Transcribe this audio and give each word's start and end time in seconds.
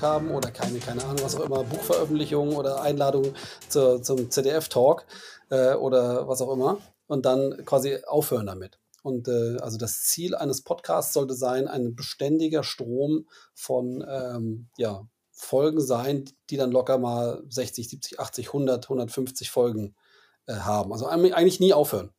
Erfolg 0.00 0.02
haben 0.02 0.30
oder 0.30 0.50
keine, 0.50 0.78
keine 0.78 1.04
Ahnung, 1.04 1.22
was 1.22 1.36
auch 1.36 1.44
immer, 1.44 1.64
Buchveröffentlichung 1.64 2.56
oder 2.56 2.82
Einladung 2.82 3.34
zur, 3.68 4.02
zum 4.02 4.30
ZDF-Talk 4.30 5.06
äh, 5.50 5.74
oder 5.74 6.28
was 6.28 6.40
auch 6.40 6.52
immer 6.52 6.78
und 7.06 7.26
dann 7.26 7.64
quasi 7.64 7.98
aufhören 8.06 8.46
damit. 8.46 8.78
Und 9.02 9.28
äh, 9.28 9.56
also 9.60 9.78
das 9.78 10.04
Ziel 10.04 10.34
eines 10.34 10.62
Podcasts 10.62 11.12
sollte 11.12 11.34
sein, 11.34 11.68
ein 11.68 11.94
beständiger 11.94 12.62
Strom 12.62 13.26
von 13.54 14.04
ähm, 14.06 14.68
ja, 14.76 15.06
Folgen 15.30 15.80
sein, 15.80 16.26
die 16.50 16.56
dann 16.56 16.70
locker 16.70 16.98
mal 16.98 17.42
60, 17.48 17.88
70, 17.88 18.20
80, 18.20 18.48
100, 18.48 18.84
150 18.84 19.50
Folgen 19.50 19.94
äh, 20.46 20.54
haben. 20.54 20.92
Also 20.92 21.06
eigentlich 21.06 21.60
nie 21.60 21.72
aufhören. 21.72 22.10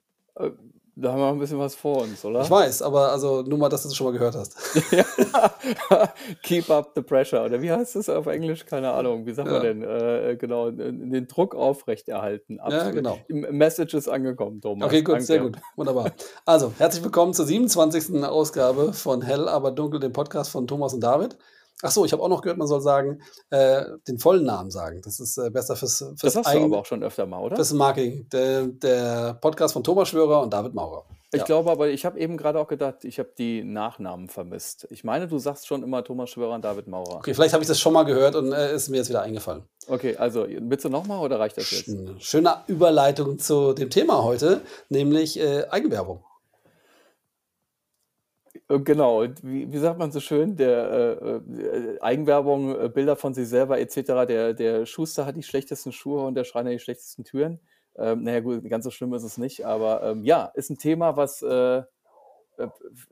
Äh, 1.02 1.04
da 1.04 1.12
haben 1.12 1.20
wir 1.20 1.28
ein 1.30 1.40
bisschen 1.40 1.60
was 1.60 1.76
vor 1.76 2.02
uns, 2.02 2.24
oder? 2.24 2.42
Ich 2.42 2.50
weiß, 2.50 2.82
aber 2.82 3.12
also 3.12 3.42
nur 3.42 3.58
mal, 3.58 3.70
dass 3.70 3.84
du 3.84 3.90
es 3.90 3.96
schon 3.96 4.08
mal 4.08 4.14
gehört 4.14 4.36
hast. 4.36 4.56
Keep 6.44 6.70
up 6.70 6.92
the 6.96 7.02
pressure. 7.02 7.44
Oder 7.44 7.62
wie 7.62 7.72
heißt 7.72 7.96
das 7.96 8.10
auf 8.10 8.28
Englisch? 8.28 8.66
Keine 8.66 8.92
Ahnung. 8.92 9.26
Wie 9.26 9.34
sagt 9.34 9.48
ja. 9.48 9.54
man 9.56 9.64
denn? 9.64 9.84
Äh, 9.84 10.38
genau, 10.40 10.72
den 10.72 11.28
Druck 11.28 11.56
aufrechterhalten. 11.56 12.60
Absolut. 12.60 12.86
Ja, 12.86 12.92
genau. 12.92 13.20
Message 13.28 13.94
ist 13.94 14.08
angekommen, 14.08 14.62
Thomas. 14.62 14.88
Okay, 14.88 15.02
gut, 15.02 15.16
Danke. 15.16 15.26
sehr 15.26 15.40
gut. 15.40 15.58
Wunderbar. 15.76 16.12
Also, 16.46 16.72
herzlich 16.78 17.04
willkommen 17.04 17.34
zur 17.34 17.46
27. 17.46 18.24
Ausgabe 18.24 18.94
von 18.94 19.22
Hell, 19.22 19.48
aber 19.48 19.72
dunkel, 19.72 20.00
dem 20.00 20.14
Podcast 20.14 20.52
von 20.52 20.68
Thomas 20.68 20.94
und 20.94 21.02
David. 21.02 21.38
Ach 21.82 21.92
so, 21.92 22.06
ich 22.06 22.14
habe 22.14 22.22
auch 22.22 22.30
noch 22.30 22.42
gehört, 22.42 22.58
man 22.58 22.68
soll 22.68 22.82
sagen, 22.82 23.22
äh, 23.50 23.84
den 24.08 24.20
vollen 24.20 24.46
Namen 24.46 24.72
sagen. 24.72 25.02
Das 25.04 25.20
ist 25.20 25.38
äh, 25.38 25.50
besser 25.50 25.76
fürs, 25.76 25.98
fürs 25.98 26.16
Das 26.20 26.36
hast 26.36 26.48
Eigen, 26.48 26.62
du 26.62 26.66
aber 26.68 26.80
auch 26.80 26.86
schon 26.86 27.04
öfter 27.04 27.26
mal, 27.26 27.42
oder? 27.42 27.56
Fürs 27.56 27.74
Marketing. 27.74 28.28
Der, 28.30 28.68
der 28.68 29.34
Podcast 29.42 29.74
von 29.74 29.84
Thomas 29.84 30.10
Schwörer 30.10 30.42
und 30.42 30.54
David 30.54 30.74
Maurer. 30.74 31.06
Ich 31.34 31.40
ja. 31.40 31.46
glaube 31.46 31.72
aber, 31.72 31.88
ich 31.88 32.04
habe 32.04 32.20
eben 32.20 32.36
gerade 32.36 32.60
auch 32.60 32.68
gedacht, 32.68 33.06
ich 33.06 33.18
habe 33.18 33.30
die 33.38 33.64
Nachnamen 33.64 34.28
vermisst. 34.28 34.86
Ich 34.90 35.06
meine, 35.06 35.30
du 35.30 35.38
sagst 35.38 35.66
schon 35.66 35.82
immer 35.82 36.04
Thomas 36.04 36.30
Schwörer 36.30 36.56
und 36.56 36.66
David 36.66 36.88
Maurer. 36.88 37.16
Okay, 37.16 37.34
vielleicht 37.34 37.54
habe 37.54 37.64
ich 37.64 37.70
das 37.70 37.80
schon 37.80 37.94
mal 37.94 38.04
gehört 38.04 38.36
und 38.36 38.52
äh, 38.52 38.76
ist 38.76 38.90
mir 38.90 38.98
jetzt 38.98 39.08
wieder 39.08 39.22
eingefallen. 39.22 39.64
Okay, 39.88 40.18
also 40.18 40.46
du 40.46 40.90
nochmal 40.90 41.20
oder 41.20 41.40
reicht 41.40 41.56
das 41.56 41.72
jetzt? 41.72 41.96
Schöne 42.20 42.56
Überleitung 42.68 43.40
zu 43.40 43.72
dem 43.72 43.90
Thema 43.90 44.24
heute, 44.24 44.60
nämlich 44.90 45.40
äh, 45.40 45.66
Eigenwerbung. 45.70 46.22
Äh, 48.72 48.80
genau, 48.80 49.24
wie, 49.42 49.72
wie 49.72 49.78
sagt 49.78 50.00
man 50.00 50.12
so 50.12 50.20
schön, 50.20 50.56
der 50.56 51.20
äh, 51.22 51.36
äh, 51.36 52.02
Eigenwerbung, 52.02 52.80
äh, 52.80 52.90
Bilder 52.90 53.16
von 53.16 53.34
sich 53.34 53.48
selber 53.48 53.80
etc., 53.80 54.26
der, 54.28 54.54
der 54.54 54.86
Schuster 54.86 55.26
hat 55.26 55.36
die 55.36 55.44
schlechtesten 55.44 55.92
Schuhe 55.92 56.24
und 56.26 56.36
der 56.36 56.44
Schreiner 56.44 56.72
die 56.72 56.80
schlechtesten 56.80 57.24
Türen. 57.24 57.60
Ähm, 57.98 58.24
naja, 58.24 58.40
gut, 58.40 58.68
ganz 58.70 58.86
so 58.86 58.92
schlimm 58.92 59.14
ist 59.14 59.24
es 59.24 59.38
nicht, 59.38 59.66
aber 59.66 60.04
ähm, 60.04 60.24
ja, 60.24 60.46
ist 60.56 60.70
ein 60.70 60.78
Thema, 60.78 61.18
was 61.18 61.42
äh, 61.42 61.80
äh 61.80 61.84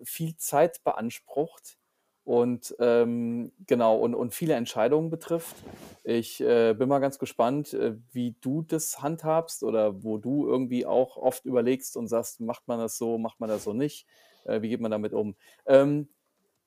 viel 0.03 0.37
Zeit 0.37 0.83
beansprucht 0.83 1.77
und 2.23 2.75
ähm, 2.79 3.51
genau 3.67 3.97
und, 3.97 4.15
und 4.15 4.33
viele 4.33 4.53
Entscheidungen 4.53 5.09
betrifft. 5.09 5.55
Ich 6.03 6.39
äh, 6.41 6.73
bin 6.73 6.87
mal 6.87 6.99
ganz 6.99 7.19
gespannt, 7.19 7.73
äh, 7.73 7.95
wie 8.11 8.35
du 8.39 8.61
das 8.61 9.01
handhabst 9.01 9.63
oder 9.63 10.03
wo 10.03 10.17
du 10.17 10.47
irgendwie 10.47 10.85
auch 10.85 11.17
oft 11.17 11.45
überlegst 11.45 11.97
und 11.97 12.07
sagst, 12.07 12.39
macht 12.39 12.67
man 12.67 12.79
das 12.79 12.97
so, 12.97 13.17
macht 13.17 13.39
man 13.39 13.49
das 13.49 13.65
so 13.65 13.73
nicht. 13.73 14.05
Äh, 14.45 14.61
wie 14.61 14.69
geht 14.69 14.81
man 14.81 14.91
damit 14.91 15.13
um? 15.13 15.35
Ähm, 15.65 16.09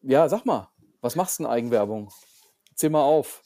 ja, 0.02 0.28
sag 0.28 0.44
mal, 0.44 0.68
was 1.00 1.16
machst 1.16 1.38
du 1.38 1.44
in 1.44 1.50
Eigenwerbung? 1.50 2.10
Zähl 2.74 2.90
mal 2.90 3.02
auf. 3.02 3.42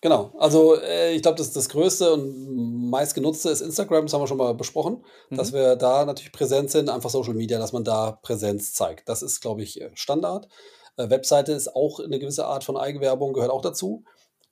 Genau, 0.00 0.32
also 0.36 0.74
äh, 0.80 1.14
ich 1.14 1.22
glaube, 1.22 1.38
das, 1.38 1.52
das 1.52 1.68
größte 1.68 2.12
und 2.12 2.90
meistgenutzte 2.90 3.50
ist 3.50 3.60
Instagram, 3.60 4.06
das 4.06 4.12
haben 4.12 4.22
wir 4.22 4.26
schon 4.26 4.36
mal 4.36 4.52
besprochen, 4.52 5.04
mhm. 5.30 5.36
dass 5.36 5.52
wir 5.52 5.76
da 5.76 6.04
natürlich 6.04 6.32
präsent 6.32 6.70
sind, 6.72 6.88
einfach 6.88 7.08
Social 7.08 7.34
Media, 7.34 7.60
dass 7.60 7.72
man 7.72 7.84
da 7.84 8.18
Präsenz 8.22 8.74
zeigt. 8.74 9.08
Das 9.08 9.22
ist, 9.22 9.40
glaube 9.40 9.62
ich, 9.62 9.80
Standard. 9.94 10.48
Äh, 10.96 11.08
Webseite 11.08 11.52
ist 11.52 11.76
auch 11.76 12.00
eine 12.00 12.18
gewisse 12.18 12.46
Art 12.46 12.64
von 12.64 12.76
Eigenwerbung, 12.76 13.32
gehört 13.32 13.52
auch 13.52 13.62
dazu. 13.62 14.02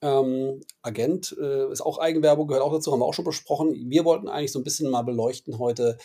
Ähm, 0.02 0.60
Agent 0.82 1.36
äh, 1.40 1.70
ist 1.72 1.80
auch 1.80 1.98
Eigenwerbung, 1.98 2.46
gehört 2.46 2.64
auch 2.64 2.72
dazu, 2.72 2.92
haben 2.92 3.00
wir 3.00 3.06
auch 3.06 3.14
schon 3.14 3.24
besprochen. 3.24 3.74
Wir 3.90 4.04
wollten 4.04 4.28
eigentlich 4.28 4.52
so 4.52 4.60
ein 4.60 4.64
bisschen 4.64 4.88
mal 4.88 5.02
beleuchten 5.02 5.58
heute, 5.58 5.98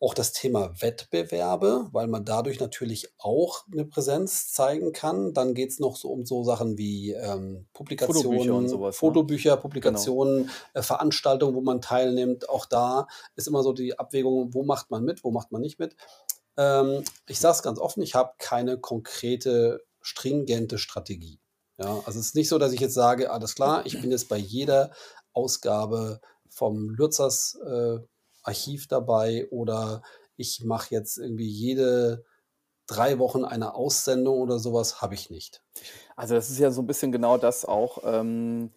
auch 0.00 0.14
das 0.14 0.32
Thema 0.32 0.80
Wettbewerbe, 0.80 1.88
weil 1.92 2.06
man 2.06 2.24
dadurch 2.24 2.60
natürlich 2.60 3.12
auch 3.18 3.64
eine 3.72 3.84
Präsenz 3.84 4.52
zeigen 4.52 4.92
kann. 4.92 5.34
Dann 5.34 5.54
geht 5.54 5.70
es 5.70 5.80
noch 5.80 5.96
so 5.96 6.10
um 6.10 6.24
so 6.24 6.44
Sachen 6.44 6.78
wie 6.78 7.12
ähm, 7.12 7.66
Publikationen, 7.72 8.68
sowas, 8.68 8.94
ne? 8.94 8.98
Fotobücher, 8.98 9.56
ne? 9.56 9.60
Publikationen, 9.60 10.36
genau. 10.42 10.52
äh, 10.74 10.82
Veranstaltungen, 10.82 11.54
wo 11.54 11.62
man 11.62 11.80
teilnimmt. 11.80 12.48
Auch 12.48 12.66
da 12.66 13.08
ist 13.34 13.48
immer 13.48 13.62
so 13.62 13.72
die 13.72 13.98
Abwägung, 13.98 14.54
wo 14.54 14.62
macht 14.62 14.90
man 14.90 15.04
mit, 15.04 15.24
wo 15.24 15.32
macht 15.32 15.50
man 15.50 15.62
nicht 15.62 15.80
mit. 15.80 15.96
Ähm, 16.56 17.02
ich 17.26 17.40
sage 17.40 17.56
es 17.56 17.62
ganz 17.62 17.80
offen, 17.80 18.02
ich 18.02 18.14
habe 18.14 18.34
keine 18.38 18.78
konkrete, 18.78 19.84
stringente 20.00 20.78
Strategie. 20.78 21.40
Ja, 21.76 22.02
also 22.04 22.18
es 22.18 22.26
ist 22.26 22.34
nicht 22.34 22.48
so, 22.48 22.58
dass 22.58 22.72
ich 22.72 22.80
jetzt 22.80 22.94
sage, 22.94 23.30
alles 23.30 23.54
klar, 23.54 23.86
ich 23.86 24.00
bin 24.00 24.10
jetzt 24.10 24.28
bei 24.28 24.36
jeder 24.36 24.92
Ausgabe 25.32 26.20
vom 26.48 26.90
Lürzers 26.90 27.56
äh, 27.64 27.98
Archiv 28.48 28.88
dabei 28.88 29.46
oder 29.50 30.02
ich 30.36 30.64
mache 30.64 30.94
jetzt 30.94 31.18
irgendwie 31.18 31.48
jede 31.48 32.24
drei 32.86 33.18
Wochen 33.18 33.44
eine 33.44 33.74
Aussendung 33.74 34.40
oder 34.40 34.58
sowas, 34.58 35.02
habe 35.02 35.14
ich 35.14 35.30
nicht. 35.30 35.62
Also 36.16 36.34
das 36.34 36.50
ist 36.50 36.58
ja 36.58 36.70
so 36.70 36.82
ein 36.82 36.86
bisschen 36.86 37.12
genau 37.12 37.36
das 37.36 37.64
auch, 37.64 37.98
ähm, 38.04 38.70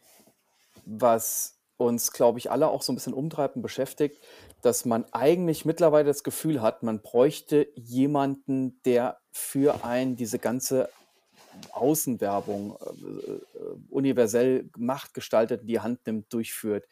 was 0.85 1.57
uns, 1.77 2.11
glaube 2.11 2.37
ich, 2.37 2.51
alle 2.51 2.67
auch 2.67 2.81
so 2.81 2.91
ein 2.91 2.95
bisschen 2.95 3.13
umtreibt 3.13 3.55
und 3.55 3.61
beschäftigt, 3.61 4.21
dass 4.61 4.85
man 4.85 5.05
eigentlich 5.11 5.65
mittlerweile 5.65 6.05
das 6.05 6.23
Gefühl 6.23 6.61
hat, 6.61 6.83
man 6.83 7.01
bräuchte 7.01 7.67
jemanden, 7.75 8.79
der 8.83 9.17
für 9.31 9.83
einen 9.83 10.15
diese 10.15 10.37
ganze 10.37 10.89
Außenwerbung 11.71 12.77
äh, 12.79 13.31
äh 13.31 13.41
universell 13.89 14.69
machtgestaltet 14.77 15.61
in 15.61 15.67
die 15.67 15.79
Hand 15.79 16.05
nimmt, 16.05 16.31
durchführt. 16.31 16.85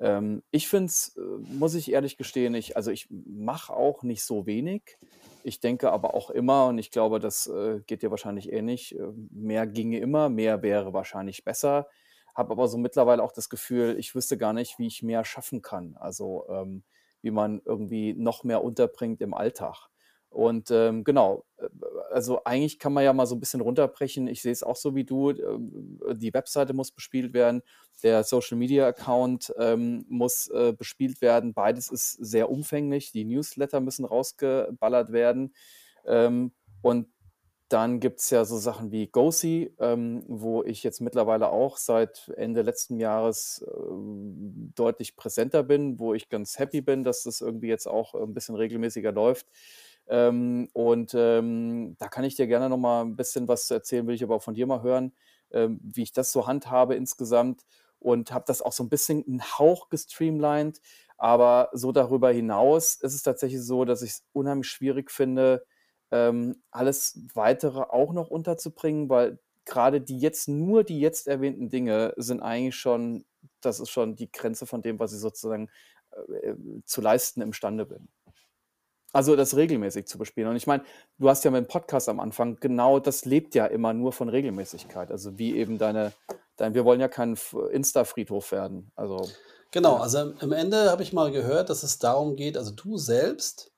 Ähm, 0.00 0.42
ich 0.50 0.68
finde 0.68 0.86
es, 0.86 1.16
äh, 1.16 1.20
muss 1.20 1.74
ich 1.74 1.92
ehrlich 1.92 2.16
gestehen, 2.16 2.54
ich, 2.54 2.76
also 2.76 2.90
ich 2.90 3.08
mache 3.10 3.72
auch 3.72 4.02
nicht 4.02 4.24
so 4.24 4.46
wenig. 4.46 4.98
Ich 5.44 5.60
denke 5.60 5.92
aber 5.92 6.14
auch 6.14 6.30
immer, 6.30 6.66
und 6.66 6.78
ich 6.78 6.90
glaube, 6.90 7.20
das 7.20 7.46
äh, 7.46 7.80
geht 7.86 8.02
dir 8.02 8.10
wahrscheinlich 8.10 8.52
ähnlich, 8.52 8.98
äh, 8.98 9.12
mehr 9.30 9.66
ginge 9.66 9.98
immer, 9.98 10.28
mehr 10.30 10.62
wäre 10.62 10.92
wahrscheinlich 10.92 11.44
besser. 11.44 11.88
Habe 12.34 12.52
aber 12.52 12.68
so 12.68 12.78
mittlerweile 12.78 13.22
auch 13.22 13.32
das 13.32 13.48
Gefühl, 13.50 13.96
ich 13.98 14.14
wüsste 14.14 14.38
gar 14.38 14.52
nicht, 14.52 14.78
wie 14.78 14.86
ich 14.86 15.02
mehr 15.02 15.24
schaffen 15.24 15.62
kann. 15.62 15.96
Also 15.98 16.46
ähm, 16.48 16.82
wie 17.22 17.30
man 17.30 17.60
irgendwie 17.64 18.14
noch 18.14 18.44
mehr 18.44 18.64
unterbringt 18.64 19.20
im 19.20 19.34
Alltag. 19.34 19.89
Und 20.30 20.70
ähm, 20.70 21.02
genau, 21.04 21.44
äh, 21.58 21.68
also 22.12 22.44
eigentlich 22.44 22.78
kann 22.78 22.92
man 22.92 23.04
ja 23.04 23.12
mal 23.12 23.26
so 23.26 23.34
ein 23.34 23.40
bisschen 23.40 23.60
runterbrechen. 23.60 24.28
Ich 24.28 24.42
sehe 24.42 24.52
es 24.52 24.62
auch 24.62 24.76
so 24.76 24.94
wie 24.94 25.04
du. 25.04 25.30
Äh, 25.30 26.14
die 26.14 26.32
Webseite 26.32 26.72
muss 26.72 26.92
bespielt 26.92 27.34
werden, 27.34 27.62
der 28.02 28.24
Social 28.24 28.56
Media 28.56 28.86
Account 28.86 29.52
ähm, 29.58 30.06
muss 30.08 30.48
äh, 30.48 30.72
bespielt 30.72 31.20
werden. 31.20 31.52
Beides 31.52 31.90
ist 31.90 32.12
sehr 32.12 32.50
umfänglich. 32.50 33.12
Die 33.12 33.24
Newsletter 33.24 33.80
müssen 33.80 34.04
rausgeballert 34.04 35.12
werden. 35.12 35.52
Ähm, 36.06 36.52
und 36.80 37.08
dann 37.68 38.00
gibt 38.00 38.18
es 38.18 38.30
ja 38.30 38.44
so 38.44 38.58
Sachen 38.58 38.90
wie 38.90 39.06
GoSee, 39.06 39.72
ähm, 39.78 40.24
wo 40.26 40.64
ich 40.64 40.82
jetzt 40.82 41.00
mittlerweile 41.00 41.50
auch 41.50 41.76
seit 41.76 42.32
Ende 42.36 42.62
letzten 42.62 42.98
Jahres 42.98 43.64
äh, 43.64 43.80
deutlich 44.74 45.14
präsenter 45.14 45.62
bin, 45.62 46.00
wo 46.00 46.12
ich 46.12 46.28
ganz 46.28 46.58
happy 46.58 46.80
bin, 46.80 47.04
dass 47.04 47.22
das 47.22 47.40
irgendwie 47.40 47.68
jetzt 47.68 47.86
auch 47.86 48.14
ein 48.14 48.34
bisschen 48.34 48.56
regelmäßiger 48.56 49.12
läuft. 49.12 49.46
Ähm, 50.10 50.68
und 50.72 51.14
ähm, 51.14 51.96
da 51.98 52.08
kann 52.08 52.24
ich 52.24 52.34
dir 52.34 52.48
gerne 52.48 52.68
noch 52.68 52.78
mal 52.78 53.02
ein 53.02 53.16
bisschen 53.16 53.46
was 53.46 53.70
erzählen, 53.70 54.06
will 54.08 54.16
ich 54.16 54.24
aber 54.24 54.34
auch 54.36 54.42
von 54.42 54.54
dir 54.54 54.66
mal 54.66 54.82
hören, 54.82 55.12
ähm, 55.52 55.78
wie 55.82 56.02
ich 56.02 56.12
das 56.12 56.32
so 56.32 56.48
handhabe 56.48 56.96
insgesamt 56.96 57.64
und 58.00 58.32
habe 58.32 58.44
das 58.46 58.60
auch 58.60 58.72
so 58.72 58.82
ein 58.82 58.88
bisschen 58.88 59.24
einen 59.26 59.42
Hauch 59.42 59.88
gestreamlined. 59.88 60.80
Aber 61.16 61.68
so 61.72 61.92
darüber 61.92 62.32
hinaus 62.32 62.96
ist 62.96 63.14
es 63.14 63.22
tatsächlich 63.22 63.62
so, 63.62 63.84
dass 63.84 64.02
ich 64.02 64.10
es 64.10 64.24
unheimlich 64.32 64.68
schwierig 64.68 65.10
finde, 65.12 65.64
ähm, 66.10 66.62
alles 66.72 67.20
weitere 67.34 67.80
auch 67.80 68.12
noch 68.12 68.30
unterzubringen, 68.30 69.08
weil 69.08 69.38
gerade 69.64 70.00
die 70.00 70.18
jetzt, 70.18 70.48
nur 70.48 70.82
die 70.82 70.98
jetzt 70.98 71.28
erwähnten 71.28 71.68
Dinge 71.68 72.14
sind 72.16 72.40
eigentlich 72.42 72.76
schon, 72.76 73.24
das 73.60 73.80
ist 73.80 73.90
schon 73.90 74.16
die 74.16 74.32
Grenze 74.32 74.66
von 74.66 74.82
dem, 74.82 74.98
was 74.98 75.12
ich 75.12 75.20
sozusagen 75.20 75.68
äh, 76.12 76.48
äh 76.50 76.56
zu 76.84 77.00
leisten 77.00 77.42
imstande 77.42 77.86
bin. 77.86 78.08
Also 79.12 79.34
das 79.34 79.56
regelmäßig 79.56 80.06
zu 80.06 80.18
bespielen. 80.18 80.48
Und 80.48 80.56
ich 80.56 80.66
meine, 80.66 80.84
du 81.18 81.28
hast 81.28 81.44
ja 81.44 81.50
mit 81.50 81.64
dem 81.64 81.68
Podcast 81.68 82.08
am 82.08 82.20
Anfang, 82.20 82.56
genau 82.60 83.00
das 83.00 83.24
lebt 83.24 83.54
ja 83.54 83.66
immer 83.66 83.92
nur 83.92 84.12
von 84.12 84.28
Regelmäßigkeit. 84.28 85.10
Also 85.10 85.38
wie 85.38 85.56
eben 85.56 85.78
deine, 85.78 86.12
dein, 86.56 86.74
wir 86.74 86.84
wollen 86.84 87.00
ja 87.00 87.08
kein 87.08 87.36
Insta-Friedhof 87.72 88.52
werden. 88.52 88.92
Also, 88.94 89.28
genau, 89.72 89.96
ja. 89.96 90.02
also 90.02 90.32
im 90.40 90.52
Ende 90.52 90.90
habe 90.90 91.02
ich 91.02 91.12
mal 91.12 91.32
gehört, 91.32 91.70
dass 91.70 91.82
es 91.82 91.98
darum 91.98 92.36
geht, 92.36 92.56
also 92.56 92.70
du 92.70 92.98
selbst 92.98 93.72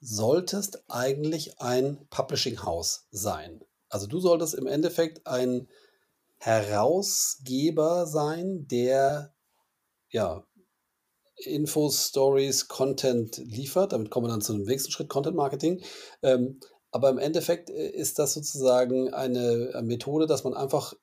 solltest 0.00 0.84
eigentlich 0.88 1.58
ein 1.60 2.06
Publishing-Haus 2.10 3.06
sein. 3.10 3.64
Also 3.88 4.06
du 4.06 4.20
solltest 4.20 4.54
im 4.54 4.66
Endeffekt 4.66 5.26
ein 5.26 5.68
Herausgeber 6.38 8.06
sein, 8.06 8.66
der 8.68 9.32
ja 10.10 10.44
Infos, 11.36 12.08
Stories, 12.08 12.68
Content 12.68 13.36
liefert. 13.38 13.92
Damit 13.92 14.10
kommen 14.10 14.26
wir 14.26 14.30
dann 14.30 14.40
zu 14.40 14.52
dem 14.52 14.62
nächsten 14.62 14.90
Schritt, 14.90 15.08
Content 15.08 15.36
Marketing. 15.36 15.82
Ähm, 16.22 16.60
Aber 16.92 17.10
im 17.10 17.18
Endeffekt 17.18 17.68
äh, 17.70 17.90
ist 17.90 18.18
das 18.18 18.34
sozusagen 18.34 19.12
eine 19.12 19.72
äh, 19.74 19.82
Methode, 19.82 20.26
dass 20.26 20.44
man 20.44 20.54
einfach 20.54 20.94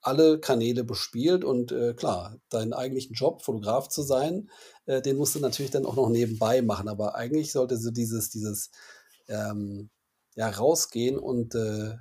alle 0.00 0.40
Kanäle 0.40 0.82
bespielt 0.82 1.44
und 1.44 1.70
äh, 1.70 1.94
klar, 1.94 2.36
deinen 2.48 2.72
eigentlichen 2.72 3.14
Job, 3.14 3.42
Fotograf 3.44 3.88
zu 3.88 4.02
sein, 4.02 4.50
äh, 4.86 5.00
den 5.00 5.16
musst 5.16 5.36
du 5.36 5.38
natürlich 5.38 5.70
dann 5.70 5.86
auch 5.86 5.94
noch 5.94 6.08
nebenbei 6.08 6.60
machen. 6.60 6.88
Aber 6.88 7.14
eigentlich 7.14 7.52
sollte 7.52 7.76
so 7.76 7.92
dieses, 7.92 8.30
dieses 8.30 8.70
ähm, 9.28 9.90
ja, 10.34 10.48
rausgehen 10.50 11.18
und 11.18 11.54
äh, 11.54 11.94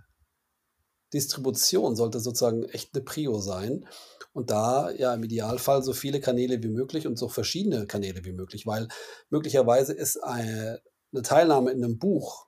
Distribution 1.13 1.95
sollte 1.95 2.19
sozusagen 2.19 2.63
echt 2.63 2.95
eine 2.95 3.03
Prio 3.03 3.39
sein. 3.39 3.85
Und 4.33 4.49
da 4.49 4.89
ja 4.91 5.13
im 5.13 5.23
Idealfall 5.23 5.83
so 5.83 5.93
viele 5.93 6.19
Kanäle 6.21 6.63
wie 6.63 6.69
möglich 6.69 7.05
und 7.05 7.17
so 7.17 7.27
verschiedene 7.27 7.85
Kanäle 7.85 8.23
wie 8.23 8.31
möglich, 8.31 8.65
weil 8.65 8.87
möglicherweise 9.29 9.93
ist 9.93 10.23
eine, 10.23 10.81
eine 11.11 11.21
Teilnahme 11.21 11.71
in 11.71 11.83
einem 11.83 11.99
Buch, 11.99 12.47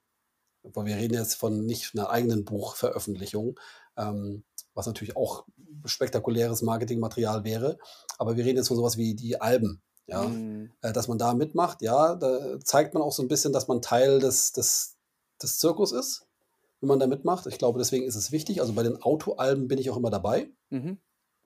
weil 0.64 0.86
wir 0.86 0.96
reden 0.96 1.16
jetzt 1.16 1.36
von 1.36 1.66
nicht 1.66 1.94
einer 1.94 2.10
eigenen 2.10 2.46
Buchveröffentlichung, 2.46 3.60
ähm, 3.98 4.44
was 4.74 4.88
natürlich 4.88 5.18
auch 5.18 5.46
spektakuläres 5.86 6.62
Marketingmaterial 6.62 7.44
wäre, 7.44 7.78
aber 8.18 8.38
wir 8.38 8.46
reden 8.46 8.58
jetzt 8.58 8.70
von 8.70 8.78
sowas 8.78 8.96
wie 8.96 9.14
die 9.14 9.42
Alben, 9.42 9.82
ja, 10.08 10.24
Mhm. 10.24 10.72
äh, 10.82 10.94
dass 10.94 11.10
man 11.10 11.18
da 11.18 11.34
mitmacht, 11.34 11.82
ja, 11.82 12.16
da 12.16 12.60
zeigt 12.64 12.94
man 12.94 13.04
auch 13.04 13.12
so 13.12 13.22
ein 13.22 13.28
bisschen, 13.28 13.52
dass 13.52 13.68
man 13.68 13.82
Teil 13.82 14.20
des, 14.20 14.54
des, 14.54 14.96
des 15.42 15.60
Zirkus 15.60 15.92
ist, 15.92 16.26
wenn 16.80 16.88
man 16.88 17.00
da 17.00 17.08
mitmacht. 17.08 17.46
Ich 17.48 17.58
glaube, 17.58 17.80
deswegen 17.80 18.06
ist 18.06 18.16
es 18.16 18.32
wichtig. 18.32 18.62
Also 18.62 18.74
bei 18.74 18.84
den 18.84 19.02
Autoalben 19.02 19.68
bin 19.68 19.80
ich 19.80 19.90
auch 19.90 19.98
immer 19.98 20.10
dabei. 20.10 20.50
Mhm. 20.70 20.98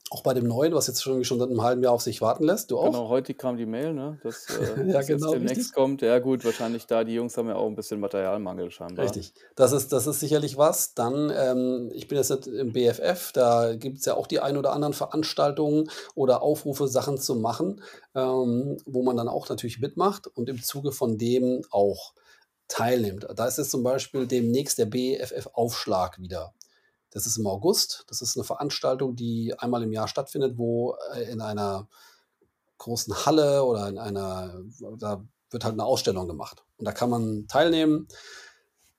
Auch 0.09 0.23
bei 0.23 0.33
dem 0.33 0.47
neuen, 0.47 0.73
was 0.73 0.87
jetzt 0.87 1.03
schon, 1.03 1.25
schon 1.25 1.37
seit 1.37 1.49
einem 1.49 1.61
halben 1.61 1.83
Jahr 1.83 1.91
auf 1.91 2.01
sich 2.01 2.21
warten 2.21 2.45
lässt. 2.45 2.71
Du 2.71 2.79
auch? 2.79 2.85
Genau, 2.85 3.09
heute 3.09 3.33
kam 3.33 3.57
die 3.57 3.65
Mail, 3.65 3.93
ne, 3.93 4.17
dass, 4.23 4.45
äh, 4.49 4.85
Ja, 4.91 5.01
genau, 5.01 5.27
jetzt 5.27 5.33
demnächst 5.33 5.57
richtig. 5.57 5.73
kommt. 5.73 6.01
Ja 6.01 6.19
gut, 6.19 6.45
wahrscheinlich 6.45 6.87
da, 6.87 7.03
die 7.03 7.13
Jungs 7.13 7.35
haben 7.37 7.49
ja 7.49 7.55
auch 7.55 7.67
ein 7.67 7.75
bisschen 7.75 7.99
Materialmangel 7.99 8.71
scheinbar. 8.71 9.03
Richtig. 9.03 9.33
Das 9.55 9.73
ist, 9.73 9.91
das 9.91 10.07
ist 10.07 10.21
sicherlich 10.21 10.57
was. 10.57 10.93
Dann, 10.93 11.29
ähm, 11.35 11.91
ich 11.93 12.07
bin 12.07 12.17
jetzt 12.17 12.47
im 12.47 12.71
BFF, 12.71 13.33
da 13.33 13.75
gibt 13.75 13.99
es 13.99 14.05
ja 14.05 14.13
auch 14.13 14.27
die 14.27 14.39
ein 14.39 14.55
oder 14.55 14.71
anderen 14.71 14.93
Veranstaltungen 14.93 15.89
oder 16.15 16.41
Aufrufe, 16.41 16.87
Sachen 16.87 17.17
zu 17.17 17.35
machen, 17.35 17.81
ähm, 18.15 18.77
wo 18.85 19.03
man 19.03 19.17
dann 19.17 19.27
auch 19.27 19.49
natürlich 19.49 19.79
mitmacht 19.79 20.27
und 20.27 20.47
im 20.47 20.63
Zuge 20.63 20.93
von 20.93 21.17
dem 21.17 21.63
auch 21.69 22.13
teilnimmt. 22.69 23.27
Da 23.35 23.45
ist 23.45 23.57
jetzt 23.57 23.71
zum 23.71 23.83
Beispiel 23.83 24.27
demnächst 24.27 24.77
der 24.77 24.85
BFF-Aufschlag 24.85 26.19
wieder. 26.19 26.53
Das 27.17 27.25
ist 27.25 27.37
im 27.37 27.47
August. 27.47 28.05
Das 28.09 28.21
ist 28.21 28.37
eine 28.37 28.43
Veranstaltung, 28.43 29.15
die 29.15 29.53
einmal 29.57 29.83
im 29.83 29.91
Jahr 29.91 30.07
stattfindet, 30.07 30.57
wo 30.57 30.95
äh, 31.15 31.23
in 31.31 31.41
einer 31.41 31.87
großen 32.77 33.25
Halle 33.25 33.63
oder 33.65 33.87
in 33.89 33.97
einer, 33.97 34.61
da 34.99 35.25
wird 35.49 35.63
halt 35.65 35.73
eine 35.73 35.85
Ausstellung 35.85 36.27
gemacht. 36.27 36.65
Und 36.77 36.85
da 36.85 36.91
kann 36.91 37.09
man 37.09 37.47
teilnehmen. 37.47 38.07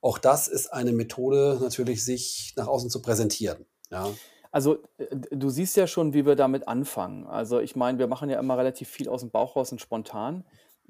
Auch 0.00 0.18
das 0.18 0.48
ist 0.48 0.72
eine 0.72 0.92
Methode, 0.92 1.58
natürlich 1.60 2.04
sich 2.04 2.54
nach 2.56 2.66
außen 2.68 2.90
zu 2.90 3.02
präsentieren. 3.02 3.66
Ja, 3.90 4.18
Also, 4.50 4.78
äh, 4.98 5.06
du 5.30 5.50
siehst 5.50 5.76
ja 5.76 5.86
schon, 5.86 6.14
wie 6.14 6.26
wir 6.26 6.36
damit 6.36 6.68
anfangen. 6.68 7.26
Also, 7.26 7.60
ich 7.60 7.76
meine, 7.76 7.98
wir 7.98 8.06
machen 8.06 8.30
ja 8.30 8.38
immer 8.40 8.56
relativ 8.58 8.88
viel 8.88 9.08
aus 9.08 9.20
dem 9.20 9.30
Bauch 9.30 9.56
raus 9.56 9.72
und 9.72 9.80
spontan. 9.80 10.44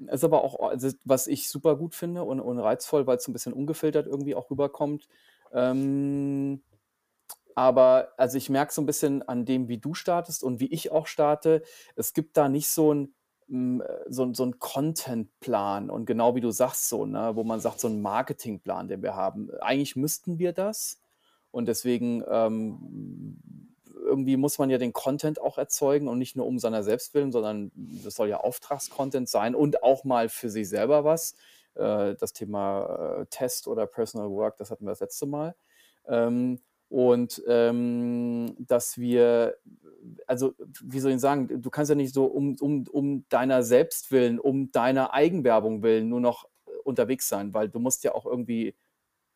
Ist 0.07 0.23
aber 0.23 0.43
auch 0.43 0.59
also, 0.61 0.89
was 1.03 1.27
ich 1.27 1.49
super 1.49 1.75
gut 1.75 1.93
finde 1.95 2.23
und 2.23 2.39
und 2.39 2.57
reizvoll, 2.59 3.05
weil's 3.07 3.23
so 3.25 3.31
'n 3.31 3.33
bisschen 3.33 3.51
ungefiltert 3.53 4.07
irgendwie 4.07 4.33
auch 4.35 4.49
rüberkommt. 4.49 5.07
Ähm, 5.51 6.63
aber 7.59 8.13
also, 8.17 8.37
ich 8.37 8.49
merke 8.49 8.73
so 8.73 8.81
'n 8.81 8.85
bisschen 8.85 9.21
an 9.27 9.45
dem, 9.45 9.67
wie 9.69 9.77
du 9.79 9.93
startest 9.93 10.43
und 10.43 10.59
wie 10.61 10.67
ich 10.67 10.91
auch 10.91 11.07
starte, 11.07 11.63
es 11.95 12.13
gibt 12.13 12.37
da 12.37 12.49
nicht 12.49 12.69
so 12.69 12.91
'n 12.93 13.13
hm, 13.49 13.81
äh, 13.81 13.85
so 14.09 14.33
so 14.33 14.43
'n 14.45 14.59
Contentplan 14.59 15.89
und 15.89 16.05
genau 16.05 16.35
wie 16.35 16.41
du 16.41 16.51
sagst 16.51 16.89
so, 16.89 17.05
ne, 17.05 17.31
wo 17.35 17.43
man 17.43 17.59
sagt, 17.59 17.79
so 17.81 17.87
'n 17.89 18.01
Marketingplan, 18.01 18.87
den 18.89 19.01
wir 19.03 19.15
haben. 19.15 19.49
Eigentlich 19.61 19.95
müssten 19.97 20.39
wir 20.39 20.53
das 20.53 21.01
und 21.51 21.67
deswegen, 21.67 22.23
ähm, 22.29 23.69
irgendwie 24.05 24.37
muss 24.37 24.57
man 24.59 24.69
ja 24.69 24.77
den 24.79 24.93
Content 24.93 25.41
auch 25.41 25.57
erzeugen 25.57 26.07
und 26.07 26.17
nicht 26.19 26.35
nur 26.35 26.45
um 26.47 26.59
seiner 26.59 26.83
selbst 26.83 27.13
willen, 27.13 27.31
sondern 27.31 27.71
das 27.75 28.15
soll 28.15 28.29
ja 28.29 28.37
Auftragscontent 28.39 29.29
sein 29.29 29.55
und 29.55 29.83
auch 29.83 30.03
mal 30.05 30.29
für 30.29 30.49
sich 30.49 30.69
selber 30.69 31.03
was. 31.03 31.35
Äh, 31.75 32.15
das 32.15 32.33
Thema, 32.33 33.21
äh, 33.21 33.25
Test 33.27 33.67
oder 33.67 33.85
Personal 33.87 34.29
Work, 34.31 34.57
das 34.57 34.71
hatten 34.71 34.85
wir 34.85 34.91
das 34.91 34.99
letzte 35.01 35.25
Mal. 35.27 35.55
Ähm, 36.07 36.59
und, 36.89 37.41
ähm, 37.47 38.55
dass 38.59 38.97
wir 38.99 39.57
also, 40.27 40.53
wie 40.81 40.99
soll 40.99 41.11
ich 41.13 41.19
sagen, 41.21 41.61
du 41.61 41.69
kannst 41.69 41.89
ja 41.89 41.95
nicht 41.95 42.13
so 42.13 42.25
um 42.25 42.55
um 42.61 42.85
um 42.91 43.25
deiner 43.29 43.63
selbst 43.63 44.11
willen, 44.11 44.39
um 44.39 44.71
deiner 44.71 45.13
Eigenwerbung 45.13 45.83
willen 45.83 46.09
nur 46.09 46.21
noch 46.21 46.45
äh, 46.67 46.71
unterwegs 46.85 47.27
sein, 47.29 47.53
weil 47.53 47.69
du 47.69 47.79
musst 47.79 48.03
ja 48.03 48.15
auch 48.15 48.25
irgendwie 48.25 48.75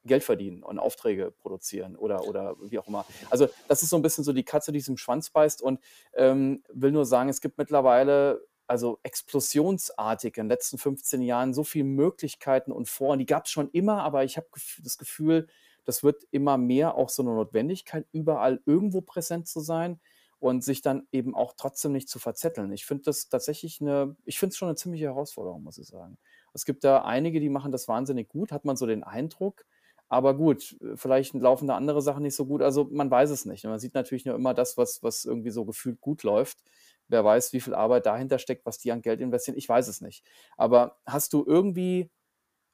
Geld 0.05 0.23
verdienen 0.23 0.63
und 0.63 0.79
Aufträge 0.79 1.31
produzieren 1.31 1.95
oder 1.95 2.25
oder 2.27 2.55
wie 2.61 2.77
auch 2.79 2.88
immer. 2.88 3.05
Also, 3.29 3.47
das 3.69 3.83
ist 3.83 3.89
so 3.89 3.95
'n 3.97 4.01
bisschen 4.01 4.23
so 4.25 4.33
die 4.33 4.44
Katze, 4.44 4.71
die 4.73 4.79
sich 4.81 4.89
im 4.89 4.97
Schwanz 4.97 5.29
beißt 5.29 5.61
und, 5.61 5.79
ähm, 6.13 6.63
will 6.73 6.91
nur 6.91 7.05
sagen, 7.05 7.29
es 7.29 7.39
gibt 7.41 7.57
mittlerweile, 7.57 8.45
also, 8.67 9.00
explosionsartig 9.03 10.38
in 10.38 10.45
den 10.45 10.50
letzten 10.50 10.77
15 10.77 11.21
Jahren 11.21 11.53
so 11.53 11.63
viel 11.63 11.85
Möglichkeiten 11.85 12.71
und 12.73 12.89
Foren. 12.89 13.19
Die 13.19 13.25
gab's 13.25 13.50
schon 13.51 13.69
immer, 13.71 14.03
aber 14.03 14.23
ich 14.25 14.35
habe 14.38 14.47
das 14.83 14.97
Gefühl, 14.97 15.47
das 15.85 16.03
wird 16.03 16.24
immer 16.31 16.57
mehr 16.57 16.95
auch 16.95 17.09
so 17.09 17.24
'ne 17.24 17.31
Notwendigkeit, 17.33 18.07
überall 18.12 18.62
irgendwo 18.65 19.01
präsent 19.01 19.47
zu 19.47 19.59
sein 19.62 20.00
und 20.39 20.63
sich 20.63 20.81
dann 20.81 21.07
eben 21.12 21.35
auch 21.35 21.53
trotzdem 21.57 21.94
nicht 21.94 22.09
zu 22.09 22.19
verzetteln. 22.19 22.71
Ich 22.74 22.85
finde 22.85 23.03
das 23.06 23.30
tatsächlich 23.30 23.81
'ne 23.81 24.15
ich 24.25 24.39
finde 24.39 24.51
es 24.53 24.57
schon 24.57 24.69
'ne 24.69 24.75
ziemliche 24.75 25.06
Herausforderung, 25.06 25.63
muss 25.63 25.77
ich 25.77 25.88
sagen. 25.88 26.18
Es 26.53 26.65
gibt 26.65 26.83
da 26.83 27.03
einige, 27.03 27.39
die 27.39 27.50
machen 27.50 27.71
das 27.71 27.88
wahnsinnig 27.88 28.30
gut, 28.30 28.51
hat 28.51 28.65
man 28.65 28.75
so 28.77 28.85
den 28.88 29.03
Eindruck. 29.03 29.65
Aber 30.09 30.35
gut, 30.38 30.77
vielleicht 30.95 31.33
laufen 31.33 31.68
da 31.68 31.75
andere 31.77 32.01
Sachen 32.03 32.24
nicht 32.24 32.36
so 32.36 32.45
gut. 32.45 32.62
Also, 32.62 32.86
man 32.91 33.09
weiß 33.09 33.31
es 33.31 33.45
nicht. 33.45 33.63
Man 33.65 33.79
sieht 33.79 33.95
natürlich 33.95 34.25
nur 34.25 34.36
immer 34.36 34.53
das, 34.53 34.77
was 34.77 35.01
was 35.03 35.25
irgendwie 35.25 35.50
so 35.51 35.65
gefühlt 35.65 36.01
gut 36.01 36.24
läuft. 36.24 36.60
Wer 37.08 37.25
weiß, 37.25 37.53
wie 37.53 37.62
viel 37.62 37.74
Arbeit 37.75 38.05
dahinter 38.05 38.38
steckt, 38.39 38.65
was 38.65 38.77
die 38.79 38.91
an 38.91 39.01
Geld 39.01 39.22
investieren, 39.22 39.58
ich 39.58 39.67
weiß 39.69 39.88
es 39.88 40.01
nicht. 40.01 40.24
Aber 40.58 40.98
hast 41.08 41.34
du 41.34 41.43
irgendwie 41.46 42.12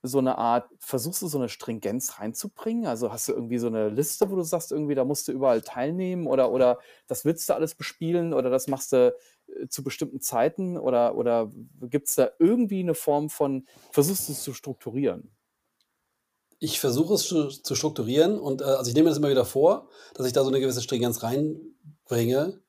so 0.03 0.21
'ne 0.21 0.37
Art 0.37 0.69
versuchst 0.79 1.21
du 1.21 1.27
so 1.27 1.39
'ne 1.39 1.49
Stringenz 1.49 2.19
reinzubringen? 2.19 2.85
Also, 2.87 3.11
hast 3.11 3.27
du 3.29 3.33
irgendwie 3.33 3.57
so 3.59 3.69
'ne 3.69 3.89
Liste, 3.89 4.29
wo 4.31 4.35
du 4.37 4.43
sagst, 4.43 4.71
irgendwie, 4.71 4.95
da 4.95 5.05
musst 5.05 5.27
du 5.27 5.31
überall 5.33 5.61
teilnehmen 5.61 6.27
oder 6.27 6.51
oder 6.51 6.79
das 7.07 7.25
willst 7.25 7.49
du 7.49 7.53
alles 7.55 7.75
bespielen 7.75 8.33
oder 8.33 8.49
das 8.49 8.67
machst 8.67 8.93
du, 8.93 9.15
äh, 9.47 9.67
zu 9.69 9.83
bestimmten 9.83 10.21
Zeiten 10.21 10.77
oder 10.77 11.15
oder 11.17 11.51
gibt's 11.81 12.15
da 12.15 12.29
irgendwie 12.39 12.83
'ne 12.83 12.95
Form 12.95 13.29
von 13.29 13.65
versuchst 13.91 14.29
du's 14.29 14.43
zu 14.43 14.53
strukturieren? 14.53 15.31
Ich 16.61 16.79
versuche 16.81 17.13
es 17.13 17.27
zu 17.63 17.75
strukturieren 17.75 18.37
und, 18.37 18.61
äh, 18.61 18.65
also, 18.65 18.89
ich 18.89 18.95
nehme 18.95 19.07
das 19.09 19.17
immer 19.17 19.29
wieder 19.29 19.45
vor, 19.45 19.87
dass 20.15 20.27
ich 20.27 20.33
da 20.33 20.43
so 20.43 20.49
'ne 20.49 20.59
gewisse 20.59 20.81
Stringenz 20.81 21.23
reinbringe. 21.23 22.59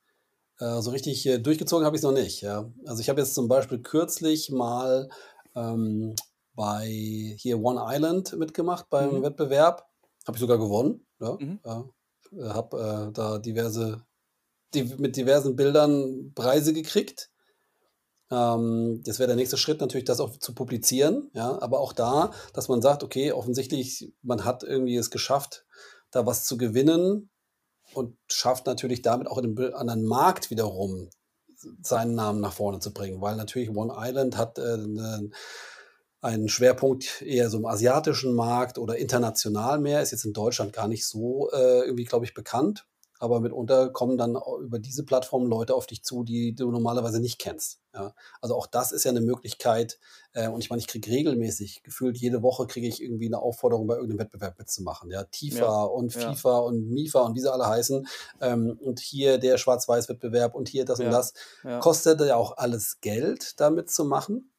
Äh, 0.61 0.83
so 0.83 0.91
richtig, 0.93 1.25
durchgezogen 1.43 1.87
habe 1.87 1.97
ich's 1.97 2.05
noch 2.05 2.13
nicht, 2.13 2.43
ja. 2.43 2.71
Also, 2.87 3.01
ich 3.03 3.09
habe 3.11 3.21
jetzt 3.21 3.35
zum 3.35 3.49
Beispiel 3.49 3.81
kürzlich 3.81 4.51
mal, 4.51 5.11
ähm, 5.57 6.15
bei 6.61 6.87
hier 7.39 7.59
One 7.63 7.81
Island 7.83 8.37
mitgemacht 8.37 8.91
beim 8.91 9.13
Mhm. 9.13 9.23
Wettbewerb. 9.23 9.89
Habe 10.27 10.37
ich 10.37 10.41
sogar 10.41 10.59
gewonnen, 10.59 11.07
ja. 11.21 11.39
Mhm. 11.41 11.59
Äh, 11.65 12.49
habe, 12.51 13.09
äh, 13.09 13.13
da 13.13 13.39
diverse 13.39 14.03
div 14.75 14.99
mit 14.99 15.17
diversen 15.17 15.57
Bildern 15.57 16.33
Preise 16.35 16.73
gekriegt. 16.75 17.31
Ähm, 18.31 19.03
das 19.05 19.19
wäre 19.19 19.27
der 19.29 19.37
nächste 19.37 19.57
Schritt 19.57 19.81
natürlich, 19.81 20.05
das 20.05 20.21
auch 20.21 20.37
zu 20.39 20.55
publizieren, 20.55 21.31
ja. 21.35 21.61
Aber 21.63 21.81
auch 21.81 21.93
da, 21.93 22.33
dass 22.55 22.69
man 22.69 22.83
sagt: 22.83 23.03
„Okay, 23.03 23.33
offensichtlich, 23.33 24.13
man 24.23 24.45
hat 24.45 24.63
irgendwie 24.63 24.97
es 24.97 25.11
geschafft, 25.11 25.65
da 26.11 26.27
was 26.27 26.45
zu 26.45 26.57
gewinnen 26.59 27.31
und 27.95 28.17
schafft 28.29 28.67
natürlich 28.67 29.03
damit 29.03 29.29
auch 29.29 29.41
Bild 29.43 29.75
anderen 29.75 30.05
Markt 30.05 30.51
wiederum 30.51 31.11
seinen 31.83 32.15
Namen 32.15 32.41
nach 32.41 32.55
vorne 32.55 32.81
zu 32.81 32.93
bringen.“ 32.93 33.21
Weil 33.23 33.37
natürlich 33.37 33.71
One 33.71 33.95
Island 33.97 34.37
hat, 34.39 34.59
äh, 34.59 34.77
'nen 34.79 35.35
einen 36.23 36.49
Schwerpunkt 36.49 37.23
eher 37.23 37.51
so 37.51 37.59
im 37.59 37.67
asiatischen 37.67 38.35
Markt 38.35 38.79
oder 38.79 38.97
international 38.99 39.79
mehr, 39.81 40.03
ist 40.03 40.11
jetzt 40.13 40.25
in 40.25 40.33
Deutschland 40.35 40.73
gar 40.73 40.89
nicht 40.89 41.07
so, 41.07 41.51
äh, 41.53 41.81
irgendwie, 41.87 42.05
glaube 42.05 42.25
ich, 42.27 42.35
bekannt. 42.35 42.87
Aber 43.23 43.41
mitunter 43.41 43.91
kommen 43.91 44.17
dann 44.17 44.39
über 44.63 44.79
diese 44.79 45.05
Plattform 45.05 45.47
Leute 45.47 45.75
auf 45.75 45.87
dich 45.87 46.03
zu, 46.05 46.25
die 46.25 46.55
du 46.55 46.71
normalerweise 46.71 47.21
nicht 47.21 47.39
kennst, 47.39 47.81
ja. 47.95 48.15
Also, 48.41 48.55
auch 48.57 48.67
das 48.67 48.93
ist 48.93 49.05
ja 49.05 49.13
'ne 49.13 49.21
Möglichkeit, 49.21 49.99
äh, 50.33 50.49
und 50.49 50.61
ich 50.63 50.71
meine, 50.71 50.81
ich 50.81 50.87
kriege 50.89 51.11
regelmäßig 51.11 51.83
gefühlt 51.83 52.17
jede 52.19 52.43
Woche 52.43 52.67
kriege 52.67 52.87
ich 52.89 53.03
irgendwie 53.03 53.29
'ne 53.29 53.39
Aufforderung, 53.39 53.87
bei 53.87 53.95
irgend 53.97 54.11
'nem 54.11 54.19
Wettbewerb 54.21 54.59
mitzumachen, 54.59 55.11
ja. 55.11 55.25
Ja, 55.51 55.73
TIFA 55.73 55.85
und 55.85 56.15
ja. 56.15 56.41
FIFA 56.41 56.59
und 56.61 56.89
MIFA 56.91 57.21
und 57.27 57.35
wie 57.37 57.41
sie 57.41 57.53
alle 57.53 57.67
heißen. 57.69 58.07
Ähm, 58.41 58.79
und 58.81 59.01
hier 59.01 59.37
der 59.39 59.59
Schwarz-Weiß-Wettbewerb 59.59 60.55
und 60.55 60.69
hier 60.69 60.85
das 60.87 61.01
und 61.01 61.11
Ja, 61.11 61.11
das. 61.11 61.35
ja. 61.63 61.91
Kostet 61.91 62.21
ja 62.23 62.37
auch 62.37 62.57
alles 62.57 63.01
Geld, 63.03 63.61
da 63.61 63.69
mitzumachen. 63.71 64.51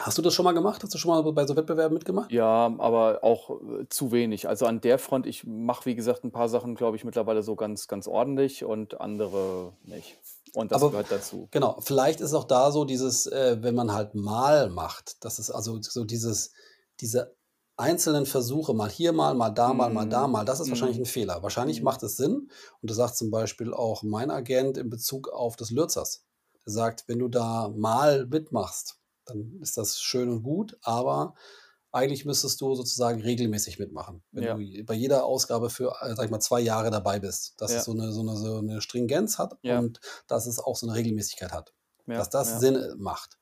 Hast 0.00 0.18
du 0.18 0.22
das 0.22 0.34
schon 0.34 0.44
mal 0.44 0.52
gemacht? 0.52 0.82
Hast 0.82 0.92
du 0.94 0.98
schon 0.98 1.10
mal 1.10 1.32
bei 1.32 1.46
so 1.46 1.56
Wettbewerben 1.56 1.94
mitgemacht? 1.94 2.30
Ja, 2.30 2.74
aber 2.78 3.22
auch, 3.22 3.60
äh, 3.82 3.88
zu 3.88 4.10
wenig. 4.10 4.48
Also, 4.48 4.66
an 4.66 4.80
der 4.80 4.98
Front 4.98 5.26
ich 5.26 5.44
mache, 5.46 5.84
wie 5.86 5.94
gesagt, 5.94 6.24
'n 6.24 6.32
paar 6.32 6.48
Sachen, 6.48 6.74
glaube 6.74 6.96
ich, 6.96 7.04
mittlerweile 7.04 7.42
so 7.44 7.54
ganz 7.54 7.86
ganz 7.86 8.08
ordentlich 8.08 8.64
und 8.64 9.00
andere 9.00 9.76
nicht. 9.84 10.18
Und 10.52 10.72
das 10.72 10.86
Aber 10.86 10.88
gehört 10.88 11.12
dazu. 11.12 11.50
genau, 11.50 11.80
vielleicht 11.80 12.20
ist 12.20 12.34
auch 12.34 12.44
da 12.44 12.70
so 12.72 12.84
dieses, 12.84 13.26
äh, 13.26 13.58
wenn 13.62 13.74
man 13.74 13.92
halt 13.92 14.14
mal 14.14 14.70
macht, 14.70 15.24
dass 15.24 15.38
es 15.38 15.50
also 15.50 15.78
so 15.82 16.04
dieses 16.04 16.52
diese 17.00 17.36
einzelnen 17.76 18.24
Versuche, 18.26 18.72
mal 18.74 18.88
hier 18.90 19.12
mal, 19.12 19.34
mal 19.34 19.50
da 19.50 19.74
mal, 19.74 19.90
mal 19.90 20.06
da 20.06 20.26
Mhm. 20.26 20.28
mal, 20.28 20.44
das 20.46 20.60
ist 20.60 20.70
wahrscheinlich 20.70 20.98
Mhm. 20.98 21.00
ein 21.00 21.04
Fehler. 21.04 21.42
Wahrscheinlich 21.42 21.82
Mhm. 21.82 21.82
macht 21.82 22.02
es 22.02 22.16
Sinn 22.16 22.50
und 22.80 22.90
das 22.90 22.96
sagt 22.96 23.16
zum 23.16 23.30
Beispiel 23.30 23.74
auch 23.74 24.02
mein 24.02 24.30
Agent 24.30 24.78
in 24.78 24.88
Bezug 24.90 25.28
auf 25.28 25.56
das 25.56 25.70
Lürzers. 25.70 26.24
Der 26.66 26.72
sagt: 26.72 27.04
„Wenn 27.08 27.18
du 27.18 27.28
da 27.28 27.68
mal 27.76 28.26
mitmachst, 28.26 28.98
dann 29.26 29.60
ist 29.62 29.76
das 29.78 30.00
schön 30.00 30.30
und 30.30 30.42
gut, 30.42 30.78
aber 30.82 31.34
eigentlich 31.92 32.24
müsstest 32.26 32.60
du 32.60 32.74
sozusagen 32.76 33.22
regelmäßig 33.22 33.78
mitmachen. 33.78 34.22
Wenn 34.32 34.44
Ja. 34.44 34.56
du 34.56 34.84
bei 34.84 34.94
jeder 34.94 35.24
Ausgabe 35.26 35.70
für, 35.70 35.96
äh, 36.02 36.10
sage 36.16 36.26
ich 36.26 36.30
mal, 36.32 36.40
2 36.40 36.60
Jahre 36.60 36.90
dabei 36.90 37.18
bist, 37.20 37.54
dass 37.58 37.76
es 37.76 37.82
Ja. 37.82 37.86
so 37.86 37.94
'ne 37.94 38.12
so 38.12 38.22
'ne 38.24 38.36
so 38.36 38.60
'ne 38.62 38.80
Stringenz 38.82 39.38
hat 39.38 39.58
Ja. 39.64 39.86
und 39.86 40.00
dass 40.28 40.46
es 40.46 40.58
auch 40.60 40.76
so 40.76 40.86
'ne 40.86 40.94
Regelmäßigkeit 40.94 41.52
hat, 41.52 41.74
dass 42.14 42.30
das. 42.30 42.56
Sinn, 42.58 42.76
äh, 42.76 42.94
macht. 42.96 43.38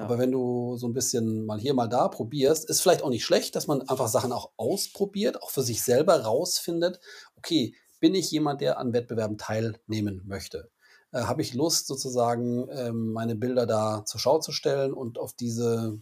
Aber 0.00 0.18
wenn 0.18 0.32
du 0.32 0.76
so 0.78 0.86
'n 0.88 0.94
bisschen 0.94 1.46
mal 1.46 1.58
hier, 1.60 1.74
mal 1.74 1.88
da 1.88 2.08
probierst 2.08 2.68
ist 2.70 2.82
vielleicht 2.82 3.02
auch 3.04 3.10
nicht 3.10 3.24
schlecht, 3.26 3.56
dass 3.56 3.66
man 3.68 3.82
einfach 3.88 4.08
Sachen 4.08 4.32
auch 4.32 4.52
ausprobiert, 4.58 5.42
auch 5.42 5.50
für 5.50 5.62
sich 5.62 5.82
selber 5.84 6.22
rausfindet: 6.24 7.00
„Okay, 7.36 7.74
bin 8.00 8.14
ich 8.16 8.30
jemand, 8.32 8.60
der 8.62 8.78
an 8.78 8.92
Wettbewerben 8.94 9.38
teilnehmen 9.38 10.22
möchte? 10.26 10.70
Äh, 11.12 11.20
habe 11.22 11.42
ich 11.42 11.54
Lust 11.54 11.86
sozusagen, 11.86 12.68
ähm, 12.70 13.12
meine 13.12 13.36
Bilder 13.36 13.66
da 13.66 14.04
zur 14.06 14.20
Schau 14.20 14.38
zu 14.40 14.52
stellen 14.52 14.92
und 14.92 15.18
auf 15.18 15.32
diese“ 15.34 16.00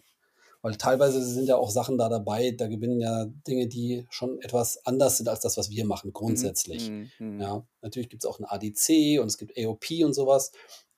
weil 0.63 0.77
teilweise 0.77 1.23
sind 1.25 1.47
ja 1.49 1.57
auch 1.57 1.71
Sachen 1.71 1.99
da 1.99 2.09
dabei, 2.09 2.53
da 2.53 2.69
gewinnen 2.69 3.01
ja 3.01 3.27
Dinge, 3.49 3.69
die 3.69 4.07
schon 4.11 4.41
etwas 4.43 4.85
anders 4.87 5.19
sind 5.19 5.29
als 5.29 5.41
das, 5.41 5.57
was 5.59 5.71
wir 5.71 5.87
machen 5.87 6.13
Mhm, 6.27 6.57
grundsätzlich. 6.65 6.95
mhm, 7.13 7.13
mhm. 7.19 7.51
Ja, 7.51 7.67
natürlich 7.83 8.09
gibt's 8.11 8.27
auch 8.27 8.41
'n 8.41 8.47
ADC 8.47 9.21
und 9.21 9.27
es 9.29 9.39
gibt 9.39 9.59
AOP 9.59 10.05
und 10.05 10.15
so 10.15 10.27
was. 10.27 10.53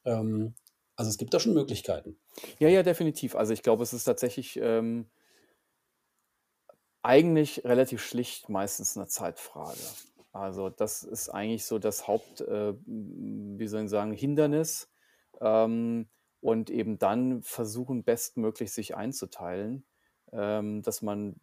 Ähm, 0.05 0.55
also, 0.97 1.11
es 1.11 1.19
gibt 1.19 1.35
da 1.35 1.41
schon 1.41 1.55
Möglichkeiten. 1.55 2.19
Ja, 2.61 2.69
ja, 2.69 2.83
definitiv. 2.83 3.35
Also, 3.37 3.53
ich 3.53 3.63
glaube, 3.63 3.83
es 3.83 3.93
ist 3.93 4.05
tatsächlich, 4.05 4.59
ähm 4.63 5.07
eigentlich 7.05 7.65
relativ 7.65 8.03
schlicht 8.05 8.49
meistens 8.49 8.97
'ne 8.97 9.07
Zeitfrage. 9.07 9.97
Also, 10.37 10.71
das 10.71 11.03
ist 11.03 11.29
eigentlich 11.31 11.65
so 11.67 11.79
das 11.79 12.07
Haupt 12.09 12.41
äh, 12.43 12.75
wie 12.87 13.67
soll 13.69 13.85
ich 13.85 13.91
sagen, 13.91 14.13
Hindernis, 14.13 14.91
ähm, 15.41 16.09
und 16.41 16.71
eben 16.71 16.99
dann 16.99 17.43
versuchen, 17.43 18.05
bestmöglich 18.05 18.71
sich 18.73 18.95
einzuteilen, 18.97 19.87
ähm, 20.33 20.83
dass 20.83 21.03
man 21.03 21.37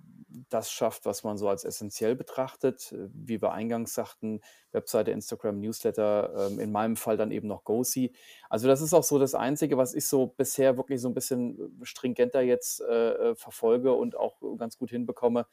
das 0.49 0.71
schafft, 0.71 1.05
was 1.05 1.23
man 1.23 1.37
so 1.37 1.47
als 1.49 1.63
essenziell 1.65 2.15
betrachtet, 2.15 2.91
äh, 2.91 3.09
wie 3.13 3.41
wir 3.41 3.51
eingangs 3.53 3.93
sagten, 3.93 4.41
Webseite, 4.71 5.11
Instagram, 5.11 5.59
Newsletter, 5.59 6.49
ähm, 6.51 6.59
in 6.59 6.71
meinem 6.71 6.95
Fall 6.95 7.17
dann 7.17 7.31
eben 7.31 7.47
noch 7.47 7.63
GoSee. 7.63 8.11
Also, 8.49 8.67
das 8.67 8.81
ist 8.81 8.93
auch 8.93 9.03
so 9.03 9.19
das 9.19 9.35
Einzige, 9.35 9.77
was 9.77 9.93
ich 9.95 10.07
so 10.07 10.27
bisher 10.27 10.77
wirklich 10.77 11.01
so 11.01 11.07
'n 11.09 11.13
bisschen 11.15 11.79
stringenter 11.83 12.41
jetzt, 12.41 12.81
äh, 12.81 13.31
äh, 13.31 13.35
verfolge 13.35 13.93
und 13.93 14.15
auch 14.17 14.37
ganz 14.57 14.77
gut 14.77 14.89
hinbekomme, 14.91 15.47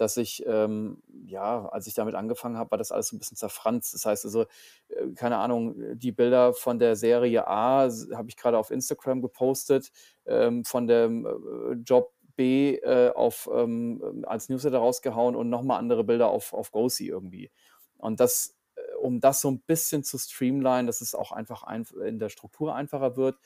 dass 0.00 0.16
ich, 0.16 0.44
ähm 0.46 1.02
ja, 1.26 1.66
als 1.68 1.86
ich 1.86 1.94
damit 1.94 2.14
angefangen 2.14 2.58
habe, 2.58 2.70
war 2.72 2.78
das 2.78 2.92
alles 2.92 3.08
so 3.08 3.16
'n 3.16 3.18
bisschen 3.20 3.36
zerfranst. 3.36 3.94
Das 3.94 4.06
heißt 4.06 4.24
also, 4.26 4.42
äh, 4.88 5.08
keine 5.16 5.38
Ahnung, 5.38 5.80
äh, 5.80 5.96
die 5.96 6.12
Bilder 6.12 6.52
von 6.54 6.78
der 6.78 6.96
Serie 6.96 7.46
A 7.48 7.88
habe 8.14 8.28
ich 8.28 8.36
grade 8.36 8.58
auf 8.58 8.70
Instagram 8.70 9.22
gepostet, 9.22 9.90
ähm, 10.26 10.64
von 10.64 10.86
dem, 10.86 11.26
äh, 11.26 11.74
Job 11.84 12.12
B, 12.36 12.76
äh, 12.76 13.10
auf 13.14 13.48
ähm, 13.54 14.24
als 14.26 14.48
Newsletter 14.48 14.78
rausgehauen 14.78 15.36
und 15.36 15.50
noch 15.50 15.62
mal 15.62 15.78
andere 15.78 16.04
Bilder 16.04 16.28
auf 16.28 16.52
auf 16.52 16.72
GoSee 16.72 17.06
irgendwie. 17.08 17.50
Und 17.98 18.20
das 18.20 18.56
äh, 18.76 18.80
um 19.00 19.20
das 19.20 19.40
so 19.40 19.48
'n 19.50 19.60
bisschen 19.62 20.02
zu 20.04 20.18
streamlinen, 20.18 20.86
dass 20.86 21.00
es 21.00 21.14
auch 21.14 21.30
einfach 21.32 21.62
einf 21.64 21.92
in 21.92 22.18
der 22.18 22.28
Struktur 22.30 22.74
einfacher 22.74 23.16
wird, 23.16 23.38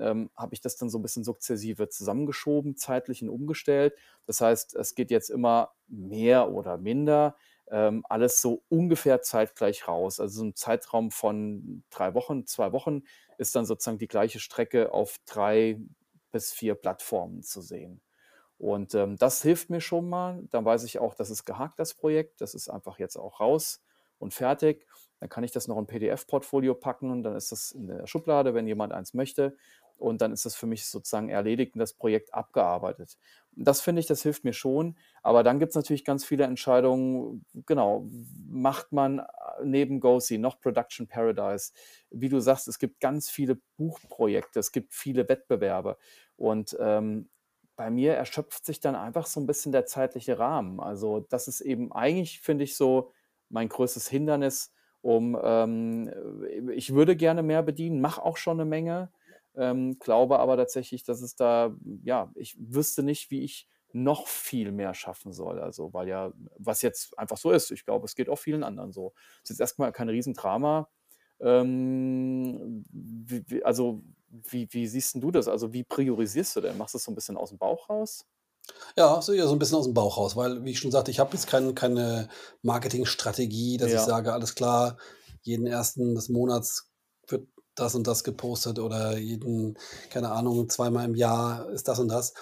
ähm, 0.00 0.30
habe 0.36 0.54
ich 0.54 0.60
das 0.60 0.76
dann 0.76 0.90
so 0.90 0.98
'n 0.98 1.02
bisschen 1.02 1.24
sukzessive 1.24 1.88
zusammengeschoben, 1.88 2.76
zeitlich 2.76 3.22
und 3.22 3.28
umgestellt. 3.30 3.94
Das 4.26 4.40
heißt, 4.40 4.74
es 4.76 4.94
geht 4.94 5.10
jetzt 5.10 5.30
immer 5.30 5.72
mehr 5.88 6.50
oder 6.50 6.78
minder, 6.78 7.36
ähm, 7.70 8.04
alles 8.08 8.40
so 8.42 8.62
ungefähr 8.68 9.22
zeitgleich 9.22 9.88
raus. 9.88 10.20
Also, 10.20 10.40
so 10.40 10.44
'n 10.46 10.54
Zeitraum 10.56 11.10
von 11.10 11.84
3 11.90 12.14
Wochen, 12.14 12.46
2 12.46 12.72
Wochen 12.72 13.02
ist 13.38 13.54
dann 13.56 13.64
sozusagen 13.66 13.98
die 13.98 14.08
gleiche 14.08 14.40
Strecke 14.40 14.92
auf 14.92 15.18
3 15.26 15.80
bis 16.32 16.52
4 16.52 16.74
Plattformen 16.74 17.42
zu 17.42 17.60
sehen. 17.62 18.00
Und, 18.58 18.94
ähm, 18.94 19.16
das 19.16 19.42
hilft 19.42 19.70
mir 19.70 19.80
schon 19.80 20.08
mal. 20.08 20.44
Dann 20.50 20.64
weiß 20.64 20.84
ich 20.84 20.98
auch, 20.98 21.14
das 21.14 21.30
ist 21.30 21.44
gehakt, 21.44 21.78
das 21.78 21.94
Projekt. 21.94 22.40
Das 22.40 22.54
ist 22.54 22.68
einfach 22.68 22.98
jetzt 22.98 23.16
auch 23.16 23.40
raus 23.40 23.82
und 24.18 24.32
fertig. 24.34 24.86
Dann 25.20 25.28
kann 25.28 25.44
ich 25.44 25.52
das 25.52 25.68
noch 25.68 25.78
in 25.78 25.86
PDF-Portfolio 25.86 26.74
packen 26.74 27.10
und 27.10 27.22
dann 27.24 27.36
ist 27.36 27.52
das 27.52 27.72
in 27.72 27.86
der 27.88 28.06
Schublade, 28.06 28.54
wenn 28.54 28.66
jemand 28.66 28.92
eins 28.92 29.14
möchte. 29.14 29.56
Und 29.98 30.20
dann 30.22 30.32
ist 30.32 30.44
das 30.44 30.56
für 30.56 30.66
mich 30.66 30.86
sozusagen 30.88 31.28
erledigt 31.28 31.74
und 31.74 31.78
das 31.80 31.94
Projekt 31.94 32.34
abgearbeitet. 32.34 33.16
Das 33.52 33.80
finde 33.80 34.00
ich, 34.00 34.06
das 34.06 34.22
hilft 34.22 34.44
mir 34.44 34.52
schon. 34.52 34.96
Aber 35.22 35.42
dann 35.44 35.58
gibt's 35.60 35.76
natürlich 35.76 36.04
ganz 36.04 36.24
viele 36.24 36.44
Entscheidungen, 36.44 37.44
genau, 37.66 38.06
macht 38.48 38.92
man, 38.92 39.20
äh, 39.20 39.24
neben 39.64 40.00
GoSee 40.00 40.38
noch 40.38 40.60
Production 40.60 41.06
Paradise? 41.08 41.72
Wie 42.10 42.28
du 42.28 42.40
sagst, 42.40 42.68
es 42.68 42.78
gibt 42.78 43.00
ganz 43.00 43.30
viele 43.30 43.58
Buchprojekte, 43.76 44.58
es 44.60 44.72
gibt 44.72 44.92
viele 44.94 45.28
Wettbewerbe. 45.28 45.96
Und, 46.36 46.76
ähm, 46.80 47.30
bei 47.76 47.90
mir 47.90 48.14
erschöpft 48.14 48.64
sich 48.64 48.80
dann 48.80 48.94
einfach 48.94 49.26
so 49.26 49.40
'n 49.40 49.46
bisschen 49.46 49.72
der 49.72 49.86
zeitliche 49.86 50.38
Rahmen. 50.38 50.80
Also, 50.80 51.20
das 51.30 51.48
ist 51.48 51.60
eben 51.60 51.92
eigentlich, 51.92 52.40
finde 52.40 52.64
ich, 52.64 52.76
so 52.76 53.12
mein 53.48 53.68
größtes 53.68 54.08
Hindernis, 54.08 54.72
um, 55.02 55.36
ähm 55.42 56.08
äh, 56.48 56.72
ich 56.74 56.94
würde 56.94 57.16
gerne 57.16 57.42
mehr 57.42 57.62
bedienen, 57.62 58.00
mache 58.00 58.22
auch 58.22 58.36
schon 58.36 58.56
'ne 58.58 58.64
Menge, 58.64 59.10
ähm, 59.56 59.98
glaube 60.00 60.38
aber 60.40 60.56
tatsächlich, 60.56 61.04
dass 61.04 61.22
es 61.22 61.36
da 61.36 61.74
ja, 62.04 62.30
ich 62.36 62.56
wüsste 62.58 63.02
nicht, 63.02 63.30
wie 63.30 63.42
ich 63.44 63.68
noch 63.92 64.26
viel 64.28 64.72
mehr 64.72 64.94
schaffen 64.94 65.32
soll. 65.32 65.60
Also, 65.60 65.92
weil 65.94 66.08
ja 66.08 66.32
was 66.58 66.82
jetzt 66.82 67.18
einfach 67.18 67.36
so 67.38 67.50
ist. 67.52 67.70
Ich 67.72 67.84
glaube, 67.84 68.06
es 68.06 68.14
geht 68.16 68.28
auch 68.28 68.36
vielen 68.38 68.64
anderen 68.64 68.92
so. 68.92 69.14
Ist 69.44 69.50
jetzt 69.50 69.60
erst 69.60 69.78
mal 69.78 69.92
kein 69.92 70.08
Riesendrama. 70.08 70.88
Ähm, 71.40 72.84
w 72.92 73.42
w 73.48 73.62
also, 73.64 74.02
wie 74.30 74.68
wie 74.72 74.86
siehst 74.88 75.16
du 75.22 75.30
das? 75.32 75.48
Also, 75.48 75.72
wie 75.72 75.84
priorisierst 75.84 76.56
du 76.56 76.60
denn? 76.62 76.78
Machst 76.78 76.94
du 76.94 76.98
das 76.98 77.04
so 77.04 77.12
'n 77.12 77.14
bisschen 77.16 77.36
aus'm 77.38 77.58
Bauch 77.58 77.88
raus? 77.90 78.24
Ja, 78.96 79.20
so 79.22 79.32
eher 79.32 79.48
so 79.48 79.54
'n 79.54 79.58
bisschen 79.58 79.76
aus'm 79.78 79.92
Bauch 79.92 80.16
raus, 80.18 80.36
weil, 80.36 80.64
wie 80.64 80.70
ich 80.70 80.78
schon 80.78 80.92
sagte, 80.92 81.10
ich 81.10 81.18
habe 81.18 81.32
jetzt 81.34 81.48
kein 81.48 81.74
keine 81.74 82.28
Marketingstrategie, 82.62 83.76
dass 83.76 83.92
ich 83.92 84.04
Ja. 84.04 84.04
sage: 84.04 84.32
„Alles 84.32 84.54
klar, 84.54 84.98
jeden 85.42 85.66
1. 85.66 86.14
des 86.14 86.28
Monats 86.28 86.90
wird 87.26 87.48
das 87.76 87.94
und 87.94 88.06
das 88.06 88.24
gepostet 88.24 88.78
oder 88.78 89.16
jeden 89.18 89.76
keine 90.10 90.30
Ahnung, 90.32 90.68
zweimal 90.68 91.04
im 91.06 91.14
Jahr 91.14 91.68
ist 91.70 91.88
das 91.88 91.98
und 92.00 92.08
das.“ 92.08 92.34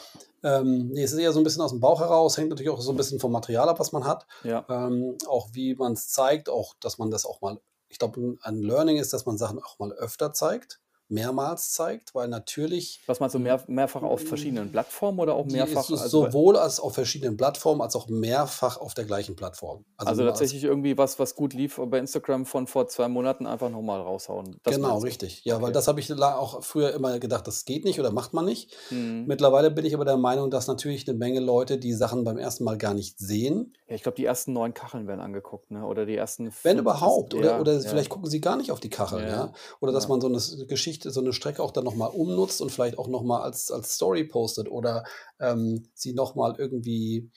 Ähm, 0.45 0.89
ne, 0.91 1.03
es 1.05 1.13
ist 1.13 1.19
eher 1.19 1.33
so 1.33 1.41
'n 1.41 1.45
bisschen 1.45 1.63
aus'm 1.63 1.81
Bauch 1.81 2.01
heraus, 2.01 2.37
hängt 2.39 2.51
natürlich 2.51 2.71
auch 2.71 2.81
so 2.81 2.91
'n 2.93 2.97
bisschen 2.97 3.21
vom 3.21 3.33
Material 3.33 3.69
ab, 3.69 3.81
was 3.81 3.93
man 3.93 4.05
hat. 4.07 4.27
Ja. 4.45 4.67
Ähm, 4.69 5.17
auch 5.29 5.49
wie 5.53 5.75
man's 5.77 6.09
zeigt, 6.09 6.49
auch 6.51 6.75
dass 6.81 6.99
man 6.99 7.11
das 7.11 7.27
auch 7.27 7.41
mal 7.43 7.61
ich 7.89 7.99
glaube, 7.99 8.39
ein 8.43 8.63
Learning 8.63 8.97
ist, 8.97 9.13
dass 9.13 9.27
man 9.27 9.37
Sachen 9.39 9.63
auch 9.63 9.79
mal 9.79 9.93
öfter 9.93 10.33
zeigt, 10.33 10.81
mehrmals 11.13 11.73
zeigt, 11.73 12.15
weil 12.15 12.29
natürlich 12.29 13.01
Was 13.09 13.19
meinst 13.19 13.35
du, 13.35 13.41
mehr 13.41 13.65
mehrfach 13.67 14.03
auf 14.03 14.23
verschiedenen 14.23 14.71
Plattformen 14.71 15.19
oder 15.19 15.35
auch 15.35 15.47
die 15.51 15.77
mehrfach 15.77 15.91
ist 15.91 15.91
also 15.99 16.07
sowohl 16.09 16.57
als 16.57 16.79
auf 16.79 16.95
verschiedenen 16.95 17.37
Plattformen 17.37 17.81
als 17.83 17.97
auch 17.97 18.09
mehrfach 18.09 18.77
auf 18.77 18.95
der 18.95 19.05
gleichen 19.05 19.35
Plattform. 19.35 19.85
Also, 20.07 20.23
nur 20.23 20.35
als 20.35 20.53
tatsächlich 20.53 20.65
irgendwie 20.65 20.99
was, 20.99 21.19
was 21.19 21.35
gut 21.37 21.55
lief 21.55 21.81
bei 21.87 21.99
Instagram 21.99 22.45
von 22.45 22.67
vor 22.67 22.89
2 22.89 23.07
Monaten 23.09 23.47
einfach 23.47 23.71
noch 23.71 23.83
mal 23.83 24.01
raushauen. 24.01 24.59
Das 24.65 24.81
Genau, 24.81 24.99
richtig. 24.99 25.45
Ja, 25.45 25.61
weil 25.61 25.73
Okay. 25.73 25.73
das 25.73 25.89
habe 25.89 25.99
ich 26.01 26.13
auch 26.23 26.63
früher 26.63 26.93
immer 26.95 27.19
gedacht, 27.19 27.47
das 27.47 27.65
geht 27.65 27.85
nicht 27.85 27.99
oder 27.99 28.13
macht 28.13 28.33
man 28.33 28.45
nicht. 28.45 28.73
Mhm. 28.91 29.33
Mittlerweile 29.33 29.71
bin 29.71 29.85
ich 29.85 29.95
aber 29.95 30.05
der 30.05 30.17
Meinung, 30.17 30.51
dass 30.51 30.67
natürlich 30.69 31.07
'ne 31.07 31.15
Menge 31.15 31.41
Leute 31.41 31.79
die 31.79 31.93
Sachen 31.95 32.25
beim 32.25 32.39
1. 32.39 32.63
Mal 32.65 32.79
gar 32.79 32.95
nicht 32.95 33.19
sehen. 33.19 33.75
Ja, 33.89 33.95
ich 33.97 34.03
glaube, 34.03 34.17
die 34.17 34.25
ersten 34.25 34.53
9 34.53 34.75
Kacheln 34.75 35.07
werden 35.09 35.21
angeguckt, 35.21 35.71
ne? 35.71 35.85
Oder 35.85 36.07
die 36.07 36.15
ersten 36.17 36.51
Wenn 36.65 36.79
5 36.79 36.79
überhaupt, 36.79 37.35
oder 37.35 37.59
ja, 37.59 37.59
oder 37.59 37.81
ja. 37.83 37.83
vielleicht 37.83 38.09
gucken 38.09 38.31
sie 38.31 38.41
gar 38.41 38.57
nicht 38.57 38.71
auf 38.71 38.79
die 38.79 38.89
Kacheln, 38.89 39.27
Ja? 39.27 39.53
Oder 39.81 39.91
dass 39.93 40.07
man 40.07 40.21
so 40.21 40.29
'ne 40.29 40.37
s 40.37 40.57
Geschichte 41.03 41.11
so 41.13 41.21
'ne 41.21 41.33
Strecke 41.33 41.63
auch 41.63 41.71
dann 41.73 41.85
noch 41.85 41.95
mal 41.97 42.07
umnutzt 42.07 42.61
und 42.63 42.71
vielleicht 42.71 42.99
auch 42.99 43.09
noch 43.09 43.23
mal 43.23 43.43
als 43.43 43.71
als 43.71 43.95
Story 43.95 44.25
postet 44.25 44.71
oder, 44.71 45.05
ähm, 45.41 45.89
sie 45.95 46.13
noch 46.15 46.35
mal 46.35 46.55
irgendwie 46.59 47.31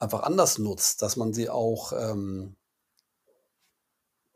einfach 0.00 0.22
anders 0.22 0.58
nutzt, 0.58 1.02
dass 1.02 1.16
man 1.16 1.32
sie 1.32 1.50
auch, 1.50 1.92
ähm 1.92 2.54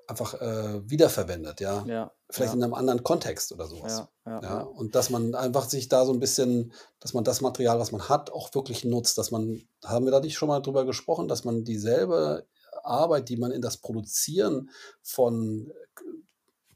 einfach, 0.08 0.34
äh, 0.40 0.88
wiederverwendet, 0.90 1.60
ja? 1.60 1.88
Ja, 1.88 2.14
Vielleicht 2.30 2.54
ja. 2.54 2.54
in 2.54 2.60
'nem 2.60 2.74
anderen 2.74 3.02
Kontext 3.02 3.52
oder 3.52 3.66
so 3.66 3.80
was. 3.82 4.04
Ja, 4.40 4.42
ja, 4.42 4.62
und 4.62 4.94
dass 4.94 5.10
man 5.10 5.34
einfach 5.34 5.68
sich 5.68 5.88
da 5.88 6.04
so 6.06 6.12
'n 6.12 6.18
bisschen 6.20 6.72
dass 7.00 7.14
man 7.14 7.24
das 7.24 7.40
Material, 7.40 7.78
was 7.78 7.92
man 7.92 8.08
hat, 8.08 8.30
auch 8.32 8.52
wirklich 8.54 8.84
nutzt, 8.84 9.18
dass 9.18 9.30
man 9.30 9.62
haben 9.84 10.04
wir 10.06 10.12
da 10.12 10.20
nicht 10.20 10.36
schon 10.36 10.48
mal 10.48 10.60
drüber 10.60 10.84
gesprochen, 10.86 11.28
dass 11.28 11.44
man 11.44 11.62
dieselbe 11.64 12.46
Arbeit, 12.82 13.28
die 13.28 13.36
man 13.36 13.52
in 13.52 13.62
das 13.62 13.76
Produzieren 13.76 14.70
von 15.02 15.72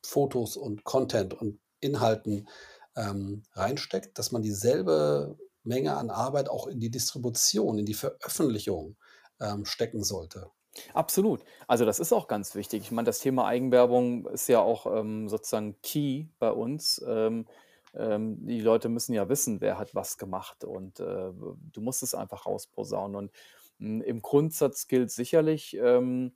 Fotos 0.06 0.56
und 0.56 0.84
Content 0.84 1.34
und 1.34 1.58
Inhalten, 1.80 2.48
ähm, 2.96 3.42
reinsteckt, 3.52 4.18
dass 4.18 4.32
man 4.32 4.42
dieselbe 4.42 5.36
Menge 5.62 5.96
an 5.96 6.10
Arbeit 6.10 6.48
auch 6.48 6.66
in 6.66 6.80
die 6.80 6.90
Distribution, 6.90 7.78
in 7.78 7.86
die 7.86 7.94
Veröffentlichung, 7.94 8.96
ähm, 9.40 9.64
stecken 9.64 10.02
sollte. 10.02 10.50
Absolut. 10.94 11.42
Also, 11.66 11.84
das 11.84 11.98
ist 11.98 12.12
auch 12.12 12.28
ganz 12.28 12.54
wichtig. 12.54 12.82
Ich 12.82 12.90
meine, 12.90 13.06
das 13.06 13.20
Thema 13.20 13.46
Eigenwerbung 13.46 14.26
ist 14.26 14.48
ja 14.48 14.60
auch, 14.60 14.86
ähm, 14.86 15.28
sozusagen 15.28 15.80
key 15.82 16.26
bei 16.38 16.50
uns. 16.50 17.02
Ähm, 17.06 17.46
ähm, 17.94 18.46
die 18.46 18.60
Leute 18.60 18.88
müssen 18.88 19.14
ja 19.14 19.28
wissen, 19.28 19.60
wer 19.60 19.78
hat 19.78 19.94
was 19.94 20.18
gemacht 20.18 20.64
und 20.64 21.00
äh, 21.00 21.32
du 21.32 21.80
musst 21.80 22.02
es 22.02 22.14
einfach 22.14 22.46
rausposaunen. 22.46 23.16
Und 23.16 23.30
mh, 23.78 23.88
hm, 23.88 24.02
im 24.02 24.22
Grundsatz 24.22 24.86
gilt 24.86 25.10
sicherlich, 25.10 25.76
ähm, 25.80 26.32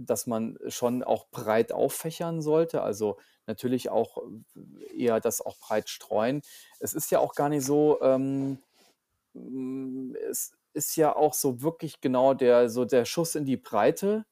dass 0.00 0.26
man 0.26 0.58
schon 0.68 1.02
auch 1.02 1.28
breit 1.30 1.72
auffächern 1.72 2.42
sollte. 2.42 2.82
Also 2.82 3.18
natürlich 3.46 3.90
auch 3.90 4.18
äh, 4.54 5.04
eher 5.04 5.20
das 5.20 5.40
auch 5.40 5.58
breit 5.58 5.88
streuen. 5.88 6.42
Es 6.80 6.94
ist 6.94 7.10
ja 7.10 7.18
auch 7.18 7.34
gar 7.34 7.48
nicht 7.48 7.64
so, 7.64 8.00
ähm, 8.02 8.58
hm, 9.34 10.16
es 10.30 10.52
ist 10.74 10.96
ja 10.96 11.14
auch 11.16 11.34
so 11.34 11.62
wirklich 11.62 12.00
genau 12.00 12.34
der, 12.34 12.68
so 12.70 12.84
der 12.84 13.04
Schuss 13.04 13.34
in 13.34 13.44
die 13.44 13.56
Breite, 13.56 14.24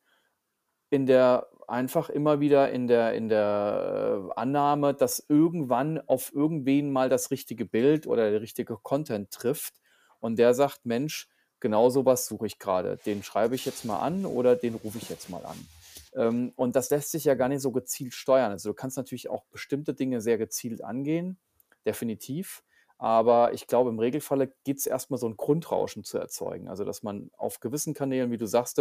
in 0.91 1.07
der 1.07 1.49
einfach 1.69 2.11
immer 2.11 2.41
wieder 2.41 2.71
in 2.71 2.87
der, 2.87 3.15
in 3.15 3.29
der 3.29 4.29
äh, 4.31 4.41
Annahme, 4.41 4.95
dass 4.95 5.25
irgendwann 5.29 6.01
auf 6.07 6.33
irgendwen 6.33 6.93
mal 6.93 7.09
das 7.09 7.31
richtige 7.31 7.65
Bild 7.65 8.07
oder 8.07 8.31
der 8.31 8.41
richtige 8.41 8.77
Content 8.77 9.31
trifft 9.33 9.75
und 10.21 10.39
der 10.39 10.55
sagt, 10.55 10.87
Mensch, 10.87 11.29
genau 11.61 11.91
sowas 11.91 12.27
suche 12.27 12.47
ich 12.47 12.59
gerade. 12.59 12.99
Den 13.07 13.23
schreibe 13.23 13.55
ich 13.55 13.65
jetzt 13.65 13.85
mal 13.85 14.01
an 14.01 14.27
oder 14.27 14.57
den 14.57 14.75
rufe 14.75 14.99
ich 14.99 15.09
jetzt 15.09 15.31
mal 15.31 15.45
an. 15.45 15.67
Ähm, 16.15 16.53
und 16.57 16.77
das 16.77 16.91
lässt 16.91 17.11
sich 17.11 17.25
ja 17.25 17.35
gar 17.35 17.49
nicht 17.49 17.61
so 17.61 17.71
gezielt 17.71 18.15
steuern. 18.15 18.53
Also 18.53 18.71
du 18.71 18.75
kannst 18.75 18.97
natürlich 18.97 19.29
auch 19.29 19.45
bestimmte 19.47 19.95
Dinge 19.95 20.21
sehr 20.21 20.39
gezielt 20.39 20.83
angehen, 20.83 21.39
definitiv. 21.85 22.63
Aber 22.99 23.53
ich 23.53 23.67
glaube, 23.67 23.91
im 23.91 23.99
Regelfalle 23.99 24.55
geht 24.65 24.79
es 24.79 24.87
erstmal 24.87 25.19
so 25.19 25.29
ein 25.29 25.37
Grundrauschen 25.37 26.03
zu 26.03 26.19
erzeugen. 26.19 26.69
Also, 26.69 26.85
dass 26.85 27.03
man 27.03 27.31
auf 27.37 27.61
gewissen 27.61 27.93
Kanälen, 27.93 28.31
wie 28.31 28.39
du 28.39 28.47
sagst 28.47 28.77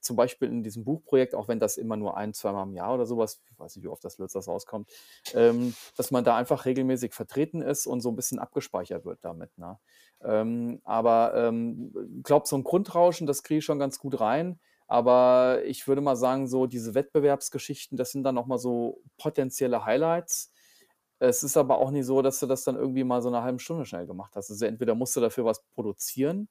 zum 0.00 0.16
Beispiel 0.16 0.48
in 0.48 0.62
diesem 0.62 0.84
Buchprojekt, 0.84 1.34
auch 1.34 1.48
wenn 1.48 1.58
das 1.58 1.78
immer 1.78 1.96
nur 1.96 2.16
ein, 2.16 2.34
zweimal 2.34 2.66
im 2.66 2.74
Jahr 2.74 2.94
oder 2.94 3.06
sowas, 3.06 3.40
ich 3.50 3.58
weiß 3.58 3.76
nicht, 3.76 3.84
wie 3.84 3.88
oft 3.88 4.04
das 4.04 4.18
Lötzers 4.18 4.46
rauskommt, 4.46 4.90
ähm, 5.34 5.74
dass 5.96 6.10
man 6.10 6.24
da 6.24 6.36
einfach 6.36 6.64
regelmäßig 6.66 7.14
vertreten 7.14 7.62
ist 7.62 7.86
und 7.86 8.00
so 8.00 8.10
ein 8.10 8.16
bisschen 8.16 8.38
abgespeichert 8.38 9.04
wird 9.04 9.20
damit. 9.22 9.56
Ne? 9.56 9.78
Ähm, 10.22 10.80
aber 10.84 11.34
ähm, 11.34 11.92
ich 12.18 12.24
glaube, 12.24 12.46
so 12.46 12.56
ein 12.56 12.64
Grundrauschen, 12.64 13.26
das 13.26 13.42
kriege 13.42 13.58
ich 13.58 13.64
schon 13.64 13.78
ganz 13.78 13.98
gut 13.98 14.20
rein. 14.20 14.60
Aber 14.88 15.62
ich 15.64 15.88
würde 15.88 16.00
mal 16.00 16.16
sagen, 16.16 16.46
so 16.46 16.66
diese 16.66 16.94
Wettbewerbsgeschichten, 16.94 17.96
das 17.96 18.12
sind 18.12 18.22
dann 18.22 18.36
nochmal 18.36 18.58
so 18.58 19.02
potenzielle 19.18 19.84
Highlights 19.84 20.52
es 21.18 21.42
ist 21.42 21.56
aber 21.56 21.78
auch 21.78 21.90
nicht 21.90 22.06
so, 22.06 22.22
dass 22.22 22.40
du 22.40 22.46
das 22.46 22.64
dann 22.64 22.76
irgendwie 22.76 23.04
mal 23.04 23.22
so 23.22 23.28
eine 23.28 23.42
halbe 23.42 23.58
Stunde 23.58 23.86
schnell 23.86 24.06
gemacht 24.06 24.36
hast. 24.36 24.50
Also 24.50 24.66
entweder 24.66 24.94
musst 24.94 25.16
du 25.16 25.20
dafür 25.20 25.44
was 25.44 25.62
produzieren 25.74 26.48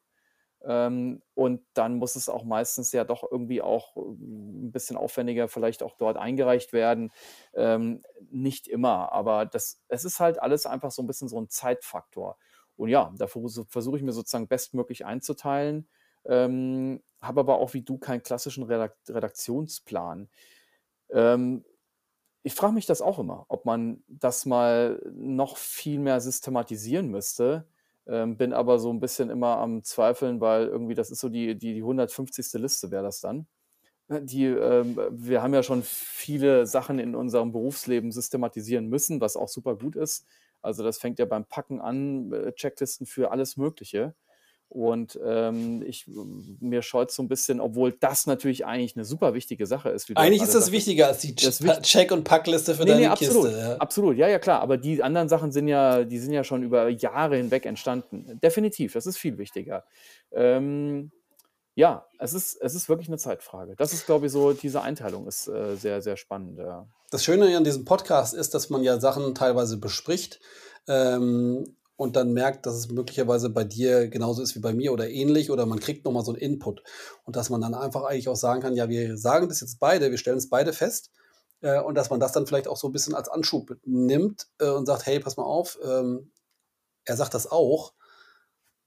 ähm, 0.66 1.22
und 1.36 1.62
dann 1.74 1.96
muss 1.96 2.16
es 2.16 2.28
auch 2.28 2.44
meistens 2.44 2.92
ja 2.92 3.04
doch 3.04 3.24
irgendwie 3.30 3.62
auch 3.62 3.96
ein 3.96 4.72
bisschen 4.72 4.98
aufwendiger 4.98 5.48
vielleicht 5.48 5.84
auch 5.84 5.96
dort 5.98 6.18
eingereicht 6.18 6.74
werden. 6.74 7.12
Ähm, 7.54 8.02
nicht 8.32 8.68
immer, 8.68 9.12
aber 9.12 9.46
das, 9.46 9.82
es 9.90 10.06
ist 10.06 10.20
halt 10.20 10.42
alles 10.42 10.66
einfach 10.66 10.92
so 10.92 11.04
ein 11.04 11.08
bisschen 11.08 11.28
so 11.28 11.40
ein 11.40 11.50
Zeitfaktor. 11.50 12.38
Und 12.78 12.90
ja, 12.90 13.14
da 13.18 13.28
versuche 13.28 13.98
ich 13.98 14.04
mir 14.04 14.12
sozusagen 14.12 14.48
bestmöglich 14.48 15.06
einzuteilen, 15.06 15.88
ähm, 16.26 17.02
habe 17.22 17.42
aber 17.42 17.60
auch 17.60 17.74
wie 17.74 17.84
du 17.84 17.98
keinen 17.98 18.24
klassischen 18.24 18.64
Redaktionsplan. 18.64 20.30
Ähm, 21.12 21.64
ich 22.46 22.54
frage 22.54 22.74
mich 22.74 22.86
das 22.86 23.02
auch 23.02 23.18
immer, 23.18 23.46
ob 23.50 23.66
man 23.66 24.04
das 24.08 24.46
mal 24.46 25.02
noch 25.16 25.58
viel 25.58 25.98
mehr 25.98 26.22
systematisieren 26.22 27.10
müsste. 27.10 27.66
Ähm, 28.06 28.38
bin 28.38 28.54
aber 28.54 28.78
so 28.78 28.92
ein 28.92 29.00
bisschen 29.00 29.32
immer 29.32 29.58
am 29.58 29.84
Zweifeln, 29.84 30.40
weil 30.40 30.68
irgendwie 30.68 30.94
das 30.94 31.10
ist 31.10 31.22
so 31.22 31.30
die, 31.30 31.58
die, 31.58 31.74
die 31.74 31.82
150. 31.82 32.54
Liste 32.62 32.92
wäre 32.92 33.02
das 33.02 33.20
dann. 33.20 33.48
Äh, 34.10 34.22
die, 34.22 34.46
ähm, 34.46 34.96
wir 35.10 35.42
haben 35.42 35.56
ja 35.56 35.64
schon 35.64 35.82
viele 35.82 36.68
Sachen 36.68 37.00
in 37.00 37.16
unserem 37.16 37.52
Berufsleben 37.52 38.12
systematisieren 38.12 38.90
müssen, 38.90 39.22
was 39.22 39.38
auch 39.38 39.50
super 39.50 39.76
gut 39.76 39.96
ist. 39.96 40.28
Also 40.62 40.84
das 40.84 41.00
fängt 41.00 41.18
ja 41.18 41.26
beim 41.26 41.46
Packen 41.46 41.82
an, 41.82 42.32
äh, 42.32 42.54
Checklisten 42.54 43.08
für 43.08 43.32
alles 43.32 43.58
Mögliche. 43.58 44.14
Und 44.70 45.18
ähm, 45.24 45.84
ich, 45.88 46.06
mir 46.60 46.82
scheut 46.82 47.10
so 47.10 47.24
ein 47.24 47.30
bisschen, 47.30 47.62
obwohl 47.62 47.94
das 47.94 48.28
natürlich 48.28 48.66
eigentlich 48.66 48.96
eine 48.96 49.06
super 49.06 49.34
wichtige 49.34 49.68
Sache 49.68 49.90
ist. 49.90 50.10
Eigentlich 50.16 50.42
ist 50.42 50.54
das 50.54 50.72
wichtiger 50.72 51.08
als 51.08 51.20
die 51.20 51.34
das 51.34 51.60
Check- 51.82 52.12
und 52.12 52.24
Packliste 52.24 52.76
für 52.76 52.84
nee, 52.84 52.90
deine 52.90 53.02
nee, 53.02 53.08
absolut, 53.08 53.46
Kiste. 53.46 53.60
Ja. 53.60 53.76
Absolut, 53.78 54.18
ja, 54.18 54.28
ja, 54.28 54.40
klar. 54.40 54.62
Aber 54.62 54.78
die 54.78 55.02
anderen 55.02 55.30
Sachen 55.30 55.52
sind 55.52 55.68
ja, 55.68 56.04
die 56.04 56.20
sind 56.20 56.34
ja 56.34 56.44
schon 56.44 56.64
über 56.64 56.90
Jahre 56.90 57.38
hinweg 57.38 57.66
entstanden. 57.66 58.40
Definitiv, 58.44 58.94
das 58.94 59.06
ist 59.06 59.18
viel 59.18 59.38
wichtiger. 59.38 59.86
Ähm, 60.34 61.12
ja, 61.76 62.06
es 62.20 62.34
ist, 62.34 62.58
es 62.62 62.74
ist 62.74 62.90
wirklich 62.90 63.10
eine 63.10 63.18
Zeitfrage. 63.18 63.76
Das 63.78 63.94
ist, 63.94 64.06
glaube 64.06 64.26
ich, 64.26 64.32
so, 64.32 64.54
diese 64.54 64.82
Einteilung 64.82 65.28
ist 65.28 65.48
äh, 65.48 65.76
sehr, 65.76 66.02
sehr 66.02 66.18
spannend. 66.18 66.58
Ja. 66.58 66.88
Das 67.12 67.24
Schöne 67.24 67.56
an 67.56 67.66
diesem 67.66 67.86
Podcast 67.86 68.34
ist, 68.34 68.54
dass 68.54 68.70
man 68.70 68.82
ja 68.82 69.00
Sachen 69.00 69.36
teilweise 69.36 69.78
bespricht. 69.78 70.40
Ähm, 70.88 71.76
und 71.98 72.16
dann 72.16 72.34
merkt, 72.34 72.66
dass 72.66 72.76
es 72.76 72.90
möglicherweise 72.90 73.50
bei 73.50 73.64
dir 73.64 74.08
genauso 74.10 74.42
ist 74.42 74.56
wie 74.56 74.60
bei 74.60 74.74
mir 74.74 74.92
oder 74.92 75.10
ähnlich 75.10 75.50
oder 75.50 75.66
man 75.66 75.80
kriegt 75.80 76.06
nochmal 76.06 76.26
so 76.26 76.32
einen 76.32 76.42
Input 76.42 76.84
und 77.24 77.36
dass 77.36 77.50
man 77.50 77.62
dann 77.62 77.74
einfach 77.74 78.04
eigentlich 78.04 78.28
auch 78.30 78.36
sagen 78.36 78.62
kann, 78.62 78.76
ja, 78.76 78.90
wir 78.90 79.18
sagen 79.18 79.48
das 79.48 79.62
jetzt 79.62 79.80
beide, 79.80 80.12
wir 80.12 80.18
stellen 80.18 80.38
es 80.38 80.50
beide 80.50 80.74
fest 80.74 81.12
äh, 81.62 81.80
und 81.80 81.96
dass 81.96 82.10
man 82.10 82.20
das 82.20 82.34
dann 82.34 82.48
vielleicht 82.48 82.68
auch 82.68 82.78
so 82.78 82.88
ein 82.88 82.94
bisschen 82.94 83.16
als 83.16 83.30
Anschub 83.30 83.78
nimmt 83.86 84.48
äh, 84.60 84.70
und 84.70 84.86
sagt, 84.86 85.06
hey, 85.06 85.20
pass 85.20 85.38
mal 85.38 85.44
auf, 85.44 85.80
ähm, 85.84 86.32
er 87.06 87.18
sagt 87.18 87.34
das 87.34 87.50
auch. 87.50 87.94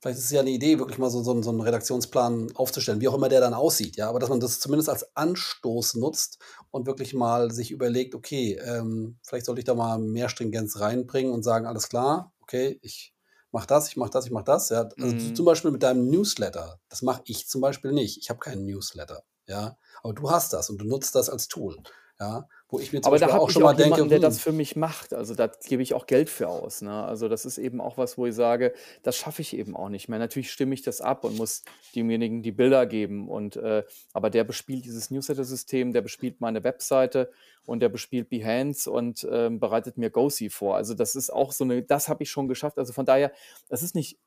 Vielleicht 0.00 0.18
ist 0.18 0.26
es 0.26 0.30
ja 0.30 0.40
eine 0.40 0.50
Idee, 0.50 0.78
wirklich 0.78 0.98
mal 0.98 1.10
so, 1.10 1.24
so, 1.24 1.42
so 1.42 1.50
einen 1.50 1.60
Redaktionsplan 1.60 2.52
aufzustellen, 2.54 3.00
wie 3.00 3.08
auch 3.08 3.14
immer 3.14 3.28
der 3.28 3.40
dann 3.40 3.54
aussieht, 3.54 3.96
ja, 3.96 4.08
aber 4.08 4.20
dass 4.20 4.28
man 4.28 4.38
das 4.38 4.60
zumindest 4.60 4.88
als 4.88 5.16
Anstoß 5.16 5.94
nutzt 5.94 6.38
und 6.70 6.86
wirklich 6.86 7.14
mal 7.14 7.50
sich 7.50 7.72
überlegt, 7.72 8.14
okay, 8.14 8.60
ähm, 8.64 9.18
vielleicht 9.24 9.46
sollte 9.46 9.60
ich 9.60 9.64
da 9.64 9.74
mal 9.74 9.98
mehr 9.98 10.28
Stringenz 10.28 10.78
reinbringen 10.78 11.32
und 11.32 11.42
sagen, 11.42 11.66
alles 11.66 11.88
klar, 11.88 12.32
okay, 12.48 12.78
ich 12.82 13.14
mache 13.52 13.66
das, 13.66 13.88
ich 13.88 13.96
mache 13.96 14.10
das, 14.10 14.26
ich 14.26 14.32
mache 14.32 14.44
das. 14.44 14.70
Ja. 14.70 14.88
Also 15.00 15.14
mhm. 15.14 15.34
zum 15.34 15.44
Beispiel 15.44 15.70
mit 15.70 15.82
deinem 15.82 16.08
Newsletter. 16.08 16.80
Das 16.88 17.02
mache 17.02 17.22
ich 17.26 17.46
zum 17.46 17.60
Beispiel 17.60 17.92
nicht. 17.92 18.18
Ich 18.18 18.30
habe 18.30 18.40
keinen 18.40 18.64
Newsletter. 18.64 19.22
Ja, 19.46 19.78
aber 20.02 20.14
du 20.14 20.30
hast 20.30 20.52
das 20.52 20.68
und 20.68 20.78
du 20.78 20.86
nutzt 20.86 21.14
das 21.14 21.30
als 21.30 21.48
Tool. 21.48 21.76
Ja, 22.20 22.48
wo 22.70 22.78
ich 22.78 22.92
mir 22.92 23.00
zum 23.00 23.12
Aber 23.12 23.18
Beispiel 23.18 23.34
da 23.34 23.38
auch 23.38 23.50
schon 23.50 23.62
mal 23.62 23.74
denke, 23.74 23.96
jemanden, 23.96 24.10
der 24.10 24.18
das 24.18 24.36
hm. 24.36 24.42
für 24.42 24.52
mich 24.52 24.76
macht. 24.76 25.14
Also 25.14 25.34
da 25.34 25.50
gebe 25.66 25.82
ich 25.82 25.94
auch 25.94 26.06
Geld 26.06 26.28
für 26.28 26.48
aus. 26.48 26.82
Ne? 26.82 26.92
Also 26.92 27.28
das 27.28 27.46
ist 27.46 27.56
eben 27.56 27.80
auch 27.80 27.96
was, 27.96 28.18
wo 28.18 28.26
ich 28.26 28.34
sage, 28.34 28.74
das 29.02 29.16
schaffe 29.16 29.40
ich 29.40 29.56
eben 29.56 29.74
auch 29.74 29.88
nicht 29.88 30.08
mehr. 30.08 30.18
Natürlich 30.18 30.50
stimme 30.50 30.74
ich 30.74 30.82
das 30.82 31.00
ab 31.00 31.24
und 31.24 31.38
muss 31.38 31.62
demjenigen 31.94 32.42
die 32.42 32.52
Bilder 32.52 32.84
geben. 32.84 33.28
Und 33.28 33.56
äh, 33.56 33.84
aber 34.12 34.28
der 34.28 34.44
bespielt 34.44 34.84
dieses 34.84 35.10
Newsletter-System, 35.10 35.94
der 35.94 36.02
bespielt 36.02 36.42
meine 36.42 36.62
Webseite 36.62 37.30
und 37.64 37.80
der 37.80 37.88
bespielt 37.88 38.28
Behance 38.28 38.90
und 38.90 39.26
ähm, 39.30 39.60
bereitet 39.60 39.96
mir 39.96 40.10
GoSee 40.10 40.50
vor. 40.50 40.76
Also 40.76 40.92
das 40.92 41.16
ist 41.16 41.30
auch 41.30 41.52
so 41.52 41.64
eine, 41.64 41.82
das 41.82 42.08
habe 42.08 42.22
ich 42.22 42.30
schon 42.30 42.48
geschafft. 42.48 42.78
Also 42.78 42.92
von 42.92 43.06
daher, 43.06 43.32
das 43.68 43.82
ist 43.82 43.94
nicht 43.94 44.18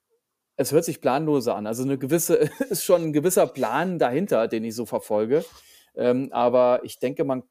es 0.57 0.71
hört 0.71 0.85
sich 0.85 1.01
planloser 1.01 1.55
an. 1.55 1.65
Also 1.65 1.83
eine 1.83 1.97
gewisse, 1.97 2.35
ist 2.69 2.83
schon 2.83 3.03
ein 3.03 3.13
gewisser 3.13 3.47
Plan 3.47 3.99
dahinter, 3.99 4.47
den 4.47 4.63
ich 4.63 4.75
so 4.75 4.85
verfolge. 4.85 5.45
Ähm, 5.95 6.29
aber 6.31 6.81
ich 6.83 6.99
denke, 6.99 7.23
man 7.23 7.43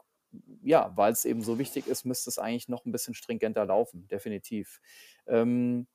ja, 0.62 0.92
weil 0.96 1.12
es 1.12 1.24
eben 1.24 1.42
so 1.42 1.58
wichtig 1.58 1.86
ist, 1.86 2.04
müsste 2.04 2.30
es 2.30 2.38
eigentlich 2.38 2.68
noch 2.68 2.84
ein 2.84 2.92
bisschen 2.92 3.14
stringenter 3.14 3.64
laufen, 3.64 4.06
definitiv. 4.08 4.80
Ähm, 5.26 5.86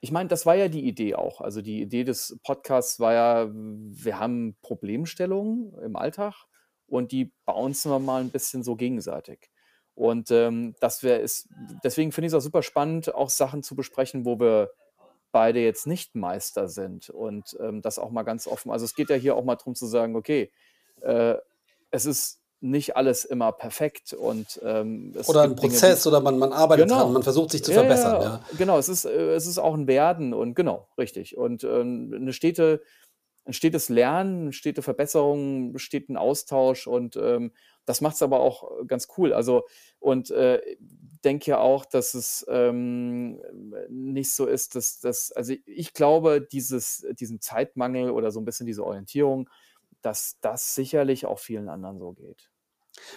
ich 0.00 0.12
meine, 0.12 0.28
das 0.28 0.44
war 0.44 0.54
ja 0.54 0.68
die 0.68 0.86
Idee 0.86 1.14
auch. 1.14 1.40
Also 1.40 1.62
die 1.62 1.80
Idee 1.80 2.04
des 2.04 2.38
Podcasts 2.44 3.00
war 3.00 3.14
ja, 3.14 3.48
wir 3.50 4.18
haben 4.18 4.56
Problemstellungen 4.60 5.72
im 5.82 5.96
Alltag 5.96 6.46
und 6.86 7.10
die 7.10 7.32
bouncen 7.46 7.90
wir 7.90 7.98
mal 7.98 8.20
ein 8.20 8.30
bisschen 8.30 8.62
so 8.62 8.76
gegenseitig. 8.76 9.50
Und 9.94 10.30
ähm, 10.30 10.74
das 10.80 11.02
wäre 11.02 11.20
ist, 11.20 11.48
deswegen 11.82 12.12
finde 12.12 12.26
ich 12.26 12.32
es 12.32 12.34
auch 12.34 12.44
super 12.44 12.62
spannend, 12.62 13.14
auch 13.14 13.30
Sachen 13.30 13.62
zu 13.62 13.76
besprechen, 13.76 14.24
wo 14.24 14.38
wir 14.38 14.72
beide 15.32 15.60
jetzt 15.60 15.86
nicht 15.86 16.14
Meister 16.14 16.68
sind 16.68 17.10
und 17.10 17.56
ähm, 17.60 17.80
das 17.80 17.98
auch 17.98 18.10
mal 18.10 18.24
ganz 18.24 18.46
offen. 18.46 18.70
Also 18.70 18.84
es 18.84 18.94
geht 18.94 19.10
ja 19.10 19.16
hier 19.16 19.36
auch 19.36 19.44
mal 19.44 19.56
darum 19.56 19.74
zu 19.74 19.86
sagen, 19.86 20.16
okay, 20.16 20.52
äh, 21.00 21.36
es 21.90 22.06
ist 22.06 22.43
nicht 22.64 22.96
alles 22.96 23.26
immer 23.26 23.52
perfekt 23.52 24.14
und 24.14 24.58
ähm, 24.64 25.12
oder 25.26 25.42
ein 25.42 25.54
Prozess 25.54 26.02
Dinge, 26.02 26.16
oder 26.16 26.24
man, 26.24 26.38
man 26.38 26.52
arbeitet 26.52 26.88
genau. 26.88 27.02
dran, 27.02 27.12
man 27.12 27.22
versucht 27.22 27.50
sich 27.50 27.62
zu 27.62 27.72
ja, 27.72 27.80
verbessern. 27.80 28.22
Ja. 28.22 28.40
Genau, 28.56 28.78
es 28.78 28.88
ist, 28.88 29.04
äh, 29.04 29.34
es 29.34 29.46
ist 29.46 29.58
auch 29.58 29.74
ein 29.74 29.86
Werden 29.86 30.32
und 30.32 30.54
genau, 30.54 30.88
richtig. 30.96 31.36
Und 31.36 31.62
ähm, 31.62 32.12
eine 32.14 32.32
stete, 32.32 32.80
ein 33.44 33.52
stetes 33.52 33.90
Lernen, 33.90 34.42
eine 34.42 34.52
stete 34.54 34.80
Verbesserung, 34.80 35.76
steten 35.76 36.16
Austausch 36.16 36.86
und 36.86 37.16
ähm, 37.16 37.52
das 37.84 38.00
macht 38.00 38.14
es 38.14 38.22
aber 38.22 38.40
auch 38.40 38.86
ganz 38.86 39.08
cool. 39.18 39.34
Also 39.34 39.64
und 40.00 40.30
äh, 40.30 40.62
denke 41.22 41.50
ja 41.50 41.58
auch, 41.58 41.84
dass 41.84 42.14
es 42.14 42.46
ähm, 42.48 43.42
nicht 43.90 44.30
so 44.30 44.46
ist, 44.46 44.74
dass 44.74 45.00
das, 45.00 45.32
also 45.32 45.52
ich 45.66 45.92
glaube, 45.92 46.40
dieses, 46.40 47.06
diesen 47.18 47.42
Zeitmangel 47.42 48.10
oder 48.10 48.30
so 48.30 48.40
ein 48.40 48.46
bisschen 48.46 48.66
diese 48.66 48.84
Orientierung, 48.84 49.50
dass 50.00 50.38
das 50.40 50.74
sicherlich 50.74 51.26
auch 51.26 51.38
vielen 51.38 51.68
anderen 51.68 51.98
so 51.98 52.12
geht. 52.12 52.50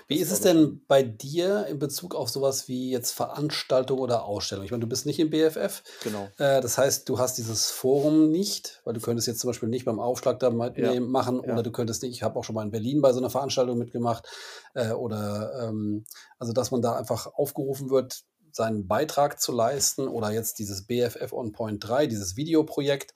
Wie 0.08 0.18
ist 0.18 0.32
es 0.32 0.42
denn 0.42 0.82
bei 0.88 1.04
dir 1.04 1.66
in 1.68 1.80
Bezug 1.80 2.16
auf 2.16 2.30
sowas 2.30 2.68
wie 2.68 2.92
jetzt 2.92 3.12
Veranstaltung 3.12 4.00
oder 4.00 4.26
Ausstellung? 4.26 4.66
Ich 4.66 4.72
meine, 4.72 4.82
du 4.82 4.88
bist 4.88 5.06
nicht 5.06 5.20
im 5.20 5.30
BFF. 5.30 5.84
Genau. 6.04 6.30
Äh, 6.38 6.62
das 6.62 6.78
heißt, 6.78 7.08
du 7.10 7.20
hast 7.20 7.38
dieses 7.38 7.70
Forum 7.70 8.30
nicht, 8.30 8.82
weil 8.84 8.94
du 8.94 9.02
könntest 9.02 9.28
jetzt 9.28 9.40
zum 9.40 9.50
Beispiel 9.50 9.70
nicht 9.70 9.86
beim 9.86 10.00
Aufschlag 10.00 10.40
da 10.40 10.50
ja. 10.50 11.00
machen 11.00 11.42
ja. 11.46 11.54
oder 11.54 11.64
du 11.64 11.72
könntest 11.72 12.04
nicht, 12.04 12.14
ich 12.14 12.24
habe 12.24 12.40
auch 12.40 12.44
schon 12.44 12.56
mal 12.56 12.64
in 12.64 12.72
Berlin 12.72 13.02
bei 13.02 13.14
so 13.14 13.20
einer 13.20 13.30
Veranstaltung 13.30 13.78
mitgemacht 13.78 14.28
äh, 14.74 14.92
oder 14.92 15.68
ähm, 15.68 16.06
also, 16.40 16.54
dass 16.54 16.72
man 16.72 16.82
da 16.82 16.96
einfach 16.96 17.28
aufgerufen 17.28 17.90
wird, 17.90 18.24
seinen 18.52 18.88
Beitrag 18.88 19.40
zu 19.40 19.52
leisten 19.52 20.08
oder 20.08 20.32
jetzt 20.32 20.60
dieses 20.60 20.86
BFF 20.86 21.32
On 21.32 21.52
Point 21.52 21.88
3, 21.88 22.08
dieses 22.08 22.36
Videoprojekt, 22.36 23.14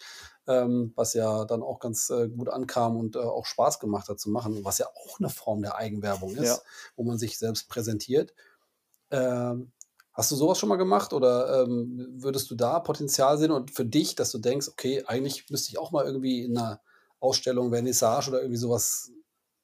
ähm, 0.51 0.93
was 0.95 1.13
ja 1.13 1.45
dann 1.45 1.63
auch 1.63 1.79
ganz 1.79 2.09
äh, 2.09 2.27
gut 2.29 2.49
ankam 2.49 2.97
und 2.97 3.15
äh, 3.15 3.19
auch 3.19 3.45
Spaß 3.45 3.79
gemacht 3.79 4.09
hat 4.09 4.19
zu 4.19 4.29
machen, 4.29 4.63
was 4.65 4.77
ja 4.77 4.87
auch 4.87 5.19
eine 5.19 5.29
Form 5.29 5.61
der 5.61 5.75
Eigenwerbung 5.75 6.35
ist, 6.35 6.47
Ja. 6.47 6.59
wo 6.95 7.03
man 7.03 7.17
sich 7.17 7.37
selbst 7.37 7.69
präsentiert. 7.69 8.33
Ähm, 9.11 9.71
hast 10.13 10.31
du 10.31 10.35
sowas 10.35 10.57
schon 10.57 10.69
mal 10.69 10.77
gemacht 10.77 11.13
oder 11.13 11.63
ähm, 11.63 12.07
würdest 12.15 12.49
du 12.51 12.55
da 12.55 12.79
Potenzial 12.79 13.37
sehen 13.37 13.51
und 13.51 13.71
für 13.71 13.85
dich, 13.85 14.15
dass 14.15 14.31
du 14.31 14.39
denkst, 14.39 14.67
okay, 14.69 15.03
eigentlich 15.07 15.49
müsste 15.49 15.69
ich 15.69 15.77
auch 15.77 15.91
mal 15.91 16.05
irgendwie 16.05 16.43
in 16.43 16.57
einer 16.57 16.81
Ausstellung, 17.19 17.71
Vernissage 17.71 18.29
oder 18.29 18.41
irgendwie 18.41 18.57
sowas 18.57 19.11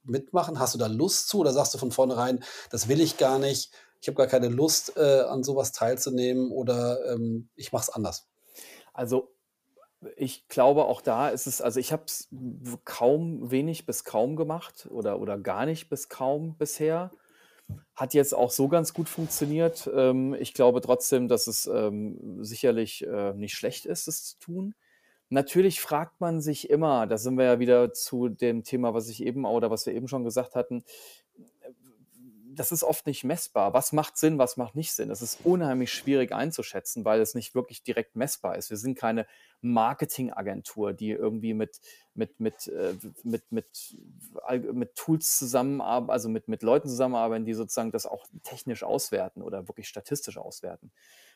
mitmachen? 0.03 0.59
Hast 0.59 0.73
du 0.73 0.77
da 0.77 0.87
Lust 0.87 1.27
zu 1.29 1.39
oder 1.39 1.51
sagst 1.53 1.73
du 1.73 1.77
von 1.77 1.91
vornherein, 1.91 2.43
das 2.69 2.87
will 2.87 3.01
ich 3.01 3.17
gar 3.17 3.39
nicht, 3.39 3.71
ich 3.99 4.07
habe 4.07 4.15
gar 4.15 4.27
keine 4.27 4.47
Lust, 4.47 4.95
äh, 4.95 5.21
an 5.21 5.43
sowas 5.43 5.71
teilzunehmen 5.71 6.51
oder 6.51 7.05
ähm, 7.13 7.49
ich 7.55 7.71
mache 7.71 7.83
es 7.83 7.89
anders? 7.89 8.27
Also 8.93 9.36
ich 10.15 10.47
glaube, 10.47 10.85
auch 10.85 11.01
da 11.01 11.29
ist 11.29 11.47
es, 11.47 11.61
also 11.61 11.79
ich 11.79 11.91
habe 11.91 12.03
es 12.05 12.29
kaum, 12.85 13.49
wenig 13.51 13.85
bis 13.85 14.03
kaum 14.03 14.35
gemacht 14.35 14.87
oder, 14.91 15.19
oder 15.19 15.37
gar 15.37 15.65
nicht 15.65 15.89
bis 15.89 16.09
kaum 16.09 16.55
bisher. 16.57 17.11
Hat 17.95 18.13
jetzt 18.13 18.33
auch 18.33 18.51
so 18.51 18.67
ganz 18.69 18.93
gut 18.93 19.09
funktioniert. 19.09 19.89
Ähm, 19.93 20.35
ich 20.39 20.53
glaube 20.53 20.81
trotzdem, 20.81 21.27
dass 21.27 21.47
es 21.47 21.67
ähm, 21.67 22.43
sicherlich 22.43 23.05
äh, 23.05 23.33
nicht 23.33 23.55
schlecht 23.55 23.85
ist, 23.85 24.07
es 24.07 24.23
zu 24.23 24.39
tun. 24.39 24.75
Natürlich 25.29 25.81
fragt 25.81 26.21
man 26.21 26.39
sich 26.39 26.69
immer, 26.69 27.05
da 27.07 27.17
sind 27.17 27.37
wir 27.37 27.43
ja 27.45 27.59
wieder 27.59 27.91
zu 27.91 28.29
dem 28.29 28.63
Thema, 28.63 28.93
was 28.93 29.09
ich 29.09 29.25
eben 29.25 29.45
oder 29.45 29.69
was 29.69 29.85
wir 29.85 29.93
eben 29.93 30.07
schon 30.07 30.23
gesagt 30.23 30.55
hatten, 30.55 30.85
das 32.57 32.71
ist 32.71 32.83
oft 32.83 33.05
nicht 33.05 33.23
messbar. 33.23 33.73
Was 33.73 33.93
macht 33.93 34.17
Sinn, 34.17 34.37
was 34.37 34.57
macht 34.57 34.75
nicht 34.75 34.91
Sinn? 34.91 35.09
Das 35.09 35.21
ist 35.21 35.45
unheimlich 35.45 35.93
schwierig 35.93 36.33
einzuschätzen, 36.33 37.05
weil 37.05 37.21
es 37.21 37.35
nicht 37.35 37.55
wirklich 37.55 37.83
direkt 37.83 38.15
messbar 38.15 38.57
ist. 38.57 38.69
Wir 38.69 38.77
sind 38.77 38.97
keine 38.97 39.27
Marketingagentur, 39.61 40.93
die 40.93 41.11
irgendwie 41.11 41.53
mit, 41.53 41.79
mit, 42.15 42.39
mit, 42.39 42.67
äh, 42.67 42.93
mit, 43.23 43.51
mit, 43.51 43.97
mit 44.73 44.95
Tools 44.95 45.37
zusammenarbeiten, 45.37 46.11
also 46.11 46.29
mit, 46.29 46.47
mit 46.47 46.63
Leuten 46.63 46.89
zusammenarbeiten, 46.89 47.45
die 47.45 47.53
sozusagen 47.53 47.91
das 47.91 48.05
auch 48.05 48.25
technisch 48.43 48.83
auswerten 48.83 49.41
oder 49.41 49.67
wirklich 49.67 49.87
statistisch 49.87 50.37
auswerten. 50.37 50.91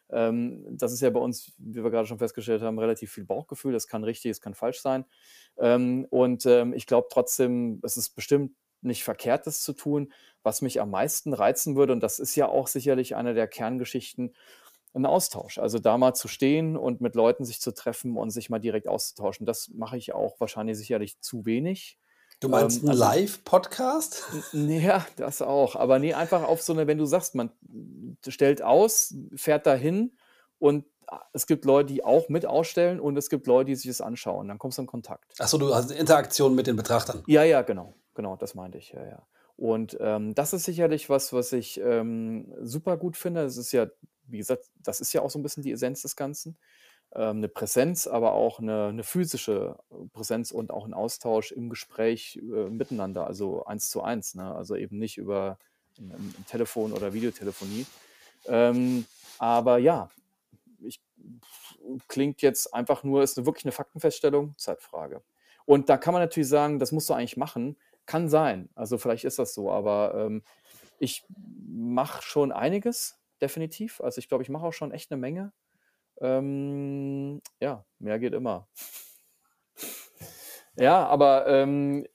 Ähm, 0.10 0.66
das 0.78 0.92
ist 0.92 1.02
ja 1.02 1.10
bei 1.10 1.20
uns, 1.20 1.54
wie 1.58 1.84
wir 1.84 1.92
gerade 1.92 2.08
schon 2.08 2.20
festgestellt 2.20 2.62
haben, 2.62 2.80
relativ 2.80 3.12
viel 3.12 3.26
Bauchgefühl. 3.26 3.74
Das 3.74 3.88
kann 3.88 4.04
richtig, 4.04 4.32
es 4.32 4.42
kann 4.42 4.56
falsch 4.56 4.82
sein. 4.82 5.06
Ähm, 5.58 6.06
und 6.10 6.46
ähm, 6.46 6.74
ich 6.74 6.88
glaube 6.88 7.08
trotzdem, 7.12 7.80
es 7.84 7.96
ist 7.96 8.10
bestimmt 8.10 8.54
nicht 8.82 9.04
verkehrt, 9.04 9.48
das 9.48 9.62
zu 9.62 9.74
tun. 9.74 10.12
Was 10.44 10.62
mich 10.62 10.82
am 10.82 10.90
meisten 10.90 11.34
reizen 11.34 11.76
würde, 11.76 11.94
und 11.94 12.02
das 12.02 12.18
ist 12.20 12.36
ja 12.36 12.48
auch 12.48 12.68
sicherlich 12.68 13.16
eine 13.16 13.34
der 13.34 13.48
Kerngeschichten, 13.48 14.34
ein 14.94 15.06
Austausch. 15.06 15.58
Also 15.60 15.80
da 15.80 15.98
mal 15.98 16.14
zu 16.14 16.28
stehen 16.28 16.76
und 16.76 17.00
mit 17.00 17.16
Leuten 17.16 17.46
sich 17.46 17.62
zu 17.62 17.74
treffen 17.74 18.18
und 18.18 18.32
sich 18.32 18.50
mal 18.50 18.60
direkt 18.60 18.88
auszutauschen. 18.88 19.46
Das 19.46 19.70
mache 19.74 19.98
ich 19.98 20.14
auch 20.14 20.40
wahrscheinlich 20.40 20.78
sicherlich 20.78 21.20
zu 21.22 21.46
wenig. 21.46 21.98
Du 22.42 22.50
meinst 22.50 22.78
Ähm, 22.80 22.90
einen 22.90 23.02
also- 23.02 23.04
Live-Podcast? 23.04 24.24
Ja, 24.54 25.06
das 25.16 25.42
auch. 25.42 25.76
Aber 25.76 26.00
nee, 26.00 26.14
einfach 26.14 26.44
auf 26.44 26.62
so 26.62 26.74
eine, 26.74 26.88
wenn 26.88 26.98
du 26.98 27.06
sagst, 27.06 27.36
man 27.36 27.52
stellt 28.28 28.62
aus, 28.64 29.14
fährt 29.36 29.66
dahin 29.68 30.12
und 30.60 30.86
es 31.34 31.46
gibt 31.46 31.66
Leute, 31.66 31.94
die 31.94 32.04
auch 32.04 32.30
mit 32.30 32.46
ausstellen 32.46 33.00
und 33.00 33.16
es 33.18 33.30
gibt 33.30 33.46
Leute, 33.46 33.66
die 33.68 33.76
sich 33.76 33.88
das 33.92 34.02
anschauen. 34.02 34.48
Dann 34.48 34.58
kommst 34.58 34.78
du 34.78 34.82
in 34.82 34.88
Kontakt. 34.88 35.40
Achso, 35.40 35.58
du 35.58 35.74
hast 35.74 35.92
Interaktion 35.92 36.56
mit 36.56 36.68
den 36.68 36.76
Betrachtern. 36.78 37.22
Ja, 37.28 37.44
ja, 37.44 37.62
genau. 37.62 37.94
Genau, 38.14 38.36
das 38.36 38.56
meinte 38.56 38.78
ich, 38.78 38.92
ja, 38.92 39.06
ja. 39.06 39.28
Und 39.58 39.98
ähm, 40.00 40.34
das 40.34 40.54
ist 40.54 40.64
sicherlich 40.64 41.10
was, 41.10 41.34
was 41.34 41.54
ich 41.54 41.80
ähm, 41.80 42.52
super 42.62 42.98
gut 42.98 43.16
finde. 43.16 43.44
Es 43.44 43.58
ist 43.58 43.72
ja, 43.72 43.88
wie 44.28 44.40
gesagt, 44.40 44.66
das 44.80 45.02
ist 45.02 45.14
ja 45.14 45.22
auch 45.22 45.30
so 45.30 45.38
ein 45.38 45.44
bisschen 45.44 45.64
die 45.64 45.72
Essenz 45.72 46.02
des 46.02 46.16
Ganzen. 46.16 46.58
Ähm, 47.14 47.38
eine 47.38 47.48
Präsenz, 47.50 48.08
aber 48.08 48.34
auch 48.34 48.60
eine, 48.60 48.88
eine 48.88 49.04
physische 49.04 49.78
Präsenz 50.14 50.52
und 50.52 50.72
auch 50.72 50.86
ein 50.86 50.94
Austausch 50.94 51.52
im 51.52 51.70
Gespräch 51.70 52.38
äh, 52.42 52.70
miteinander, 52.70 53.28
also 53.28 53.66
eins 53.66 53.90
zu 53.90 54.02
eins, 54.02 54.34
ne? 54.34 54.56
also 54.56 54.76
eben 54.76 54.98
nicht 54.98 55.18
über 55.18 55.60
ein, 56.00 56.12
ein 56.12 56.46
Telefon 56.48 56.94
oder 56.94 57.14
Videotelefonie. 57.14 57.86
Ähm, 58.48 59.06
aber 59.38 59.78
ja, 59.78 60.10
ich, 60.80 61.02
klingt 62.08 62.42
jetzt 62.42 62.74
einfach 62.74 63.04
nur, 63.04 63.24
ist 63.24 63.38
eine, 63.38 63.46
wirklich 63.46 63.66
eine 63.66 63.74
Faktenfeststellung, 63.74 64.58
Zeitfrage. 64.58 65.22
Und 65.66 65.90
da 65.90 65.98
kann 65.98 66.14
man 66.14 66.22
natürlich 66.22 66.50
sagen, 66.50 66.80
das 66.80 66.92
musst 66.92 67.10
du 67.10 67.14
eigentlich 67.14 67.38
machen. 67.38 67.78
Kann 68.06 68.30
sein. 68.30 68.70
Also 68.76 68.98
vielleicht 68.98 69.26
ist 69.26 69.40
das 69.40 69.54
so, 69.54 69.72
aber 69.72 70.14
ähm, 70.16 70.44
ich 71.00 71.26
mache 71.68 72.22
schon 72.22 72.52
einiges, 72.52 73.20
definitiv. 73.42 74.02
Also 74.02 74.20
ich 74.20 74.28
glaube, 74.28 74.44
ich 74.44 74.50
mache 74.50 74.66
auch 74.66 74.74
schon 74.74 74.92
echt 74.92 75.12
eine 75.12 75.20
Menge. 75.20 75.54
Ähm, 76.20 77.42
ja, 77.60 77.86
mehr 78.00 78.20
geht 78.20 78.34
immer. 78.34 78.68
Ja, 80.78 81.06
aber 81.08 81.48
ähm, 81.48 82.06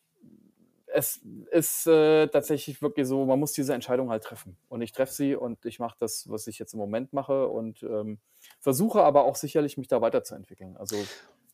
es 0.87 1.21
ist 1.51 1.87
äh, 1.87 2.27
tatsächlich 2.29 2.81
wirklich 2.81 3.07
so, 3.07 3.25
man 3.27 3.39
muss 3.39 3.53
diese 3.53 3.75
Entscheidung 3.75 4.11
halt 4.11 4.23
treffen. 4.23 4.57
Und 4.69 4.81
ich 4.81 4.93
treffe 4.93 5.13
sie 5.13 5.35
und 5.35 5.65
ich 5.67 5.79
mache 5.79 5.97
das, 5.99 6.31
was 6.31 6.47
ich 6.47 6.59
jetzt 6.59 6.73
im 6.73 6.79
Moment 6.79 7.13
mache 7.13 7.49
und 7.49 7.83
ähm, 7.83 8.19
versuche 8.61 9.03
aber 9.03 9.25
auch 9.25 9.37
sicherlich, 9.37 9.77
mich 9.77 9.89
da 9.89 10.01
weiterzuentwickeln. 10.01 10.77
Also 10.77 10.97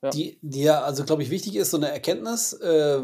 ja. 0.03 0.11
Die, 0.11 0.39
die 0.43 0.63
ja, 0.63 0.83
also 0.83 1.05
glaube 1.05 1.23
ich, 1.23 1.31
wichtig 1.31 1.57
ist 1.57 1.71
so 1.71 1.77
eine 1.77 1.91
Erkenntnis, 1.91 2.53
äh, 2.55 3.01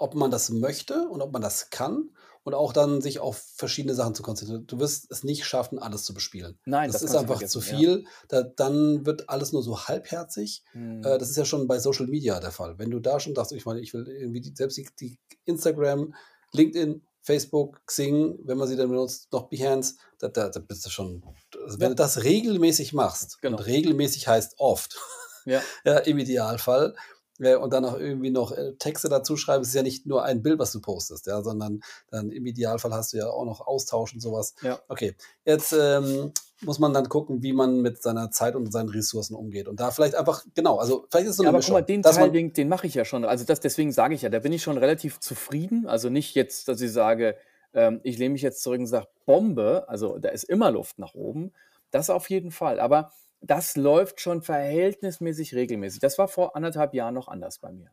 ob 0.00 0.14
man 0.14 0.30
das 0.30 0.50
möchte 0.50 1.08
und 1.08 1.20
ob 1.20 1.32
man 1.32 1.42
das 1.42 1.70
kann 1.70 2.10
und 2.42 2.54
auch 2.54 2.72
dann 2.72 3.02
sich 3.02 3.20
auf 3.20 3.36
verschiedene 3.56 3.94
Sachen 3.94 4.14
zu 4.14 4.22
konzentrieren. 4.22 4.66
Du 4.66 4.78
wirst 4.78 5.10
es 5.10 5.24
nicht 5.24 5.44
schaffen, 5.44 5.78
alles 5.78 6.04
zu 6.04 6.14
bespielen. 6.14 6.58
Nein, 6.64 6.90
das, 6.90 7.02
das 7.02 7.10
ist 7.10 7.16
einfach 7.16 7.44
zu 7.46 7.60
vergessen, 7.60 7.82
ja. 7.82 7.94
viel. 7.96 8.04
Da, 8.28 8.42
dann 8.42 9.04
wird 9.04 9.28
alles 9.28 9.52
nur 9.52 9.62
so 9.62 9.78
halbherzig. 9.86 10.64
Hm. 10.72 11.00
Äh, 11.04 11.18
das 11.18 11.28
ist 11.28 11.36
ja 11.36 11.44
schon 11.44 11.68
bei 11.68 11.78
Social 11.78 12.06
Media 12.06 12.40
der 12.40 12.50
Fall. 12.50 12.78
Wenn 12.78 12.90
du 12.90 12.98
da 12.98 13.20
schon 13.20 13.34
sagst, 13.34 13.52
ich 13.52 13.66
meine, 13.66 13.80
ich 13.80 13.92
will 13.92 14.08
irgendwie 14.08 14.40
die, 14.40 14.54
selbst 14.54 14.78
die, 14.78 14.88
die 14.98 15.18
Instagram, 15.44 16.14
LinkedIn, 16.52 17.02
Facebook, 17.20 17.82
Xing, 17.86 18.38
wenn 18.44 18.56
man 18.56 18.66
sie 18.68 18.76
dann 18.76 18.88
benutzt, 18.88 19.30
noch 19.32 19.50
Behance, 19.50 19.96
da, 20.18 20.28
da, 20.28 20.48
da 20.48 20.60
bist 20.60 20.86
du 20.86 20.90
schon. 20.90 21.22
Also 21.62 21.78
wenn 21.78 21.84
Ja. 21.84 21.88
du 21.90 21.94
das 21.96 22.24
regelmäßig 22.24 22.94
machst, 22.94 23.40
Genau. 23.42 23.58
und 23.58 23.66
regelmäßig 23.66 24.26
heißt 24.26 24.54
oft, 24.56 24.96
Ja. 25.44 25.60
ja, 25.84 25.98
im 25.98 26.18
Idealfall. 26.18 26.94
Ja, 27.42 27.56
und 27.56 27.72
dann 27.72 27.86
auch 27.86 27.98
irgendwie 27.98 28.30
noch 28.30 28.52
äh, 28.52 28.74
Texte 28.78 29.08
dazu 29.08 29.36
schreiben. 29.38 29.62
Es 29.62 29.68
ist 29.68 29.74
ja 29.74 29.82
nicht 29.82 30.04
nur 30.04 30.24
ein 30.24 30.42
Bild, 30.42 30.58
was 30.58 30.72
du 30.72 30.80
postest, 30.82 31.26
ja, 31.26 31.40
sondern 31.42 31.80
dann 32.10 32.30
im 32.30 32.44
Idealfall 32.44 32.92
hast 32.92 33.14
du 33.14 33.16
ja 33.16 33.30
auch 33.30 33.46
noch 33.46 33.66
Austausch 33.66 34.12
und 34.12 34.20
sowas. 34.20 34.54
Ja. 34.60 34.78
Okay, 34.88 35.14
jetzt 35.46 35.72
ähm, 35.72 36.32
muss 36.60 36.78
man 36.78 36.92
dann 36.92 37.08
gucken, 37.08 37.42
wie 37.42 37.54
man 37.54 37.80
mit 37.80 38.02
seiner 38.02 38.30
Zeit 38.30 38.56
und 38.56 38.70
seinen 38.70 38.90
Ressourcen 38.90 39.34
umgeht. 39.34 39.68
Und 39.68 39.80
da 39.80 39.90
vielleicht 39.90 40.16
einfach, 40.16 40.44
genau, 40.54 40.76
also 40.76 41.06
vielleicht 41.08 41.24
ist 41.26 41.30
es 41.30 41.36
so 41.38 41.44
Ja, 41.44 41.48
eine 41.48 41.56
aber 41.56 41.62
guck 41.62 41.68
Mischung. 41.68 41.74
mal, 41.74 41.82
den 41.82 42.02
Teil, 42.02 42.30
den, 42.30 42.52
den 42.52 42.68
mache 42.68 42.86
ich 42.86 42.92
ja 42.94 43.06
schon. 43.06 43.24
Also 43.24 43.46
das, 43.46 43.60
deswegen 43.60 43.90
sage 43.90 44.14
ich 44.14 44.20
ja, 44.20 44.28
da 44.28 44.38
bin 44.40 44.52
ich 44.52 44.62
schon 44.62 44.76
relativ 44.76 45.18
zufrieden. 45.20 45.86
Also 45.86 46.10
nicht 46.10 46.34
jetzt, 46.34 46.68
dass 46.68 46.80
ich 46.82 46.92
sage, 46.92 47.36
ähm, 47.72 48.00
ich 48.02 48.18
lehne 48.18 48.34
mich 48.34 48.42
jetzt 48.42 48.62
zurück 48.62 48.80
und 48.80 48.86
sage, 48.86 49.06
Bombe, 49.24 49.88
also 49.88 50.18
da 50.18 50.28
ist 50.28 50.44
immer 50.44 50.70
Luft 50.70 50.98
nach 50.98 51.14
oben. 51.14 51.52
Das 51.90 52.10
auf 52.10 52.28
jeden 52.28 52.50
Fall. 52.50 52.78
Aber 52.80 53.12
das 53.40 53.76
läuft 53.76 54.20
schon 54.20 54.42
verhältnismäßig 54.42 55.54
regelmäßig. 55.54 56.00
Das 56.00 56.18
war 56.18 56.28
vor 56.28 56.56
anderthalb 56.56 56.94
Jahren 56.94 57.14
noch 57.14 57.28
anders 57.28 57.58
bei 57.58 57.72
mir. 57.72 57.90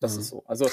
Das 0.00 0.16
Mhm. 0.16 0.20
ist 0.20 0.28
so. 0.28 0.44
Also 0.46 0.66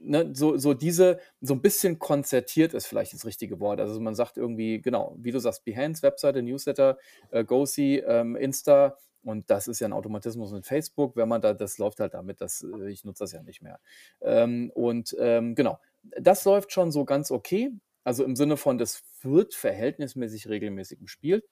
ne, 0.00 0.30
so, 0.34 0.56
so 0.56 0.74
diese, 0.74 1.18
so 1.40 1.54
ein 1.54 1.62
bisschen 1.62 1.98
konzertiert 1.98 2.74
ist 2.74 2.86
vielleicht 2.86 3.12
das 3.12 3.24
richtige 3.26 3.60
Wort. 3.60 3.80
Also 3.80 4.00
man 4.00 4.14
sagt 4.14 4.36
irgendwie, 4.36 4.80
genau, 4.80 5.16
wie 5.18 5.32
du 5.32 5.40
sagst, 5.40 5.64
Behance, 5.64 6.02
Webseite, 6.02 6.42
Newsletter, 6.42 6.98
äh, 7.30 7.44
GoSee, 7.44 7.98
ähm, 8.06 8.36
Insta 8.36 8.96
und 9.24 9.50
das 9.50 9.68
ist 9.68 9.80
ja 9.80 9.88
ein 9.88 9.92
Automatismus 9.92 10.52
mit 10.52 10.66
Facebook, 10.66 11.16
wenn 11.16 11.28
man 11.28 11.40
da, 11.40 11.52
das 11.54 11.78
läuft 11.78 12.00
halt 12.00 12.14
damit, 12.14 12.40
dass 12.40 12.62
äh, 12.64 12.88
ich 12.90 13.04
nutze 13.04 13.24
das 13.24 13.32
ja 13.32 13.42
nicht 13.42 13.62
mehr. 13.62 13.80
Ähm, 14.20 14.70
und 14.74 15.16
ähm, 15.18 15.54
genau, 15.54 15.78
das 16.20 16.44
läuft 16.44 16.72
schon 16.72 16.92
so 16.92 17.04
ganz 17.04 17.30
okay. 17.30 17.72
Also 18.04 18.24
im 18.24 18.36
Sinne 18.36 18.56
von, 18.56 18.78
das 18.78 19.02
wird 19.22 19.54
verhältnismäßig 19.54 20.48
regelmäßig 20.48 21.00
gespielt. 21.00 21.44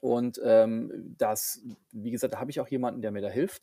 Und 0.00 0.40
ähm, 0.44 1.14
das, 1.18 1.60
wie 1.92 2.10
gesagt, 2.10 2.34
da 2.34 2.40
habe 2.40 2.50
ich 2.50 2.60
auch 2.60 2.68
jemanden, 2.68 3.02
der 3.02 3.10
mir 3.10 3.22
da 3.22 3.28
hilft. 3.28 3.62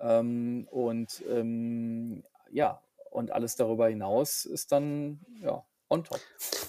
Ähm, 0.00 0.66
und 0.70 1.22
ähm, 1.28 2.24
ja, 2.50 2.80
und 3.10 3.30
alles 3.30 3.56
darüber 3.56 3.88
hinaus 3.88 4.44
ist 4.44 4.72
dann 4.72 5.20
ja 5.40 5.64
on 5.88 6.04
top. 6.04 6.20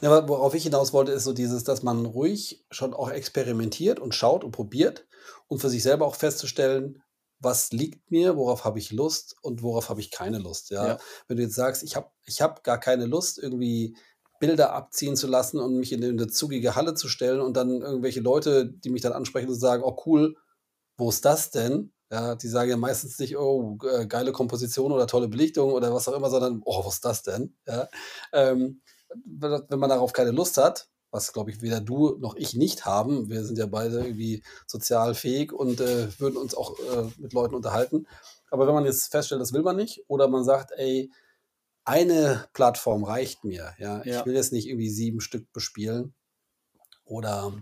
ja, 0.01 0.11
aber 0.11 0.27
worauf 0.27 0.53
ich 0.53 0.63
hinaus 0.63 0.93
wollte, 0.93 1.13
ist 1.13 1.23
so 1.23 1.33
dieses, 1.33 1.63
dass 1.63 1.81
man 1.81 2.05
ruhig 2.05 2.65
schon 2.69 2.93
auch 2.93 3.09
experimentiert 3.09 3.99
und 3.99 4.13
schaut 4.13 4.43
und 4.43 4.51
probiert 4.51 5.07
und 5.47 5.59
für 5.59 5.69
sich 5.69 5.81
selber 5.81 6.05
auch 6.05 6.15
festzustellen, 6.15 7.01
was 7.39 7.71
liegt 7.71 8.11
mir, 8.11 8.37
worauf 8.37 8.63
habe 8.63 8.79
ich 8.79 8.91
Lust 8.91 9.35
und 9.41 9.63
worauf 9.63 9.89
habe 9.89 9.99
ich 9.99 10.11
keine 10.11 10.37
Lust. 10.37 10.69
Ja? 10.69 10.87
Ja. 10.87 10.97
Wenn 11.27 11.37
du 11.37 11.43
jetzt 11.43 11.55
sagst, 11.55 11.83
ich 11.83 11.95
habe 11.95 12.09
ich 12.25 12.41
hab 12.41 12.63
gar 12.63 12.79
keine 12.79 13.05
Lust, 13.05 13.37
irgendwie 13.37 13.95
Bilder 14.43 14.73
abziehen 14.73 15.15
zu 15.15 15.27
lassen 15.27 15.57
und 15.57 15.77
mich 15.77 15.93
in 15.93 16.03
eine 16.03 16.27
zugige 16.27 16.75
Halle 16.75 16.95
zu 16.95 17.07
stellen 17.07 17.39
und 17.39 17.55
dann 17.55 17.79
irgendwelche 17.81 18.19
Leute, 18.19 18.65
die 18.67 18.89
mich 18.89 19.01
dann 19.01 19.13
ansprechen 19.13 19.47
und 19.47 19.55
sagen, 19.55 19.83
oh 19.85 19.95
cool, 20.05 20.35
wo 20.97 21.07
ist 21.07 21.23
das 21.23 21.49
denn? 21.49 21.93
Ja, 22.11 22.35
die 22.35 22.49
sagen 22.49 22.69
ja 22.69 22.75
meistens 22.75 23.17
nicht, 23.19 23.37
oh, 23.37 23.77
äh, 23.89 24.05
geile 24.05 24.33
Komposition 24.33 24.91
oder 24.91 25.07
tolle 25.07 25.29
Belichtung 25.29 25.71
oder 25.71 25.93
was 25.93 26.09
auch 26.09 26.17
immer, 26.17 26.29
sondern, 26.29 26.61
oh, 26.65 26.85
was 26.85 26.95
ist 26.95 27.05
das 27.05 27.23
denn? 27.23 27.55
Ja, 27.65 27.87
ähm, 28.33 28.81
wenn 29.23 29.79
man 29.79 29.89
darauf 29.89 30.11
keine 30.11 30.31
Lust 30.31 30.57
hat, 30.57 30.89
was, 31.09 31.31
glaube 31.31 31.49
ich, 31.49 31.61
weder 31.61 31.79
du 31.79 32.17
noch 32.19 32.35
ich 32.35 32.53
nicht 32.53 32.85
haben. 32.85 33.29
Wir 33.29 33.45
sind 33.45 33.57
ja 33.57 33.67
beide 33.67 34.01
irgendwie 34.01 34.43
sozial 34.67 35.15
fähig 35.15 35.53
und 35.53 35.79
äh, 35.79 36.09
würden 36.19 36.35
uns 36.35 36.53
auch 36.53 36.77
äh, 36.79 37.07
mit 37.17 37.31
Leuten 37.31 37.55
unterhalten. 37.55 38.07
Aber 38.51 38.67
wenn 38.67 38.73
man 38.73 38.83
jetzt 38.83 39.09
feststellt, 39.09 39.39
das 39.39 39.53
will 39.53 39.61
man 39.61 39.77
nicht, 39.77 40.03
oder 40.09 40.27
man 40.27 40.43
sagt, 40.43 40.71
ey, 40.75 41.11
eine 41.85 42.47
Plattform 42.53 43.03
reicht 43.03 43.43
mir, 43.43 43.73
ja, 43.77 44.01
ich 44.01 44.13
Ja. 44.13 44.25
will 44.25 44.35
jetzt 44.35 44.53
nicht 44.53 44.67
irgendwie 44.67 44.89
sieben 44.89 45.19
Stück 45.21 45.51
bespielen. 45.53 46.13
Oder 47.05 47.53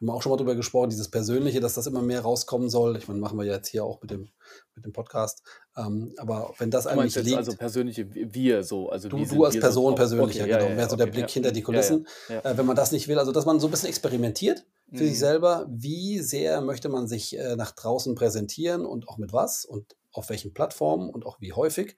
wir 0.00 0.08
haben 0.12 0.16
auch 0.16 0.22
schon 0.22 0.30
mal 0.30 0.36
drüber 0.36 0.54
gesprochen, 0.54 0.90
dieses 0.90 1.10
Persönliche, 1.10 1.58
dass 1.60 1.74
das 1.74 1.86
immer 1.88 2.02
mehr 2.02 2.20
rauskommen 2.20 2.70
soll. 2.70 2.96
Ich 2.96 3.08
meine, 3.08 3.18
machen 3.20 3.36
wir 3.36 3.44
jetzt 3.44 3.68
hier 3.68 3.84
auch 3.84 4.00
mit 4.00 4.10
dem, 4.12 4.28
mit 4.76 4.84
dem 4.84 4.92
Podcast. 4.92 5.42
Ähm, 5.76 6.14
aber 6.18 6.54
wenn 6.58 6.70
das 6.70 6.84
Du 6.84 6.94
nicht 7.02 7.16
jetzt 7.16 7.24
liegt, 7.24 7.36
also 7.36 7.54
persönliche 7.56 8.08
Wir 8.14 8.62
so, 8.62 8.88
also 8.90 9.08
Du, 9.08 9.24
du 9.24 9.44
als 9.44 9.54
so 9.54 9.60
Person 9.60 9.90
drauf? 9.90 9.96
persönlicher, 9.96 10.44
Okay, 10.44 10.52
genau. 10.52 10.64
ja, 10.68 10.68
Mehr 10.70 10.78
ja, 10.84 10.88
so 10.88 10.94
der 10.96 11.06
okay, 11.06 11.12
Blick 11.16 11.28
ja. 11.28 11.34
hinter 11.34 11.50
die 11.52 11.62
Kulissen. 11.62 12.06
Äh, 12.28 12.56
wenn 12.56 12.64
man 12.66 12.76
das 12.76 12.92
nicht 12.92 13.08
will, 13.08 13.18
also 13.18 13.32
dass 13.32 13.44
man 13.44 13.58
so 13.58 13.66
ein 13.66 13.70
bisschen 13.72 13.88
experimentiert 13.88 14.64
für 14.92 14.98
sich 15.04 15.14
Mhm. 15.14 15.18
selber, 15.18 15.66
wie 15.68 16.20
sehr 16.20 16.60
möchte 16.60 16.88
man 16.88 17.08
sich 17.08 17.36
äh, 17.36 17.56
nach 17.56 17.72
draußen 17.72 18.14
präsentieren 18.14 18.86
und 18.86 19.08
auch 19.08 19.18
mit 19.18 19.32
was 19.32 19.64
und 19.64 19.96
auf 20.12 20.30
welchen 20.30 20.54
Plattformen 20.54 21.10
und 21.10 21.26
auch 21.26 21.40
wie 21.40 21.52
häufig, 21.52 21.96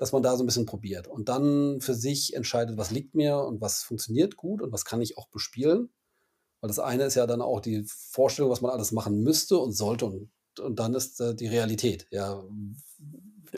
dass 0.00 0.12
man 0.12 0.22
da 0.22 0.34
so 0.34 0.42
ein 0.42 0.46
bisschen 0.46 0.64
probiert 0.64 1.08
und 1.08 1.28
dann 1.28 1.82
für 1.82 1.92
sich 1.92 2.34
entscheidet, 2.34 2.78
was 2.78 2.90
liegt 2.90 3.14
mir 3.14 3.36
und 3.36 3.60
was 3.60 3.82
funktioniert 3.82 4.34
gut 4.34 4.62
und 4.62 4.72
was 4.72 4.86
kann 4.86 5.02
ich 5.02 5.18
auch 5.18 5.28
bespielen. 5.28 5.90
Weil 6.62 6.68
das 6.68 6.78
eine 6.78 7.04
ist 7.04 7.16
ja 7.16 7.26
dann 7.26 7.42
auch 7.42 7.60
die 7.60 7.84
Vorstellung, 7.86 8.50
was 8.50 8.62
man 8.62 8.70
alles 8.70 8.92
machen 8.92 9.22
müsste 9.22 9.58
und 9.58 9.72
sollte 9.72 10.06
und, 10.06 10.30
und 10.58 10.78
dann 10.78 10.94
ist 10.94 11.20
äh, 11.20 11.34
die 11.34 11.48
Realität. 11.48 12.06
Ja, 12.10 12.42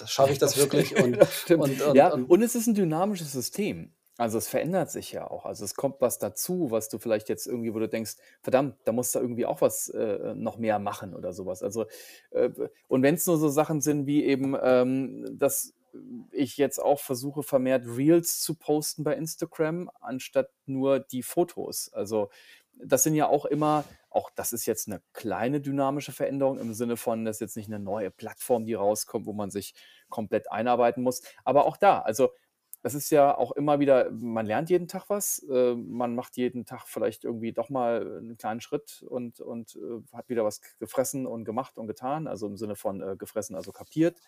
schaffe 0.05 0.33
ich 0.33 0.41
das 0.41 0.57
wirklich? 0.57 0.97
Und, 1.01 1.17
Das 1.17 1.45
und, 1.49 1.81
und, 1.81 1.95
Ja, 1.95 2.13
und 2.13 2.25
und 2.25 2.43
es 2.43 2.57
ist 2.57 2.67
ein 2.67 2.75
dynamisches 2.75 3.31
System. 3.31 3.93
Also 4.19 4.37
es 4.37 4.49
verändert 4.49 4.91
sich 4.91 5.13
ja 5.13 5.31
auch. 5.31 5.47
Also 5.47 5.65
es 5.65 5.77
kommt 5.77 6.01
was 6.01 6.19
dazu, 6.19 6.73
was 6.73 6.89
du 6.89 6.99
vielleicht 6.99 7.29
jetzt 7.29 7.47
irgendwie, 7.47 7.73
wo 7.73 7.79
du 7.79 7.89
denkst, 7.89 8.17
verdammt, 8.43 8.75
da 8.85 8.91
musst 8.91 9.15
du 9.15 9.21
irgendwie 9.21 9.47
auch 9.47 9.61
was 9.61 9.91
äh, 9.91 10.35
noch 10.35 10.59
mehr 10.59 10.81
machen 10.81 11.15
oder 11.15 11.33
sowas. 11.33 11.63
Also 11.63 11.87
äh, 12.33 12.51
und 12.89 13.03
wenn 13.05 13.15
es 13.15 13.27
nur 13.27 13.39
so 13.39 13.49
Sachen 13.49 13.81
sind 13.81 14.07
wie 14.07 14.25
eben, 14.25 14.57
ähm, 14.61 15.39
dass 15.39 15.73
ich 16.31 16.57
jetzt 16.57 16.79
auch 16.79 17.01
versuche, 17.01 17.43
vermehrt 17.43 17.85
Reels 17.87 18.41
zu 18.41 18.55
posten 18.55 19.05
bei 19.05 19.15
Instagram, 19.15 19.91
anstatt 20.01 20.51
nur 20.67 21.01
die 21.01 21.23
Fotos. 21.23 21.93
Also 21.93 22.31
das 22.75 23.03
sind 23.03 23.15
ja 23.15 23.29
auch 23.29 23.45
immer, 23.45 23.85
auch 24.11 24.31
das 24.31 24.53
ist 24.53 24.67
jetzt 24.67 24.89
eine 24.89 25.03
kleine 25.13 25.61
dynamische 25.61 26.13
Veränderung 26.13 26.59
im 26.59 26.75
Sinne 26.75 26.97
von, 26.97 27.25
das 27.25 27.37
ist 27.37 27.41
jetzt 27.41 27.57
nicht 27.57 27.69
eine 27.69 27.79
neue 27.79 28.11
Plattform, 28.11 28.65
die 28.65 28.75
rauskommt, 28.75 29.27
wo 29.27 29.33
man 29.33 29.51
sich 29.51 29.75
komplett 30.09 30.51
einarbeiten 30.51 31.03
muss. 31.03 31.23
Aber 31.45 31.67
auch 31.67 31.77
da, 31.77 32.01
also 32.01 32.31
das 32.83 32.95
ist 32.95 33.11
ja 33.11 33.37
auch 33.37 33.53
immer 33.53 33.79
wieder, 33.79 34.11
man 34.11 34.45
lernt 34.45 34.69
jeden 34.69 34.89
Tag 34.89 35.05
was, 35.09 35.39
äh, 35.49 35.75
man 35.75 36.17
macht 36.17 36.37
jeden 36.37 36.65
Tag 36.65 36.87
vielleicht 36.89 37.25
irgendwie 37.25 37.53
doch 37.53 37.71
mal 37.71 38.19
einen 38.19 38.37
kleinen 38.37 38.61
Schritt 38.61 39.05
und, 39.09 39.41
und 39.41 39.77
äh, 39.77 40.17
hat 40.17 40.29
wieder 40.29 40.45
was 40.45 40.61
gefressen 40.81 41.27
und 41.27 41.45
gemacht 41.45 41.79
und 41.79 41.87
getan, 41.87 42.27
also 42.27 42.47
im 42.49 42.57
Sinne 42.57 42.75
von 42.75 43.01
äh, 43.01 43.17
gefressen, 43.17 43.55
also 43.55 43.71
kapiert. 43.71 44.21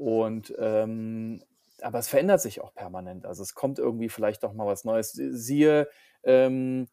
Und 0.00 0.54
ähm, 0.58 1.42
aber 1.82 1.98
es 1.98 2.08
verändert 2.08 2.40
sich 2.40 2.62
auch 2.62 2.74
permanent. 2.74 3.26
Also 3.26 3.42
es 3.42 3.54
kommt 3.54 3.78
irgendwie 3.78 4.08
vielleicht 4.08 4.42
doch 4.42 4.54
mal 4.54 4.66
was 4.66 4.84
Neues. 4.84 5.12
Siehe 5.12 5.88
ähm, 6.22 6.88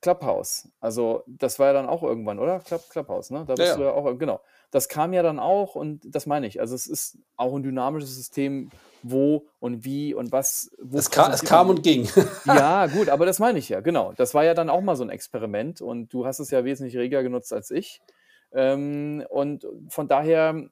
Clubhouse. 0.00 0.70
Also 0.80 1.22
das 1.26 1.58
war 1.58 1.66
ja 1.66 1.72
dann 1.74 1.86
auch 1.86 2.02
irgendwann, 2.02 2.38
oder? 2.38 2.60
Club, 2.60 2.82
Clubhouse, 2.88 3.30
ne? 3.30 3.44
Da 3.46 3.52
ja, 3.52 3.56
bist 3.56 3.76
du 3.76 3.82
ja. 3.82 3.88
ja 3.88 3.92
auch, 3.92 4.18
genau. 4.18 4.40
Das 4.70 4.88
kam 4.88 5.12
ja 5.12 5.22
dann 5.22 5.38
auch 5.38 5.74
und 5.74 6.00
das 6.06 6.24
meine 6.24 6.46
ich. 6.46 6.60
Also 6.60 6.74
es 6.74 6.86
ist 6.86 7.18
auch 7.36 7.54
ein 7.54 7.62
dynamisches 7.62 8.16
System, 8.16 8.70
wo 9.02 9.46
und 9.58 9.84
wie 9.84 10.14
und 10.14 10.32
was, 10.32 10.70
wo 10.80 10.96
Es, 10.96 11.10
ka 11.10 11.30
es 11.30 11.42
kam 11.42 11.68
und 11.68 11.82
ging. 11.82 12.08
Ja, 12.46 12.86
gut, 12.86 13.10
aber 13.10 13.26
das 13.26 13.38
meine 13.38 13.58
ich 13.58 13.68
ja, 13.68 13.80
genau. 13.80 14.14
Das 14.16 14.32
war 14.32 14.44
ja 14.44 14.54
dann 14.54 14.70
auch 14.70 14.80
mal 14.80 14.96
so 14.96 15.04
ein 15.04 15.10
Experiment 15.10 15.82
und 15.82 16.10
du 16.14 16.24
hast 16.24 16.38
es 16.38 16.50
ja 16.50 16.64
wesentlich 16.64 16.96
reger 16.96 17.22
genutzt 17.22 17.52
als 17.52 17.70
ich. 17.70 18.00
Ähm, 18.52 19.26
und 19.28 19.66
von 19.88 20.08
daher, 20.08 20.70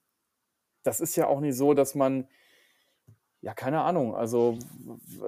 das 0.82 1.00
ist 1.00 1.16
ja 1.16 1.26
auch 1.26 1.40
nicht 1.40 1.56
so, 1.56 1.74
dass 1.74 1.94
man, 1.94 2.28
ja, 3.40 3.54
keine 3.54 3.82
Ahnung, 3.82 4.16
also 4.16 4.58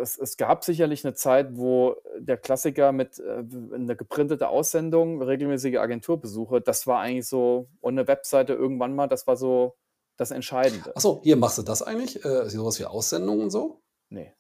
es, 0.01 0.19
es 0.19 0.37
gab 0.37 0.65
sicherlich 0.65 1.05
eine 1.05 1.15
Zeit, 1.15 1.57
wo 1.57 1.97
der 2.19 2.37
Klassiker 2.37 2.93
mit 2.93 3.19
äh, 3.21 3.45
eine 3.75 3.95
geprintete 3.97 4.49
Aussendung, 4.49 5.23
regelmäßige 5.23 5.77
Agenturbesuche, 5.77 6.61
das 6.61 6.87
war 6.87 7.01
eigentlich 7.01 7.29
so, 7.29 7.69
und 7.81 7.99
eine 7.99 8.09
Webseite 8.09 8.53
irgendwann 8.55 8.95
mal, 8.95 9.07
das 9.07 9.27
war 9.27 9.37
so 9.37 9.77
das 10.17 10.33
Entscheidende. 10.33 10.95
Achso, 10.97 11.21
hier 11.23 11.37
machst 11.37 11.59
du 11.59 11.63
das 11.63 11.83
eigentlich? 11.83 12.23
Äh, 12.25 12.51
sowas 12.51 12.79
wie 12.81 12.85
Aussendungen 12.85 13.45
und 13.45 13.51
so? 13.51 13.81
Nee, 14.09 14.35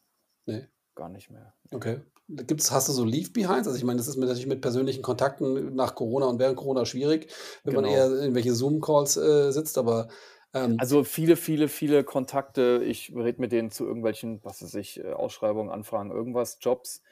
Nee. 0.46 0.66
gar 0.96 1.08
nicht 1.08 1.30
mehr. 1.30 1.54
Okay. 1.72 2.00
Gibt's, 2.28 2.70
hast 2.70 2.88
du 2.88 2.92
so 2.92 3.04
Leave-Behinds? 3.04 3.66
Also 3.66 3.76
ich 3.76 3.82
meine, 3.84 3.96
das 3.98 4.06
ist 4.06 4.16
mit, 4.16 4.28
natürlich 4.28 4.46
mit 4.46 4.60
persönlichen 4.60 5.02
Kontakten 5.02 5.74
nach 5.74 5.94
Corona 5.94 6.26
und 6.26 6.38
während 6.38 6.56
Corona 6.56 6.84
schwierig, 6.84 7.32
wenn 7.64 7.74
man 7.74 7.84
Genau. 7.84 7.96
eher 7.96 8.06
in 8.06 8.18
irgendwelche 8.18 8.52
Zoom-Calls 8.54 9.16
äh, 9.16 9.50
sitzt, 9.52 9.78
aber 9.78 10.08
ähm, 10.54 10.76
Also 10.78 11.04
viele, 11.04 11.36
viele, 11.36 11.68
viele 11.68 12.04
Kontakte. 12.04 12.82
Ich 12.84 13.14
rede 13.14 13.40
mit 13.40 13.52
denen 13.52 13.70
zu 13.70 13.86
irgendwelchen, 13.86 14.40
was 14.44 14.62
weiß 14.62 14.74
ich, 14.76 15.00
äh, 15.00 15.12
Ausschreibungen, 15.12 15.70
Anfragen, 15.70 16.10
irgendwas, 16.10 16.58
Jobs. 16.60 17.02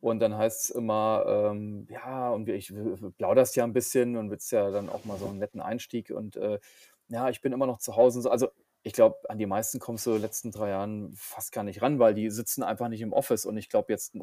Und 0.00 0.20
dann 0.20 0.36
heißt 0.36 0.64
es 0.64 0.70
immer, 0.70 1.24
ähm, 1.26 1.86
ja, 1.90 2.30
und 2.30 2.48
ich 2.48 2.72
plauderst 3.18 3.56
ja 3.56 3.64
ein 3.64 3.72
bisschen 3.72 4.16
und 4.16 4.30
willst 4.30 4.52
ja 4.52 4.70
dann 4.70 4.88
auch 4.88 5.04
mal 5.04 5.18
so 5.18 5.26
einen 5.26 5.38
netten 5.38 5.60
Einstieg. 5.60 6.10
Und 6.10 6.36
äh, 6.36 6.60
ja, 7.08 7.28
ich 7.30 7.40
bin 7.40 7.52
immer 7.52 7.66
noch 7.66 7.78
zu 7.78 7.96
Hause. 7.96 8.22
so. 8.22 8.30
Also 8.30 8.48
ich 8.84 8.92
glaube, 8.92 9.18
an 9.28 9.38
die 9.38 9.46
meisten 9.46 9.80
kommst 9.80 10.06
du 10.06 10.10
in 10.10 10.16
den 10.16 10.22
letzten 10.22 10.52
drei 10.52 10.70
Jahren 10.70 11.12
fast 11.16 11.52
gar 11.52 11.64
nicht 11.64 11.82
ran, 11.82 11.98
weil 11.98 12.14
die 12.14 12.30
sitzen 12.30 12.62
einfach 12.62 12.88
nicht 12.88 13.00
im 13.00 13.12
Office. 13.12 13.44
Und 13.44 13.56
ich 13.58 13.68
glaube 13.68 13.92
jetzt 13.92 14.14
äh, 14.14 14.20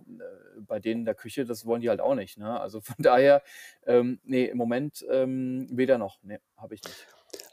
bei 0.61 0.79
denen 0.79 1.01
in 1.01 1.05
der 1.05 1.15
Küche, 1.15 1.45
das 1.45 1.65
wollen 1.65 1.81
die 1.81 1.89
halt 1.89 1.99
auch 2.01 2.15
nicht. 2.15 2.37
Ne? 2.37 2.59
Also 2.59 2.79
von 2.81 2.95
daher, 2.99 3.43
ähm, 3.85 4.19
nee, 4.23 4.45
im 4.45 4.57
Moment 4.57 5.05
ähm, 5.11 5.67
weder 5.71 5.97
noch. 5.97 6.19
Nee, 6.23 6.39
habe 6.57 6.75
ich 6.75 6.83
nicht. 6.83 7.05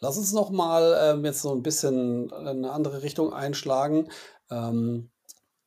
Lass 0.03 0.19
uns 0.19 0.33
noch 0.33 0.51
mal 0.51 0.99
ähm, 1.01 1.25
jetzt 1.25 1.41
so 1.41 1.53
ein 1.53 1.63
bisschen 1.63 2.31
eine 2.33 2.71
andere 2.73 3.03
Richtung 3.03 3.33
einschlagen. 3.33 4.09
Ähm, 4.51 5.11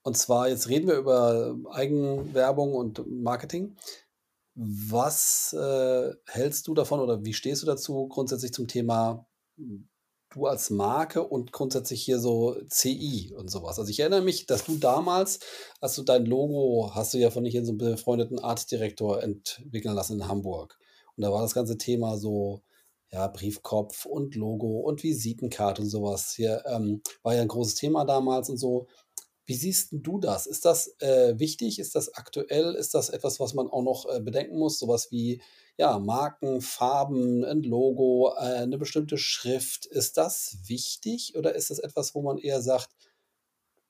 und 0.04 0.17
zwar, 0.17 0.50
jetzt 0.50 0.69
reden 0.69 0.88
wir 0.88 0.98
über 0.98 1.56
Eigenwerbung 1.71 2.76
und 2.76 3.04
Marketing. 3.10 3.76
Was 4.54 5.54
äh, 5.54 6.13
hältst 6.28 6.67
du 6.67 6.74
davon 6.74 7.00
oder 7.00 7.26
wie 7.26 7.34
stehst 7.34 7.63
du 7.63 7.65
dazu 7.65 8.08
grundsätzlich 8.08 8.54
zum 8.54 8.67
Thema 8.67 9.26
du 9.58 10.48
als 10.48 10.69
Marke 10.69 11.24
und 11.24 11.54
grundsätzlich 11.54 12.04
hier 12.04 12.19
so 12.19 12.58
CI 12.69 13.34
und 13.38 13.50
sowas? 13.50 13.80
Also 13.80 13.89
ich 13.89 14.02
erinnere 14.02 14.21
mich, 14.21 14.45
dass 14.45 14.65
du 14.65 14.76
damals, 14.78 15.39
als 15.80 15.95
du 15.95 16.04
dein 16.04 16.26
Logo 16.26 16.91
hast 16.93 17.13
du 17.13 17.17
ja 17.17 17.32
von 17.32 17.45
hier 17.45 17.63
so 17.65 17.71
einem 17.71 17.78
befreundeten 17.78 18.39
Artdirektor 18.39 19.24
entwickeln 19.24 19.95
lassen 19.95 20.19
in 20.19 20.28
Hamburg. 20.28 20.78
Und 21.15 21.24
da 21.24 21.32
war 21.32 21.41
das 21.41 21.54
ganze 21.54 21.78
Thema 21.78 22.17
so, 22.17 22.62
ja, 23.15 23.28
Briefkopf 23.28 24.06
und 24.06 24.36
Logo 24.36 24.82
und 24.82 25.01
Visitenkarte 25.01 25.82
und 25.82 25.89
sowas. 25.89 26.34
Hier 26.36 26.63
ähm, 26.65 27.01
war 27.23 27.34
ja 27.34 27.41
ein 27.41 27.47
großes 27.47 27.75
Thema 27.75 28.04
damals 28.04 28.49
und 28.49 28.58
so. 28.58 28.88
Wie 29.45 29.56
siehst 29.56 29.89
du 29.93 30.19
das? 30.19 30.47
Ist 30.47 30.65
das 30.65 30.99
äh, 30.99 31.39
wichtig? 31.39 31.80
Ist 31.80 31.95
das 31.95 32.13
aktuell? 32.13 32.75
Ist 32.75 32.93
das 32.93 33.10
etwas, 33.10 33.39
was 33.39 33.54
man 33.54 33.69
auch 33.69 33.84
noch 33.84 34.06
äh, 34.10 34.19
bedenken 34.19 34.58
muss? 34.58 34.80
Sowas 34.80 35.12
wie 35.12 35.41
ja, 35.78 35.97
Marken, 35.97 36.60
Farben, 36.60 37.45
ein 37.45 37.63
Logo, 37.63 38.34
äh, 38.36 38.63
eine 38.63 38.78
bestimmte 38.78 39.17
Schrift. 39.17 39.86
Ist 39.86 40.17
das 40.17 40.58
wichtig 40.65 41.38
oder 41.38 41.56
ist 41.56 41.69
das 41.69 41.80
etwas, 41.80 42.15
wo 42.15 42.21
man 42.21 42.38
eher 42.38 42.62
sagt, 42.62 42.89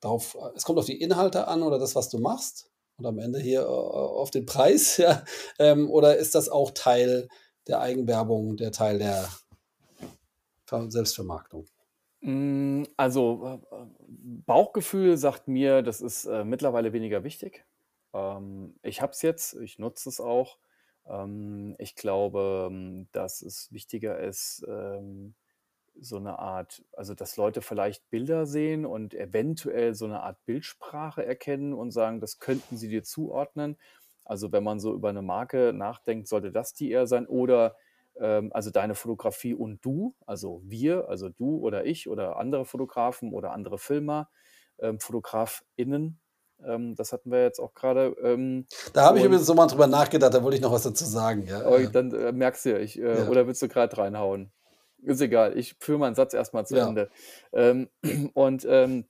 darauf, 0.02 0.38
es 0.56 0.66
kommt 0.66 0.78
auf 0.78 0.86
die 0.86 1.02
Inhalte 1.02 1.48
an 1.48 1.64
oder 1.64 1.80
das, 1.80 1.96
was 1.96 2.10
du 2.10 2.20
machst 2.20 2.70
und 2.98 3.08
am 3.08 3.18
Ende 3.18 3.40
hier 3.40 3.62
äh, 3.62 3.66
auf 3.66 4.30
den 4.30 4.46
Preis? 4.46 4.98
Ja? 5.00 5.24
Ähm, 5.58 5.90
oder 5.90 6.16
ist 6.16 6.36
das 6.36 6.48
auch 6.48 6.70
Teil 6.76 7.28
der 7.67 7.82
Eigenwerbung, 7.82 8.58
der 8.58 8.71
Teil 8.71 8.99
der 8.99 9.30
Ver 10.67 10.91
Selbstvermarktung? 10.91 11.65
Mm, 12.21 12.84
Also 12.97 13.62
äh, 13.71 13.86
Bauchgefühl 14.08 15.17
sagt 15.17 15.47
mir, 15.47 15.82
das 15.82 16.01
ist 16.01 16.25
äh, 16.25 16.43
mittlerweile 16.43 16.93
weniger 16.93 17.23
wichtig. 17.23 17.65
Ähm, 18.13 18.75
ich 18.82 19.01
habe 19.01 19.12
es 19.12 19.21
jetzt, 19.21 19.56
ich 19.56 19.80
nutze 19.80 20.10
es 20.10 20.19
auch. 20.19 20.58
Ähm, 21.06 21.75
ich 21.78 21.95
glaube, 21.95 22.67
ähm, 22.71 23.08
dass 23.12 23.41
es 23.41 23.71
wichtiger 23.71 24.19
ist, 24.19 24.65
ähm, 24.67 25.36
so 25.99 26.17
eine 26.17 26.39
Art, 26.39 26.84
also 26.93 27.15
dass 27.15 27.38
Leute 27.38 27.62
vielleicht 27.62 28.10
Bilder 28.10 28.45
sehen 28.47 28.86
und 28.86 29.13
eventuell 29.13 29.95
so 29.95 30.06
eine 30.06 30.21
Art 30.23 30.43
Bildsprache 30.45 31.25
erkennen 31.25 31.73
und 31.73 31.91
sagen, 31.91 32.19
das 32.21 32.39
könnten 32.39 32.78
sie 32.78 32.89
dir 32.89 33.04
zuordnen. 33.04 33.78
Also 34.26 34.52
wenn 34.52 34.64
man 34.64 34.80
so 34.80 34.94
über 34.94 35.10
eine 35.10 35.22
Marke 35.22 35.72
nachdenkt, 35.74 36.28
sollte 36.28 36.52
das 36.52 36.74
die 36.74 36.92
eher 36.92 37.08
sein 37.08 37.28
oder 37.28 37.76
ähm, 38.20 38.52
also 38.54 38.72
deine 38.72 38.96
Fotografie 38.96 39.54
und 39.54 39.84
du, 39.86 40.16
also 40.26 40.62
wir, 40.64 41.10
also 41.10 41.30
du 41.30 41.58
oder 41.58 41.86
ich 41.86 42.10
oder 42.10 42.38
andere 42.38 42.66
Fotografen 42.66 43.34
oder 43.34 43.52
andere 43.52 43.78
Filmer, 43.78 44.30
ähm, 44.80 45.00
FotografInnen, 45.00 46.20
ähm, 46.64 46.96
das 46.96 47.12
hatten 47.12 47.32
wir 47.32 47.44
jetzt 47.44 47.60
auch 47.60 47.74
gerade. 47.74 48.16
Ähm, 48.24 48.66
Da 48.94 49.06
habe 49.06 49.20
ich 49.20 49.26
übrigens 49.26 49.46
so 49.46 49.54
mal 49.54 49.68
drüber 49.68 49.88
nachgedacht, 49.88 50.34
da 50.34 50.44
wollte 50.44 50.56
ich 50.56 50.62
noch 50.62 50.72
was 50.72 50.84
dazu 50.84 51.06
sagen. 51.06 51.46
Ja, 51.48 51.68
oh, 51.68 51.78
dann 51.92 52.14
äh, 52.14 52.32
merkst 52.32 52.66
du 52.66 52.72
ja, 52.72 52.80
ich, 52.80 53.00
äh, 53.00 53.20
ja, 53.20 53.28
oder 53.28 53.48
willst 53.48 53.62
du 53.62 53.68
gerade 53.68 53.98
reinhauen? 53.98 54.52
Ist 55.02 55.22
egal, 55.22 55.58
ich 55.58 55.76
führe 55.80 56.00
meinen 56.00 56.16
Satz 56.16 56.34
erstmal 56.34 56.66
zu 56.66 56.78
ja. 56.78 56.88
Ende. 56.88 57.10
Ähm, 57.54 57.90
und 58.34 58.66
ähm, 58.68 59.06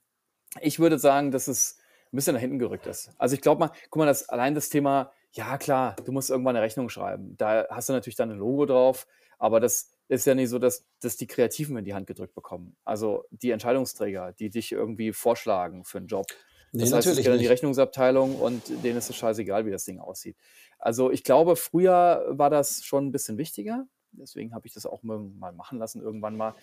ich 0.60 0.78
würde 0.78 0.98
sagen, 0.98 1.30
dass 1.30 1.48
es 1.48 1.78
ein 2.12 2.16
bisschen 2.16 2.34
nach 2.34 2.40
hinten 2.40 2.58
gerückt 2.58 2.86
ist. 2.86 3.10
Also 3.18 3.34
ich 3.34 3.40
glaube 3.40 3.60
mal, 3.60 3.70
guck 3.90 4.00
mal, 4.00 4.06
das, 4.06 4.28
allein 4.28 4.54
das 4.54 4.68
Thema 4.68 5.12
Ja, 5.32 5.58
klar, 5.58 5.96
du 6.04 6.12
musst 6.12 6.30
irgendwann 6.30 6.56
eine 6.56 6.64
Rechnung 6.64 6.88
schreiben. 6.88 7.36
Da 7.36 7.66
hast 7.70 7.88
du 7.88 7.92
natürlich 7.92 8.16
dann 8.16 8.30
ein 8.30 8.38
Logo 8.38 8.64
drauf, 8.66 9.06
aber 9.38 9.60
das 9.60 9.90
ist 10.08 10.26
ja 10.26 10.34
nicht 10.34 10.48
so, 10.48 10.58
dass, 10.58 10.86
dass 11.00 11.16
die 11.16 11.26
Kreativen 11.26 11.76
in 11.76 11.84
die 11.84 11.94
Hand 11.94 12.06
gedrückt 12.06 12.34
bekommen. 12.34 12.76
Also 12.84 13.24
die 13.30 13.50
Entscheidungsträger, 13.50 14.32
die 14.32 14.50
dich 14.50 14.72
irgendwie 14.72 15.12
vorschlagen 15.12 15.84
für 15.84 15.98
einen 15.98 16.06
Job. 16.06 16.26
Nee, 16.72 16.84
Das 16.84 16.92
heißt, 16.92 17.00
es 17.00 17.06
natürlich 17.06 17.24
geht 17.24 17.32
an 17.32 17.38
die. 17.40 17.46
Rechnungsabteilung 17.46 18.36
und 18.36 18.62
denen 18.84 18.98
ist 18.98 19.10
es 19.10 19.16
scheißegal, 19.16 19.66
wie 19.66 19.70
das 19.70 19.84
Ding 19.84 19.98
aussieht. 19.98 20.36
Also 20.78 21.10
ich 21.10 21.24
glaube, 21.24 21.56
früher 21.56 22.24
war 22.28 22.50
das 22.50 22.84
schon 22.84 23.06
ein 23.06 23.12
bisschen 23.12 23.38
wichtiger. 23.38 23.86
Deswegen 24.12 24.54
habe 24.54 24.66
ich 24.66 24.72
das 24.72 24.86
auch 24.86 25.02
mal 25.02 25.18
machen 25.52 25.78
lassen 25.78 26.00
irgendwann 26.00 26.36
mal. 26.36 26.54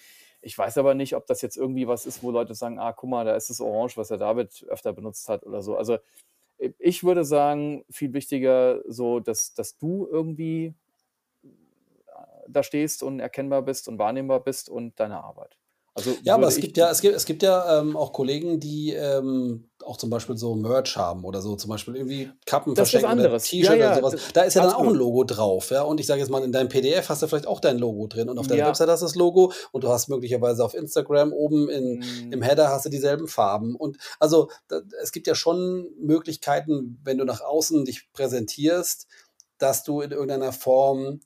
Ich 0.43 0.58
weiß 0.58 0.77
aber 0.77 0.93
nicht, 0.93 1.15
ob 1.15 1.25
das 1.25 1.41
jetzt 1.41 1.58
irgendwie 1.58 1.88
was 1.88 2.06
ist, 2.06 2.21
wo 2.21 2.32
Leute 2.32 2.53
sagen, 2.53 2.79
ah, 2.79 2.93
guck 2.93 3.10
mal, 3.10 3.25
da 3.25 3.36
ist 3.36 3.49
das 3.49 3.62
Orange, 3.62 3.97
was 3.97 4.10
der 4.10 4.17
David 4.17 4.65
öfter 4.67 4.93
benutzt 4.93 5.27
hat 5.29 5.45
oder 5.45 5.62
so. 5.62 5.77
Also 5.77 5.97
äh, 6.58 6.71
ich 6.79 7.03
würde 7.03 7.25
sagen, 7.25 7.86
viel 7.89 8.13
wichtiger 8.13 8.82
so, 8.88 9.19
dass, 9.19 9.53
dass 9.53 9.77
du 9.77 10.08
irgendwie 10.10 10.73
da 12.47 12.63
stehst 12.63 13.03
und 13.03 13.19
erkennbar 13.19 13.62
bist 13.62 13.88
und 13.88 13.97
wahrnehmbar 13.99 14.43
bist 14.43 14.69
und 14.69 14.99
deine 14.99 15.23
Arbeit. 15.23 15.58
Also 15.95 16.15
Ja, 16.23 16.36
aber 16.36 16.47
es 16.47 16.58
gibt 16.58 16.77
ja, 16.77 16.89
es 16.89 17.01
gibt, 17.01 17.15
es 17.15 17.25
gibt 17.25 17.43
ja 17.43 17.79
ähm, 17.79 17.95
auch 17.95 18.13
Kollegen, 18.13 18.60
die 18.60 18.93
ähm, 18.93 19.69
auch 19.84 19.98
zum 19.98 20.10
Beispiel 20.10 20.38
so 20.38 20.56
Merch 20.56 20.96
haben 20.98 21.24
oder 21.24 21.41
so, 21.41 21.56
zum 21.56 21.69
Beispiel 21.69 21.96
irgendwie 21.96 22.32
Kappen 22.46 22.76
Das 22.76 22.89
verschenken 22.89 23.19
oder 23.19 23.26
anderes. 23.28 23.52
Ja, 23.52 23.58
T-Shirt 23.62 23.76
oder 23.76 23.86
ja, 23.86 23.96
sowas. 23.96 24.15
Da 24.34 24.41
ist 24.41 24.54
ja 24.54 24.63
dann 24.63 24.74
auch 24.74 24.88
ein. 24.88 24.93
Logo 24.96 25.24
drauf, 25.24 25.72
ja. 25.72 25.84
Und 25.84 26.00
ich 26.00 26.08
sage 26.08 26.19
jetzt 26.22 26.30
mal, 26.30 26.43
in 26.43 26.52
deinem 26.52 26.69
PDF 26.69 27.10
hast 27.10 27.22
du 27.22 27.28
vielleicht 27.28 27.48
auch 27.48 27.60
dein 27.60 27.78
Logo 27.78 28.08
drin 28.08 28.30
und 28.30 28.38
auf 28.38 28.48
deiner 28.48 28.62
Ja. 28.62 28.67
Website 28.67 28.89
hast 28.89 29.02
du 29.02 29.06
das 29.06 29.15
Logo 29.15 29.52
und 29.72 29.84
du 29.84 29.89
hast 29.89 30.08
möglicherweise 30.10 30.63
auf 30.63 30.74
Instagram 30.74 31.34
oben 31.34 31.69
in, 31.69 32.04
im 32.32 32.39
Mm, 32.39 32.43
Header 32.43 32.69
hast 32.69 32.86
du 32.86 32.89
dieselben 32.89 33.28
Farben. 33.28 33.76
Und 33.76 33.98
also 34.19 34.50
da, 34.67 34.82
es 35.02 35.12
gibt 35.12 35.28
ja 35.28 35.36
schon 35.36 35.88
Möglichkeiten, 36.00 37.00
wenn 37.04 37.17
du 37.17 37.26
nach 37.26 37.41
außen 37.41 37.86
dich 37.86 38.12
präsentierst, 38.13 39.08
dass 39.58 39.84
du 39.84 40.02
in 40.02 40.12
irgendeiner 40.12 40.52
Form 40.52 41.22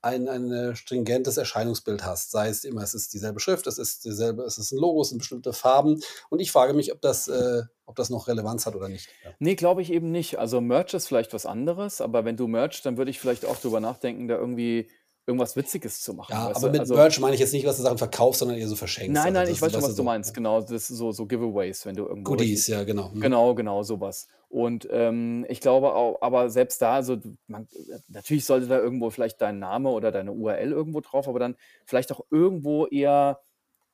ein, 0.00 0.28
ein 0.28 0.52
äh, 0.52 0.76
stringentes 0.76 1.36
Erscheinungsbild 1.36 2.04
hast. 2.04 2.30
Sei 2.30 2.48
es 2.48 2.64
immer, 2.64 2.82
es 2.82 2.94
ist 2.94 3.12
dieselbe 3.12 3.40
Schrift, 3.40 3.66
es 3.66 3.78
ist 3.78 4.04
dieselbe, 4.04 4.42
es 4.44 4.58
ist 4.58 4.72
ein 4.72 4.78
Logo, 4.78 5.02
es 5.02 5.08
sind 5.08 5.18
bestimmte 5.18 5.52
Farben. 5.52 6.00
Und 6.30 6.40
ich 6.40 6.52
frage 6.52 6.72
mich, 6.72 6.92
ob 6.92 7.00
das, 7.00 7.28
äh, 7.28 7.62
ob 7.86 7.96
das 7.96 8.10
noch 8.10 8.28
Relevanz 8.28 8.66
hat 8.66 8.76
oder 8.76 8.88
nicht. 8.88 9.08
Ja. 9.24 9.30
Nee, 9.38 9.54
glaube 9.54 9.82
ich 9.82 9.92
eben 9.92 10.10
nicht. 10.10 10.38
Also 10.38 10.60
Merch 10.60 10.94
ist 10.94 11.08
vielleicht 11.08 11.32
was 11.32 11.46
anderes, 11.46 12.00
aber 12.00 12.24
wenn 12.24 12.36
du 12.36 12.46
Merch, 12.46 12.82
dann 12.82 12.96
würde 12.96 13.10
ich 13.10 13.18
vielleicht 13.18 13.44
auch 13.44 13.58
drüber 13.58 13.80
nachdenken, 13.80 14.28
da 14.28 14.36
irgendwie 14.36 14.90
irgendwas 15.28 15.54
Witziges 15.54 16.00
zu 16.00 16.14
machen, 16.14 16.32
Ja, 16.32 16.48
aber 16.56 16.70
mit 16.70 16.80
Also 16.80 16.94
Merch 16.96 17.20
meine 17.20 17.34
ich 17.34 17.40
jetzt 17.40 17.52
nicht, 17.52 17.64
was 17.66 17.76
du 17.76 17.82
Sachen 17.82 17.98
verkaufst, 17.98 18.40
sondern 18.40 18.58
eher 18.58 18.66
so 18.66 18.74
verschenkst. 18.74 19.14
nein, 19.14 19.26
Also 19.26 19.32
nein, 19.34 19.46
das, 19.46 19.56
ich 19.56 19.62
weiß 19.62 19.72
schon, 19.72 19.82
was 19.82 19.90
du, 19.90 19.96
so 19.96 20.02
meinst. 20.02 20.34
Genau, 20.34 20.60
das 20.60 20.70
ist 20.70 20.88
so, 20.88 21.12
so 21.12 21.26
Giveaways, 21.26 21.86
wenn 21.86 21.94
du 21.94 22.06
irgendwo 22.06 22.30
Goodies, 22.32 22.66
ja, 22.66 22.82
genau. 22.82 23.12
Hm. 23.12 23.20
Genau, 23.20 23.54
genau, 23.54 23.82
sowas. 23.84 24.26
Und 24.48 24.88
ähm, 24.90 25.44
ich 25.48 25.60
glaube 25.60 25.94
auch, 25.94 26.20
aber 26.22 26.50
selbst 26.50 26.82
da, 26.82 26.94
also 26.94 27.18
man, 27.46 27.68
natürlich 28.08 28.44
sollte 28.46 28.66
da 28.66 28.78
irgendwo 28.78 29.10
vielleicht 29.10 29.40
dein 29.40 29.58
Name 29.58 29.90
oder 29.90 30.10
deine 30.10 30.32
URL 30.32 30.72
irgendwo 30.72 31.00
drauf, 31.00 31.28
aber 31.28 31.38
dann 31.38 31.56
vielleicht 31.84 32.10
auch 32.10 32.22
irgendwo 32.30 32.86
eher 32.86 33.40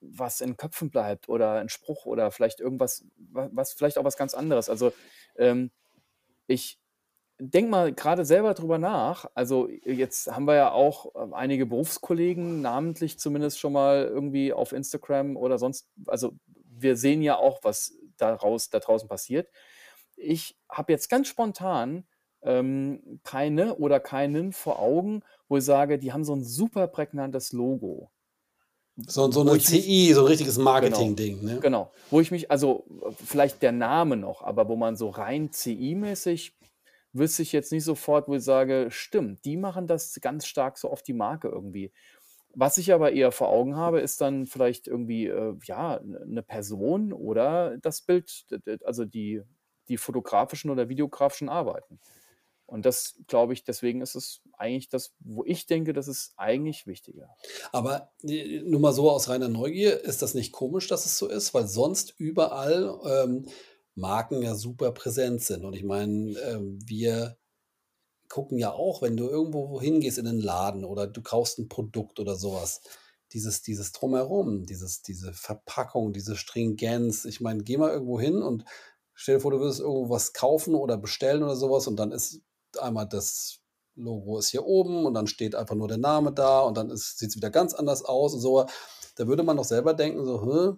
was 0.01 0.41
in 0.41 0.57
Köpfen 0.57 0.91
bleibt 0.91 1.29
oder 1.29 1.55
ein 1.55 1.69
Spruch 1.69 2.07
oder 2.07 2.31
vielleicht 2.31 2.61
irgendwas, 2.61 3.05
wa- 3.17 3.49
was 3.53 3.73
vielleicht 3.73 3.99
auch 3.99 4.05
was 4.05 4.17
ganz 4.17 4.35
anderes. 4.35 4.69
Also 4.69 4.93
ähm, 5.37 5.71
ich 6.47 6.79
denke 7.39 7.71
mal 7.71 7.93
gerade 7.93 8.25
selber 8.25 8.55
drüber 8.55 8.79
nach. 8.79 9.27
Also 9.35 9.69
jetzt 9.85 10.31
haben 10.31 10.47
wir 10.47 10.55
ja 10.55 10.73
auch 10.73 11.15
äh, 11.15 11.33
einige 11.33 11.67
Berufskollegen, 11.67 12.61
namentlich 12.61 13.19
zumindest 13.19 13.59
schon 13.59 13.73
mal 13.73 14.05
irgendwie 14.05 14.53
auf 14.53 14.73
Instagram 14.73 15.37
oder 15.37 15.59
sonst. 15.59 15.89
Also 16.07 16.33
wir 16.57 16.97
sehen 16.97 17.23
ja 17.23 17.37
auch, 17.37 17.61
was 17.63 17.95
daraus, 18.17 18.71
da 18.71 18.79
draußen 18.79 19.09
passiert. 19.09 19.49
Ich 20.17 20.57
habe 20.69 20.93
jetzt 20.93 21.09
ganz 21.09 21.29
spontan 21.29 22.05
ähm, 22.43 23.21
keine 23.25 23.77
oder 23.77 24.01
keinen 24.01 24.53
vor 24.53 24.79
Augen, 24.79 25.23
wo 25.49 25.57
ich 25.57 25.65
sage, 25.65 25.99
die 25.99 26.13
haben 26.13 26.25
so 26.25 26.35
ein 26.35 26.45
super 26.45 26.87
prägnantes 26.87 27.53
Logo. 27.53 28.11
So, 28.97 29.29
so 29.33 29.41
eine 29.41 29.59
CI, 29.59 30.13
so 30.15 30.21
ein 30.21 30.27
richtiges 30.29 30.55
genau, 30.55 30.71
Marketing-Ding, 30.71 31.43
ne? 31.43 31.59
genau, 31.61 31.91
wo 32.11 32.21
ich 32.21 32.31
mich, 32.31 32.53
also 32.53 32.85
vielleicht 33.25 33.61
der 33.61 33.73
Name 33.73 34.17
noch, 34.17 34.43
aber 34.43 34.69
wo 34.69 34.77
man 34.77 34.95
so 34.95 35.09
rein 35.09 35.51
CI-mäßig 35.51 36.53
wüsste 37.15 37.43
ich 37.43 37.53
jetzt 37.53 37.73
nicht 37.73 37.85
sofort, 37.85 38.29
wo 38.29 38.35
ich 38.35 38.45
sage, 38.45 38.89
stimmt, 38.91 39.45
die 39.45 39.57
machen 39.57 39.87
das 39.87 40.19
ganz 40.21 40.47
stark 40.47 40.77
so 40.77 40.91
auf 40.91 41.03
die 41.03 41.13
Marke 41.15 41.49
irgendwie. 41.49 41.93
Was 42.57 42.79
ich 42.79 42.93
aber 42.93 43.13
eher 43.13 43.33
vor 43.33 43.49
Augen 43.49 43.77
habe, 43.77 44.01
ist 44.01 44.21
dann 44.21 44.47
vielleicht 44.47 44.87
irgendwie, 44.87 45.27
äh, 45.27 45.55
ja, 45.65 45.99
eine 45.99 46.43
Person 46.43 47.13
oder 47.13 47.79
das 47.79 48.03
Bild, 48.03 48.47
also 48.85 49.05
die, 49.05 49.43
die 49.89 49.97
fotografischen 49.97 50.71
oder 50.71 50.89
videografischen 50.89 51.49
Arbeiten. 51.49 51.99
Und 52.67 52.87
das 52.87 53.17
glaube 53.27 53.53
ich, 53.53 53.65
deswegen 53.65 54.01
ist 54.01 54.15
es 54.15 54.41
eigentlich 54.55 54.89
das, 54.89 55.15
wo 55.21 55.45
ich 55.45 55.67
denke, 55.67 55.93
das 55.93 56.09
ist 56.09 56.33
eigentlich 56.37 56.87
wichtiger. 56.87 57.29
Aber 57.73 58.13
äh, 58.23 58.63
nur 58.63 58.81
mal 58.81 58.93
so 58.93 59.11
aus 59.11 59.29
reiner 59.29 59.49
Neugier, 59.49 60.03
ist 60.03 60.23
das 60.23 60.35
nicht 60.35 60.53
komisch, 60.53 60.89
dass 60.89 61.05
es 61.05 61.19
so 61.19 61.29
ist? 61.29 61.53
Weil 61.53 61.67
sonst 61.67 62.15
überall 62.19 62.99
ähm, 63.05 63.47
Marken 63.95 64.43
ja 64.43 64.55
super 64.55 64.93
präsent 64.93 65.43
sind. 65.43 65.65
Und 65.65 65.75
ich 65.75 65.85
meine, 65.85 66.39
ähm, 66.41 66.79
wir 66.87 67.37
gucken 68.29 68.59
ja 68.59 68.73
auch, 68.73 69.03
wenn 69.03 69.17
du 69.17 69.29
irgendwo 69.29 69.81
hingehst 69.81 70.19
in 70.19 70.27
einen 70.27 70.41
Laden 70.41 70.85
oder 70.85 71.07
du 71.07 71.23
kaufst 71.23 71.59
ein 71.59 71.69
Produkt 71.69 72.21
oder 72.21 72.37
sowas, 72.37 72.81
dieses, 73.33 73.63
dieses 73.63 73.93
Drumherum, 73.93 74.65
dieses, 74.67 75.03
diese 75.03 75.33
Verpackung, 75.33 76.13
diese 76.13 76.37
Stringenz. 76.37 77.25
Ich 77.25 77.41
meine, 77.41 77.63
geh 77.63 77.77
mal 77.77 77.91
irgendwo 77.93 78.21
hin 78.21 78.43
und 78.43 78.65
stell 79.15 79.37
dir 79.37 79.41
vor, 79.41 79.51
du 79.53 79.61
würdest 79.61 79.83
was 79.83 80.33
kaufen 80.33 80.75
oder 80.75 80.97
bestellen 80.99 81.43
oder 81.43 81.57
sowas 81.57 81.87
und 81.87 81.97
dann 81.97 82.13
ist 82.13 82.41
einmal 82.79 83.09
das 83.09 83.61
Logo 83.97 84.39
ist 84.39 84.49
hier 84.49 84.65
oben 84.67 85.07
und 85.07 85.15
dann 85.15 85.29
steht 85.29 85.55
einfach 85.55 85.77
nur 85.77 85.87
der 85.89 85.99
Name 85.99 86.33
da 86.33 86.61
und 86.63 86.77
dann 86.77 86.95
sieht 86.97 87.31
es 87.31 87.37
wieder 87.37 87.51
ganz 87.51 87.75
anders 87.75 88.05
aus 88.05 88.35
und 88.35 88.41
so. 88.41 88.67
Da 89.17 89.29
würde 89.29 89.45
man 89.45 89.57
doch 89.57 89.65
selber 89.65 89.95
denken, 89.95 90.25
so, 90.25 90.43
"Hä? 90.45 90.77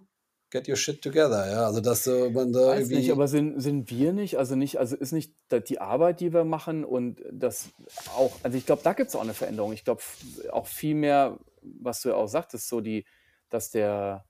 Get 0.56 0.68
your 0.68 0.76
shit 0.76 1.02
together, 1.02 1.50
ja. 1.50 1.66
Also, 1.66 1.80
dass 1.80 2.06
äh, 2.06 2.30
man 2.30 2.52
da 2.52 2.68
Weiß 2.68 2.88
nicht, 2.88 2.92
irgendwie. 2.92 3.12
aber 3.12 3.28
sind, 3.28 3.60
sind 3.60 3.90
wir 3.90 4.12
nicht, 4.12 4.38
also 4.38 4.56
nicht, 4.56 4.78
also 4.78 4.96
ist 4.96 5.12
nicht 5.12 5.32
die 5.68 5.80
Arbeit, 5.80 6.20
die 6.20 6.32
wir 6.32 6.44
machen 6.44 6.84
und 6.84 7.22
das 7.30 7.70
auch, 8.16 8.32
also 8.42 8.56
ich 8.56 8.66
glaube, 8.66 8.82
da 8.82 8.92
gibt 8.92 9.10
es 9.10 9.16
auch 9.16 9.22
eine 9.22 9.34
Veränderung. 9.34 9.72
Ich 9.72 9.84
glaube 9.84 10.02
auch 10.50 10.66
viel 10.66 10.94
mehr, 10.94 11.38
was 11.62 12.00
du 12.00 12.10
ja 12.10 12.14
auch 12.16 12.28
sagtest, 12.28 12.68
so 12.68 12.80
die, 12.80 13.04
dass 13.50 13.70
der, 13.70 14.24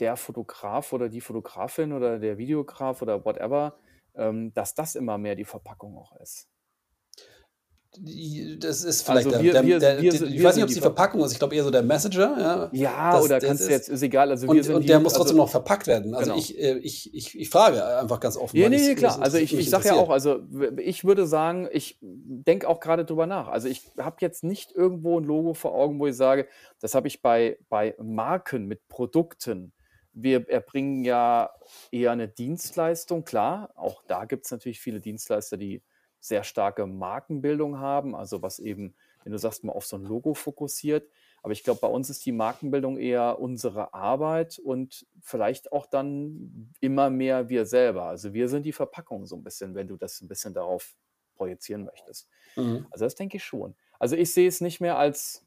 der 0.00 0.16
Fotograf 0.16 0.92
oder 0.92 1.08
die 1.08 1.20
Fotografin 1.20 1.92
oder 1.92 2.18
der 2.18 2.38
Videograf 2.38 3.02
oder 3.02 3.24
whatever, 3.24 3.76
ähm, 4.14 4.52
dass 4.54 4.74
das 4.74 4.94
immer 4.94 5.18
mehr 5.18 5.34
die 5.34 5.44
Verpackung 5.44 5.96
auch 5.98 6.16
ist. 6.20 6.48
Das 8.58 8.82
ist 8.82 9.02
vielleicht 9.02 9.26
Also 9.26 9.30
der, 9.30 9.42
wir, 9.42 9.52
der, 9.52 9.66
wir, 9.66 9.78
der, 9.78 10.02
wir, 10.02 10.10
der 10.10 10.22
ich 10.28 10.42
weiß 10.42 10.56
nicht, 10.56 10.64
ob 10.64 10.68
es 10.68 10.74
die 10.74 10.80
die 10.80 10.80
Ver 10.80 10.94
Verpackung 10.94 11.22
ist. 11.22 11.32
Ich 11.32 11.38
glaube 11.38 11.54
eher 11.54 11.62
so 11.62 11.70
der 11.70 11.82
Messenger, 11.82 12.36
ja. 12.38 12.70
Ja, 12.72 13.12
Das, 13.12 13.24
oder 13.24 13.40
kannst 13.40 13.66
du 13.66 13.70
jetzt, 13.70 13.88
ist 13.88 14.02
egal, 14.02 14.30
also 14.30 14.48
Und, 14.48 14.68
und 14.68 14.88
der 14.88 14.98
muss 14.98 15.12
also 15.12 15.22
trotzdem 15.22 15.36
noch 15.36 15.48
verpackt 15.48 15.86
werden. 15.86 16.14
Also 16.14 16.32
genau. 16.32 16.38
ich, 16.38 16.58
äh, 16.58 16.78
ich, 16.78 17.14
ich, 17.14 17.38
ich 17.38 17.50
frage 17.50 17.84
einfach 17.98 18.18
ganz 18.18 18.36
offen, 18.36 18.56
Ja, 18.56 18.68
nee, 18.68 18.78
nee, 18.78 18.94
klar. 18.94 19.20
Also 19.20 19.38
ich, 19.38 19.56
ich 19.56 19.70
sage 19.70 19.88
ja 19.88 19.94
auch, 19.94 20.10
also 20.10 20.40
ich 20.78 21.04
würde 21.04 21.26
sagen, 21.26 21.68
ich 21.70 21.98
denke 22.00 22.68
auch 22.68 22.80
gerade 22.80 23.04
drüber 23.04 23.26
nach. 23.26 23.48
Also 23.48 23.68
ich 23.68 23.82
habe 23.98 24.16
jetzt 24.20 24.42
nicht 24.42 24.72
irgendwo 24.72 25.20
ein 25.20 25.24
Logo 25.24 25.54
vor 25.54 25.74
Augen, 25.74 26.00
wo 26.00 26.06
ich 26.08 26.16
sage, 26.16 26.48
das 26.80 26.94
habe 26.94 27.06
ich 27.06 27.22
bei, 27.22 27.58
bei 27.68 27.94
Marken 28.02 28.66
mit 28.66 28.88
Produkten. 28.88 29.72
Wir 30.12 30.48
erbringen 30.48 31.04
ja 31.04 31.50
eher 31.90 32.12
eine 32.12 32.28
Dienstleistung, 32.28 33.24
klar. 33.24 33.70
Auch 33.76 34.02
da 34.06 34.24
gibt 34.24 34.46
es 34.46 34.50
natürlich 34.50 34.80
viele 34.80 35.00
Dienstleister, 35.00 35.56
die 35.56 35.82
sehr 36.24 36.42
starke 36.42 36.86
Markenbildung 36.86 37.80
haben, 37.80 38.16
also 38.16 38.40
was 38.40 38.58
eben, 38.58 38.94
wenn 39.24 39.32
du 39.32 39.38
sagst, 39.38 39.62
mal 39.62 39.74
auf 39.74 39.84
so 39.84 39.96
ein 39.96 40.04
Logo 40.04 40.32
fokussiert. 40.32 41.06
Aber 41.42 41.52
ich 41.52 41.62
glaube, 41.62 41.80
bei 41.82 41.88
uns 41.88 42.08
ist 42.08 42.24
die 42.24 42.32
Markenbildung 42.32 42.96
eher 42.96 43.38
unsere 43.38 43.92
Arbeit 43.92 44.58
und 44.58 45.06
vielleicht 45.20 45.70
auch 45.70 45.84
dann 45.84 46.72
immer 46.80 47.10
mehr 47.10 47.50
wir 47.50 47.66
selber. 47.66 48.04
Also 48.04 48.32
wir 48.32 48.48
sind 48.48 48.64
die 48.64 48.72
Verpackung 48.72 49.26
so 49.26 49.36
ein 49.36 49.44
bisschen, 49.44 49.74
wenn 49.74 49.86
du 49.86 49.98
das 49.98 50.22
ein 50.22 50.28
bisschen 50.28 50.54
darauf 50.54 50.96
projizieren 51.36 51.84
möchtest. 51.84 52.26
Mhm. 52.56 52.86
Also 52.90 53.04
das 53.04 53.16
denke 53.16 53.36
ich 53.36 53.44
schon. 53.44 53.74
Also 53.98 54.16
ich 54.16 54.32
sehe 54.32 54.48
es 54.48 54.62
nicht 54.62 54.80
mehr 54.80 54.96
als, 54.96 55.44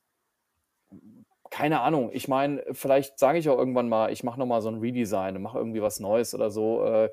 keine 1.49 1.81
Ahnung, 1.81 2.11
ich 2.13 2.27
meine, 2.27 2.63
vielleicht 2.73 3.17
sage 3.17 3.39
ich 3.39 3.49
auch 3.49 3.57
irgendwann 3.57 3.89
mal, 3.89 4.11
ich 4.11 4.23
mache 4.23 4.37
nochmal 4.37 4.61
so 4.61 4.69
ein 4.69 4.79
Redesign 4.79 5.35
und 5.35 5.41
mache 5.41 5.57
irgendwie 5.57 5.81
was 5.81 5.99
Neues 5.99 6.35
oder 6.35 6.51
so. 6.51 6.85
Äh, 6.85 7.05
äh, 7.05 7.09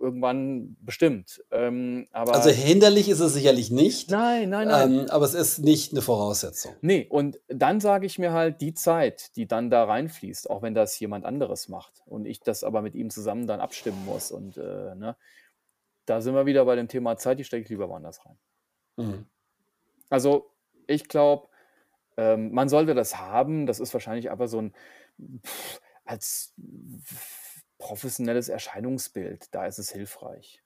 irgendwann 0.00 0.76
bestimmt. 0.80 1.44
Ähm, 1.50 2.08
Also 2.12 2.32
aber 2.32 2.50
hinderlich 2.50 3.08
ist 3.08 3.20
es 3.20 3.34
sicherlich 3.34 3.70
nicht, 3.70 4.10
nein, 4.10 4.48
nein, 4.48 4.68
nein. 4.68 4.92
ähm, 5.00 5.10
aber 5.10 5.24
es 5.24 5.34
ist 5.34 5.58
nicht 5.58 5.92
eine 5.92 6.02
Voraussetzung. 6.02 6.74
Nee, 6.80 7.06
und 7.08 7.38
dann 7.48 7.80
sage 7.80 8.06
ich 8.06 8.18
mir 8.18 8.32
halt 8.32 8.60
die 8.60 8.74
Zeit, 8.74 9.36
die 9.36 9.46
dann 9.46 9.70
da 9.70 9.84
reinfließt, 9.84 10.48
auch 10.50 10.62
wenn 10.62 10.74
das 10.74 10.98
jemand 10.98 11.24
anderes 11.24 11.68
macht 11.68 12.02
und 12.06 12.24
ich 12.24 12.40
das 12.40 12.64
aber 12.64 12.82
mit 12.82 12.94
ihm 12.94 13.10
zusammen 13.10 13.46
dann 13.46 13.60
abstimmen 13.60 14.04
muss. 14.06 14.32
Und 14.32 14.56
äh, 14.56 14.94
ne, 14.94 15.16
da 16.06 16.20
sind 16.20 16.34
wir 16.34 16.46
wieder 16.46 16.64
bei 16.64 16.76
dem 16.76 16.88
Thema 16.88 17.16
Zeit, 17.16 17.38
die 17.38 17.44
stecke 17.44 17.64
ich 17.64 17.68
lieber 17.68 17.88
woanders 17.88 18.24
rein. 18.24 18.38
Mhm. 18.96 19.26
Also 20.08 20.50
ich 20.86 21.08
glaube, 21.08 21.48
ähm, 22.16 22.52
man 22.52 22.68
sollte 22.68 22.94
das 22.94 23.18
haben. 23.18 23.66
Das 23.66 23.80
ist 23.80 23.92
wahrscheinlich 23.92 24.30
einfach 24.30 24.48
so 24.48 24.60
ein 24.60 24.74
pff, 25.44 25.80
als 26.04 26.54
professionelles 27.80 28.48
Erscheinungsbild. 28.48 29.52
Da 29.52 29.66
ist 29.66 29.78
es 29.80 29.90
hilfreich. 29.90 30.62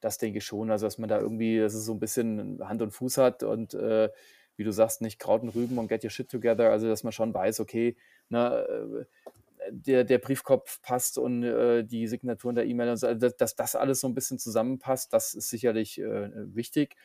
das 0.00 0.18
denke 0.18 0.38
ich 0.38 0.44
schon. 0.44 0.70
Also, 0.70 0.86
dass 0.86 0.98
man 0.98 1.08
da 1.08 1.18
irgendwie, 1.20 1.58
dass 1.58 1.74
es 1.74 1.84
so 1.86 1.94
ein 1.94 2.00
bisschen 2.00 2.60
Hand 2.68 2.82
und 2.82 2.92
Fuß 2.92 3.18
hat 3.18 3.42
und 3.42 3.74
äh, 3.74 4.10
wie 4.56 4.64
du 4.64 4.72
sagst, 4.72 5.00
nicht 5.02 5.20
Kraut 5.20 5.42
und 5.42 5.50
Rüben 5.50 5.78
und 5.78 5.88
get 5.88 6.04
your 6.04 6.10
shit 6.10 6.28
together. 6.30 6.70
Also, 6.70 6.88
dass 6.88 7.04
man 7.04 7.12
schon 7.12 7.32
weiß, 7.34 7.60
okay, 7.60 7.96
na, 8.28 8.60
äh, 8.62 9.06
der, 9.70 10.04
der 10.04 10.18
Briefkopf 10.18 10.80
passt 10.82 11.18
und 11.18 11.42
äh, 11.44 11.84
die 11.84 12.06
Signaturen 12.08 12.54
der 12.56 12.66
E-Mail, 12.66 12.90
also, 12.90 13.14
dass, 13.14 13.36
dass 13.36 13.56
das 13.56 13.74
alles 13.76 14.00
so 14.00 14.08
ein 14.08 14.14
bisschen 14.14 14.38
zusammenpasst, 14.38 15.12
das 15.12 15.34
ist 15.34 15.50
sicherlich 15.50 16.00
äh, 16.00 16.30
wichtig. 16.54 16.96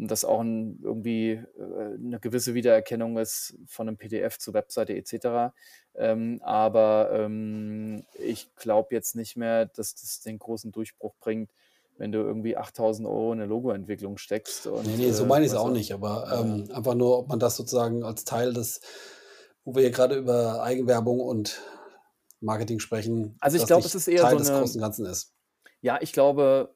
Und 0.00 0.10
dass 0.10 0.24
auch 0.24 0.40
ein, 0.40 0.80
irgendwie 0.82 1.32
äh, 1.32 1.94
eine 1.94 2.18
gewisse 2.20 2.54
Wiedererkennung 2.54 3.18
ist 3.18 3.54
von 3.66 3.86
einem 3.86 3.98
PDF 3.98 4.38
zur 4.38 4.54
Webseite 4.54 4.94
etc. 4.94 5.52
Ähm, 5.94 6.40
aber 6.42 7.10
ähm, 7.12 8.04
ich 8.14 8.54
glaube 8.56 8.94
jetzt 8.94 9.14
nicht 9.14 9.36
mehr, 9.36 9.66
dass 9.66 9.94
das 9.94 10.20
den 10.20 10.38
großen 10.38 10.72
Durchbruch 10.72 11.14
bringt, 11.20 11.50
wenn 11.98 12.12
du 12.12 12.20
irgendwie 12.20 12.56
8000 12.56 13.06
Euro 13.06 13.34
in 13.34 13.40
eine 13.40 13.48
Logoentwicklung 13.48 14.16
steckst. 14.16 14.66
Und, 14.66 14.86
nee, 14.86 14.96
nee, 14.96 15.10
so 15.10 15.24
äh, 15.24 15.26
meine 15.26 15.44
ich 15.44 15.52
es 15.52 15.58
auch 15.58 15.70
nicht, 15.70 15.92
aber 15.92 16.40
ähm, 16.40 16.70
einfach 16.72 16.94
nur, 16.94 17.18
ob 17.18 17.28
man 17.28 17.38
das 17.38 17.56
sozusagen 17.56 18.02
als 18.02 18.24
Teil 18.24 18.54
des, 18.54 18.80
wo 19.66 19.74
wir 19.74 19.82
hier 19.82 19.90
gerade 19.90 20.16
über 20.16 20.62
Eigenwerbung 20.62 21.20
und 21.20 21.60
Marketing 22.40 22.80
sprechen, 22.80 23.36
also 23.38 23.58
ich 23.58 23.66
glaube, 23.66 23.84
es 23.84 23.94
ist 23.94 24.08
eher 24.08 24.22
Teil 24.22 24.32
so 24.32 24.38
des 24.38 24.48
eine, 24.48 24.60
großen 24.60 24.80
Ganzen 24.80 25.04
ist. 25.04 25.34
Ja, 25.82 25.98
ich 26.00 26.14
glaube, 26.14 26.74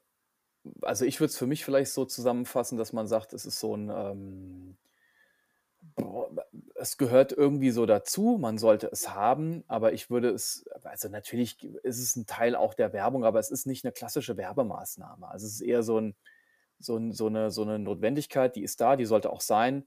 also 0.82 1.04
ich 1.04 1.20
würde 1.20 1.30
es 1.30 1.38
für 1.38 1.46
mich 1.46 1.64
vielleicht 1.64 1.92
so 1.92 2.04
zusammenfassen, 2.04 2.78
dass 2.78 2.92
man 2.92 3.06
sagt, 3.06 3.32
es 3.32 3.46
ist 3.46 3.60
so 3.60 3.76
ein, 3.76 3.90
ähm, 3.90 4.76
es 6.74 6.96
gehört 6.96 7.32
irgendwie 7.32 7.70
so 7.70 7.86
dazu, 7.86 8.38
man 8.40 8.58
sollte 8.58 8.88
es 8.90 9.10
haben, 9.10 9.64
aber 9.68 9.92
ich 9.92 10.10
würde 10.10 10.30
es, 10.30 10.64
also 10.82 11.08
natürlich 11.08 11.62
ist 11.82 11.98
es 11.98 12.16
ein 12.16 12.26
Teil 12.26 12.56
auch 12.56 12.74
der 12.74 12.92
Werbung, 12.92 13.24
aber 13.24 13.38
es 13.38 13.50
ist 13.50 13.66
nicht 13.66 13.84
eine 13.84 13.92
klassische 13.92 14.36
Werbemaßnahme. 14.36 15.28
Also 15.28 15.46
es 15.46 15.54
ist 15.54 15.60
eher 15.60 15.82
so, 15.82 15.98
ein, 15.98 16.14
so, 16.78 16.96
ein, 16.96 17.12
so, 17.12 17.26
eine, 17.26 17.50
so 17.50 17.62
eine 17.62 17.78
Notwendigkeit, 17.78 18.56
die 18.56 18.62
ist 18.62 18.80
da, 18.80 18.96
die 18.96 19.04
sollte 19.04 19.30
auch 19.30 19.40
sein. 19.40 19.86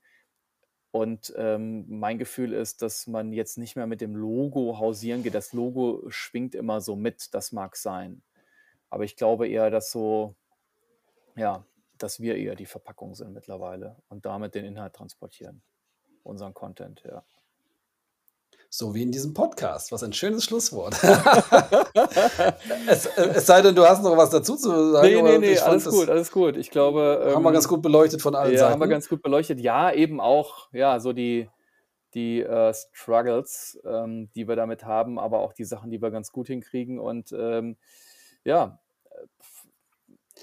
Und 0.92 1.34
ähm, 1.38 1.86
mein 1.90 2.18
Gefühl 2.18 2.54
ist, 2.54 2.82
dass 2.82 3.08
man 3.08 3.34
jetzt 3.34 3.58
nicht 3.58 3.76
mehr 3.76 3.88
mit 3.88 4.02
dem 4.02 4.16
Logo 4.16 4.80
hausieren 4.80 5.22
geht. 5.22 5.36
Das 5.36 5.54
Logo 5.54 6.04
schwingt 6.08 6.56
immer 6.56 6.82
so 6.82 6.96
mit, 6.96 7.34
das 7.34 7.52
mag 7.52 7.76
sein. 7.76 8.24
Aber 8.90 9.04
ich 9.04 9.16
glaube 9.18 9.48
eher, 9.48 9.70
dass 9.70 9.92
so, 9.92 10.36
ja, 11.38 11.66
dass 11.98 12.20
wir 12.20 12.36
eher 12.36 12.56
die 12.56 12.66
Verpackung 12.66 13.16
sind 13.16 13.34
mittlerweile 13.34 13.96
und 14.10 14.26
damit 14.26 14.56
den 14.56 14.66
Inhalt 14.66 14.94
transportieren 14.94 15.62
unseren 16.28 16.54
Content, 16.54 17.02
ja. 17.06 17.24
So 18.70 18.94
wie 18.94 19.02
in 19.02 19.12
diesem 19.14 19.34
Podcast. 19.34 19.94
Was 19.94 20.04
ein 20.04 20.12
schönes 20.12 20.44
Schlusswort. 20.44 20.94
es, 22.88 23.06
es, 23.06 23.46
sei 23.46 23.62
denn, 23.62 23.76
du 23.76 23.86
hast 23.86 24.04
noch 24.04 24.18
was 24.18 24.30
dazu 24.30 24.58
zu 24.58 24.92
sagen. 24.92 25.08
Nee, 25.08 25.22
nee, 25.22 25.38
nee, 25.38 25.58
alles 25.58 25.86
gut, 25.86 26.10
alles 26.10 26.32
gut. 26.32 26.58
Ich 26.58 26.70
glaube. 26.70 27.22
Haben 27.28 27.38
ähm, 27.38 27.44
wir 27.44 27.54
ganz 27.54 27.70
gut 27.70 27.82
beleuchtet 27.82 28.22
von 28.22 28.36
allen 28.36 28.52
ja, 28.52 28.60
Seiten. 28.60 28.74
haben 28.74 28.82
wir 28.82 28.90
ganz 28.90 29.08
gut 29.08 29.22
beleuchtet. 29.22 29.62
Ja, 29.62 29.94
eben 29.94 30.20
auch, 30.20 30.68
ja, 30.74 31.00
so 31.00 31.14
die, 31.14 31.50
die 32.14 32.46
uh, 32.46 32.74
Struggles, 32.74 33.80
ähm, 33.86 34.30
die 34.36 34.50
wir 34.50 34.58
damit 34.58 34.84
haben, 34.84 35.18
aber 35.18 35.40
auch 35.40 35.54
die 35.54 35.66
Sachen, 35.66 35.90
die 35.90 36.02
wir 36.02 36.12
ganz 36.12 36.34
gut 36.34 36.48
hinkriegen. 36.48 37.00
Und 37.00 37.32
ähm, 37.32 37.78
ja, 38.44 38.82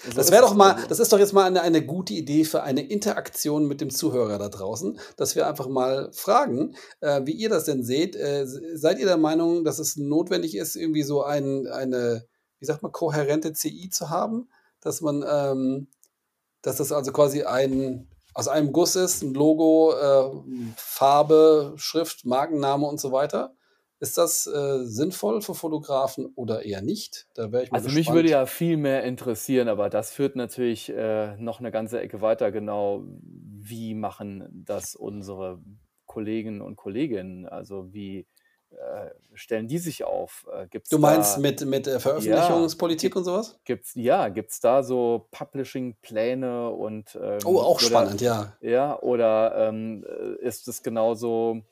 so 0.04 0.12
das 0.12 0.30
wäre 0.30 0.42
doch 0.42 0.54
mal, 0.54 0.76
das 0.88 0.98
ist 0.98 1.12
doch 1.12 1.18
jetzt 1.18 1.32
mal 1.32 1.44
eine, 1.44 1.62
eine 1.62 1.84
gute 1.84 2.12
Idee 2.12 2.44
für 2.44 2.62
eine 2.62 2.86
Interaktion 2.86 3.66
mit 3.66 3.80
dem 3.80 3.90
Zuhörer 3.90 4.38
da 4.38 4.48
draußen, 4.48 4.98
dass 5.16 5.34
wir 5.34 5.46
einfach 5.46 5.68
mal 5.68 6.10
fragen, 6.12 6.76
äh, 7.00 7.22
wie 7.24 7.32
ihr 7.32 7.48
das 7.48 7.64
denn 7.64 7.84
seht. 7.84 8.16
Äh, 8.16 8.46
seid 8.46 8.98
ihr 8.98 9.06
der 9.06 9.16
Meinung, 9.16 9.64
dass 9.64 9.78
es 9.78 9.96
notwendig 9.96 10.56
ist, 10.56 10.76
irgendwie 10.76 11.02
so 11.02 11.22
ein, 11.22 11.66
eine, 11.66 12.26
wie 12.58 12.66
sagt 12.66 12.82
man, 12.82 12.92
kohärente 12.92 13.52
CI 13.52 13.90
zu 13.90 14.10
haben? 14.10 14.48
Dass 14.80 15.00
man, 15.00 15.24
ähm, 15.26 15.88
dass 16.62 16.76
das 16.76 16.92
also 16.92 17.12
quasi 17.12 17.44
ein, 17.44 18.08
aus 18.34 18.48
einem 18.48 18.72
Guss 18.72 18.96
ist, 18.96 19.22
ein 19.22 19.32
Logo, 19.32 19.94
äh, 19.94 20.72
Farbe, 20.76 21.74
Schrift, 21.76 22.26
Markenname 22.26 22.86
und 22.86 23.00
so 23.00 23.12
weiter? 23.12 23.54
Ist 24.04 24.18
das 24.18 24.46
äh, 24.46 24.84
sinnvoll 24.84 25.40
für 25.40 25.54
Fotografen 25.54 26.30
oder 26.34 26.62
eher 26.62 26.82
nicht? 26.82 27.26
Da 27.32 27.50
wäre 27.50 27.64
ich 27.64 27.70
mal 27.70 27.78
Also 27.78 27.88
mich 27.88 28.12
würde 28.12 28.28
ja 28.28 28.44
viel 28.44 28.76
mehr 28.76 29.02
interessieren, 29.02 29.66
aber 29.66 29.88
das 29.88 30.10
führt 30.10 30.36
natürlich 30.36 30.90
äh, 30.90 31.34
noch 31.38 31.58
eine 31.58 31.70
ganze 31.70 32.00
Ecke 32.00 32.20
weiter. 32.20 32.52
Genau, 32.52 33.02
wie 33.22 33.94
machen 33.94 34.46
das 34.52 34.94
unsere 34.94 35.58
Kollegen 36.04 36.60
und 36.60 36.76
Kolleginnen? 36.76 37.48
Also 37.48 37.94
wie 37.94 38.26
äh, 38.72 39.08
stellen 39.32 39.68
die 39.68 39.78
sich 39.78 40.04
auf? 40.04 40.44
Äh, 40.52 40.66
gibt's 40.68 40.90
Du 40.90 40.98
meinst 40.98 41.36
da, 41.36 41.40
mit, 41.40 41.64
mit 41.64 41.86
äh, 41.86 41.98
Veröffentlichungspolitik 41.98 43.16
und 43.16 43.24
sowas? 43.24 43.58
Gibt's, 43.64 43.94
ja, 43.94 44.28
gibt 44.28 44.50
es 44.50 44.60
da 44.60 44.82
so 44.82 45.28
Publishing-Pläne 45.30 46.68
und 46.68 47.18
ähm, 47.18 47.38
Oh, 47.46 47.58
auch 47.58 47.76
oder, 47.76 47.86
spannend, 47.86 48.20
ja. 48.20 48.52
ja, 48.60 49.00
oder 49.00 49.68
ähm, 49.68 50.04
äh, 50.06 50.46
ist 50.46 50.68
es 50.68 50.82
genauso 50.82 51.62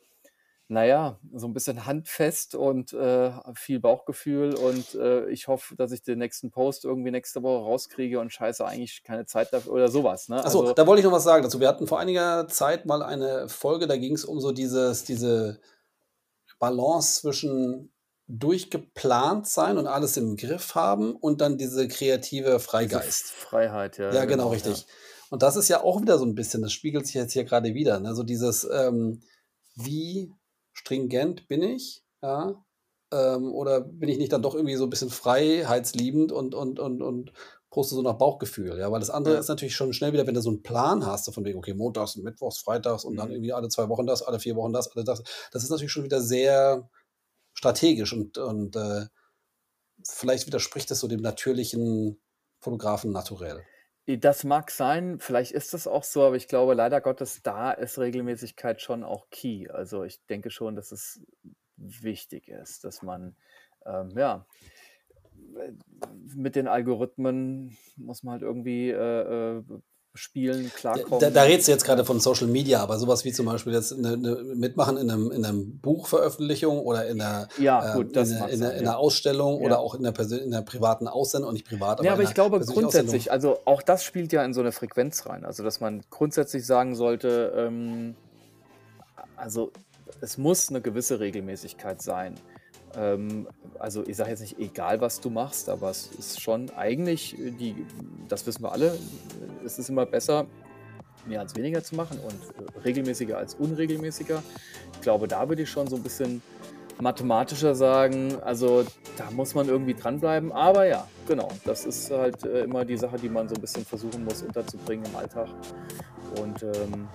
naja, 0.73 1.19
so 1.35 1.47
ein 1.47 1.53
bisschen 1.53 1.87
handfest 1.87 2.55
und 2.55 2.93
äh, 2.93 3.31
viel 3.55 3.79
Bauchgefühl 3.79 4.55
und 4.55 4.95
äh, 4.95 5.29
ich 5.29 5.47
hoffe, 5.47 5.77
dass 5.77 5.93
ich 5.93 6.03
den 6.03 6.19
nächsten 6.19 6.51
Post 6.51 6.85
irgendwie 6.85 7.11
nächste 7.11 7.43
Woche 7.43 7.63
rauskriege 7.65 8.19
und 8.19 8.33
scheiße 8.33 8.65
eigentlich 8.65 9.03
keine 9.05 9.27
Zeit 9.27 9.53
dafür 9.53 9.73
oder 9.73 9.89
sowas. 9.89 10.29
Ne? 10.29 10.43
Achso, 10.43 10.63
also, 10.63 10.73
da 10.73 10.87
wollte 10.87 11.01
ich 11.01 11.05
noch 11.05 11.13
was 11.13 11.25
sagen 11.25 11.43
dazu. 11.43 11.61
Wir 11.61 11.69
hatten 11.69 11.87
vor 11.87 12.01
einiger 12.01 12.49
Zeit 12.49 12.87
mal 12.87 13.03
eine 13.03 13.49
Folge, 13.49 13.87
da 13.87 13.97
ging 13.97 14.15
es 14.15 14.25
um 14.25 14.41
so 14.41 14.53
dieses, 14.53 15.05
diese 15.05 15.61
Balance 16.59 17.21
zwischen 17.21 17.93
durchgeplant 18.29 19.47
sein 19.47 19.77
und 19.77 19.87
alles 19.87 20.17
im 20.17 20.37
Griff 20.37 20.75
haben 20.75 21.15
und 21.15 21.43
dann 21.43 21.59
diese 21.59 21.87
kreative 21.87 22.61
Freigeist. 22.61 23.25
Diese 23.25 23.47
Freiheit, 23.47 23.99
ja. 23.99 24.07
Ja, 24.07 24.25
genau, 24.25 24.45
genau 24.45 24.49
richtig. 24.49 24.79
Ja. 24.79 24.85
Und 25.29 25.43
das 25.43 25.57
ist 25.57 25.69
ja 25.69 25.83
auch 25.83 26.01
wieder 26.01 26.19
so 26.19 26.25
ein 26.25 26.35
bisschen, 26.35 26.63
das 26.63 26.73
spiegelt 26.73 27.07
sich 27.07 27.15
jetzt 27.15 27.33
hier 27.33 27.45
gerade 27.45 27.75
wieder, 27.75 28.01
ne? 28.01 28.15
so 28.15 28.23
dieses, 28.23 28.67
ähm, 28.73 29.23
wie 29.75 30.33
stringent 30.73 31.49
bin 31.49 31.63
ich, 31.63 32.03
ja, 32.23 32.65
ähm, 33.13 33.53
oder 33.53 33.81
bin 33.81 34.09
ich 34.09 34.19
nicht 34.19 34.33
dann 34.33 34.43
doch 34.43 34.55
irgendwie 34.55 34.77
so 34.77 34.85
ein 34.85 34.91
bisschen 34.91 35.11
freiheitsliebend 35.11 36.33
und, 36.33 36.55
und, 36.55 36.79
und, 36.79 37.03
und 37.03 37.33
poste 37.71 37.95
so 37.95 38.03
nach 38.03 38.19
Bauchgefühl, 38.19 38.79
ja, 38.79 38.91
weil 38.93 39.01
das 39.01 39.11
andere 39.11 39.35
ja. 39.35 39.41
ist 39.41 39.49
natürlich 39.49 39.75
schon 39.75 39.93
schnell 39.93 40.13
wieder, 40.13 40.27
wenn 40.27 40.35
du 40.35 40.43
so 40.43 40.51
einen 40.51 40.63
Plan 40.63 41.07
hast, 41.07 41.25
so 41.25 41.33
von 41.33 41.45
wegen, 41.45 41.59
okay, 41.59 41.75
montags, 41.75 42.17
mittwochs, 42.17 42.59
freitags 42.59 43.05
und 43.05 43.15
mhm. 43.15 43.19
dann 43.19 43.31
irgendwie 43.31 43.53
alle 43.53 43.69
zwei 43.69 43.89
Wochen 43.89 44.07
das, 44.07 44.23
alle 44.23 44.39
vier 44.39 44.57
Wochen 44.57 44.73
das, 44.73 44.89
alle 44.95 45.05
das, 45.05 45.23
das 45.51 45.63
ist 45.63 45.71
natürlich 45.71 45.93
schon 45.93 46.05
wieder 46.05 46.21
sehr 46.21 46.89
strategisch 47.55 48.13
und, 48.13 48.39
und 48.39 48.77
äh, 48.77 49.07
vielleicht 50.07 50.47
widerspricht 50.47 50.91
das 50.91 51.01
so 51.01 51.09
dem 51.09 51.21
natürlichen 51.21 52.21
Fotografen 52.61 53.11
naturell. 53.13 53.65
Das 54.07 54.43
mag 54.43 54.73
sein, 54.73 55.21
vielleicht 55.21 55.53
ist 55.53 55.75
das 55.75 55.87
auch 55.87 56.03
so, 56.03 56.25
aber 56.25 56.35
ich 56.35 56.49
glaube, 56.49 56.75
leider 56.75 57.01
Gottes, 57.01 57.41
da 57.43 57.71
ist 57.71 57.99
Regelmäßigkeit 57.99 58.83
schon 58.83 59.05
auch 59.05 59.31
key. 59.31 59.69
Also 59.69 60.03
ich 60.03 60.25
denke 60.27 60.51
schon, 60.51 60.75
dass 60.75 60.91
es 60.91 61.23
wichtig 61.77 62.49
ist, 62.49 62.83
dass 62.85 63.03
man, 63.03 63.37
ähm, 63.87 64.11
ja, 64.17 64.45
mit 66.35 66.57
den 66.57 66.67
Algorithmen 66.67 67.77
muss 67.97 68.25
man 68.25 68.33
halt 68.33 68.43
irgendwie 68.43 68.91
äh, 68.91 69.59
äh, 69.59 69.63
spielen, 70.15 70.71
klarkommen. 70.75 71.21
Da, 71.21 71.31
da 71.31 71.43
redest 71.43 71.69
du 71.69 71.73
jetzt 71.73 71.85
gerade 71.85 72.05
von 72.05 72.21
Social 72.21 72.47
Media, 72.47 72.81
aber 72.81 72.99
sowas 72.99 73.25
wie 73.25 73.33
zum 73.33 73.47
Beispiel 73.47 73.73
jetzt 73.73 73.93
eine, 73.93 74.13
eine 74.13 74.35
Mitmachen 74.55 74.97
in 74.99 75.11
einem, 75.11 75.31
in 75.31 75.45
einem 75.45 75.79
Buchveröffentlichung 75.79 76.81
oder 76.81 77.07
in 77.07 77.21
einer, 77.21 77.49
ja, 77.59 77.95
gut, 77.95 78.17
äh, 78.17 78.21
in, 78.21 78.33
eine, 78.33 78.51
in, 78.51 78.59
sein, 78.59 78.71
in 78.73 78.79
einer 78.81 78.99
Ausstellung 78.99 79.61
ja. 79.61 79.67
oder 79.67 79.79
auch 79.79 79.95
in 79.95 80.07
einer, 80.07 80.19
in 80.33 80.55
einer 80.55 80.63
privaten 80.63 81.09
Aussendung 81.09 81.49
und 81.49 81.55
nicht 81.55 81.67
privat. 81.67 81.99
Aber 81.99 82.05
ja, 82.05 82.13
aber 82.13 82.23
ich 82.23 82.35
glaube 82.35 82.61
grundsätzlich, 82.61 83.33
also 83.33 83.59
auch 83.65 83.83
das 83.83 84.05
spielt 84.05 84.33
ja 84.33 84.45
in 84.45 84.53
so 84.53 84.61
eine 84.61 84.73
Frequenz 84.73 85.27
rein. 85.27 85.45
Also 85.45 85.63
dass 85.63 85.81
man 85.81 86.03
grundsätzlich 86.11 86.67
sagen 86.67 86.95
sollte, 86.95 87.53
ähm, 87.57 88.15
also 89.37 89.73
es 90.21 90.37
muss 90.37 90.69
eine 90.69 90.81
gewisse 90.81 91.21
Regelmäßigkeit 91.21 92.03
sein. 92.03 92.35
Ähm, 92.97 93.49
also 93.79 94.07
ich 94.07 94.17
sage 94.17 94.31
jetzt 94.31 94.41
nicht 94.41 94.59
egal, 94.59 95.01
was 95.01 95.21
du 95.21 95.31
machst, 95.31 95.69
aber 95.69 95.91
es 95.91 96.11
ist 96.19 96.41
schon 96.41 96.71
eigentlich, 96.71 97.37
die, 97.39 97.87
das 98.29 98.47
wissen 98.47 98.63
wir 98.63 98.73
alle, 98.73 98.99
es 99.65 99.79
ist 99.79 99.89
immer 99.89 100.07
besser, 100.07 100.47
mehr 101.27 101.41
als 101.41 101.55
weniger 101.57 101.83
zu 101.83 101.95
machen 101.95 102.19
und 102.19 102.85
regelmäßiger 102.85 103.39
als 103.39 103.55
unregelmäßiger. 103.55 104.43
Ich 104.95 105.01
glaube, 105.01 105.29
da 105.29 105.49
würde 105.49 105.63
ich 105.63 105.71
schon 105.71 105.87
so 105.87 105.97
ein 105.97 106.03
bisschen 106.03 106.43
mathematischer 107.01 107.75
sagen. 107.75 108.37
Also 108.43 108.85
da 109.17 109.31
muss 109.31 109.55
man 109.55 109.69
irgendwie 109.69 109.95
dranbleiben. 109.95 110.53
Aber 110.53 110.87
ja, 110.87 111.07
genau, 111.27 111.49
das 111.65 111.85
ist 111.85 112.11
halt 112.11 112.45
äh, 112.45 112.65
immer 112.65 112.85
die 112.85 112.97
Sache, 112.97 113.17
die 113.17 113.29
man 113.29 113.49
so 113.49 113.55
ein 113.55 113.61
bisschen 113.61 113.85
versuchen 113.85 114.25
muss 114.25 114.43
unterzubringen 114.43 115.07
im 115.07 115.17
Alltag. 115.17 115.49
Und 116.41 116.63
ähm, 116.63 117.09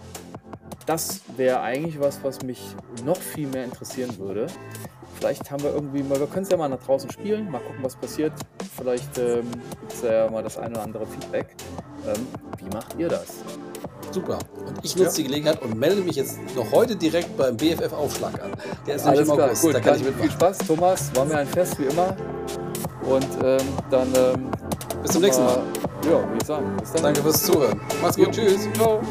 das 0.86 1.22
wäre 1.36 1.62
eigentlich 1.62 2.00
was, 2.00 2.24
was 2.24 2.42
mich 2.44 2.62
noch 3.04 3.18
viel 3.18 3.48
mehr 3.48 3.66
interessieren 3.66 4.18
würde. 4.18 4.48
Vielleicht 5.16 5.50
haben 5.50 5.64
wir 5.64 5.74
irgendwie 5.74 6.04
mal, 6.04 6.20
wir 6.20 6.28
können 6.28 6.44
es 6.44 6.50
ja 6.50 6.58
mal 6.58 6.70
nach 6.70 6.84
draußen 6.84 7.10
spielen, 7.10 7.50
mal 7.50 7.60
gucken, 7.60 7.80
was 7.82 7.96
passiert. 7.96 8.34
Vielleicht 8.78 9.18
ähm, 9.18 9.50
gibt 9.80 9.94
es 9.94 10.04
ja 10.04 10.30
mal 10.30 10.44
das 10.44 10.58
eine 10.58 10.76
oder 10.76 10.84
andere 10.84 11.08
Feedback. 11.08 11.56
Ähm, 12.08 12.28
wie 12.58 12.74
macht 12.74 12.96
ihr 12.98 13.10
das? 13.10 13.26
Super. 14.12 14.40
Und 14.66 14.78
ich 14.84 14.96
nutze 14.96 15.10
ja. 15.10 15.16
die 15.18 15.24
Gelegenheit 15.24 15.62
und 15.62 15.78
melde 15.78 16.02
mich 16.02 16.16
jetzt 16.16 16.40
noch 16.56 16.72
heute 16.72 16.96
direkt 16.96 17.36
beim 17.38 17.58
BFF 17.58 17.92
Aufschlag 17.94 18.42
an. 18.42 18.52
Der 18.86 18.96
ist 18.96 19.06
Alles 19.06 19.30
klar, 19.30 19.48
August. 19.48 19.62
gut. 19.62 19.76
Da 19.76 19.80
kann 19.80 19.96
ich 19.96 20.04
mitmachen. 20.04 20.30
Viel 20.30 20.32
Spaß, 20.32 20.58
Thomas. 20.60 21.16
War 21.16 21.26
mir 21.26 21.38
ein 21.38 21.48
Fest 21.48 21.78
wie 21.80 21.86
immer. 21.86 22.16
Und 23.04 23.28
ähm, 23.44 23.60
dann. 23.90 24.08
Ähm, 24.16 24.50
Bis 25.02 25.12
zum 25.12 25.22
nächsten 25.22 25.44
Mal. 25.44 25.62
Ja, 26.06 26.12
würde 26.12 26.38
ich 26.40 26.48
sagen. 26.48 26.78
Bis 26.80 26.92
dann. 26.94 27.04
Danke 27.04 27.22
fürs 27.22 27.44
Zuhören. 27.44 27.82
Mach's 28.02 28.16
gut. 28.16 28.28
Jo. 28.28 28.32
Tschüss. 28.32 28.68
Ciao. 28.74 29.02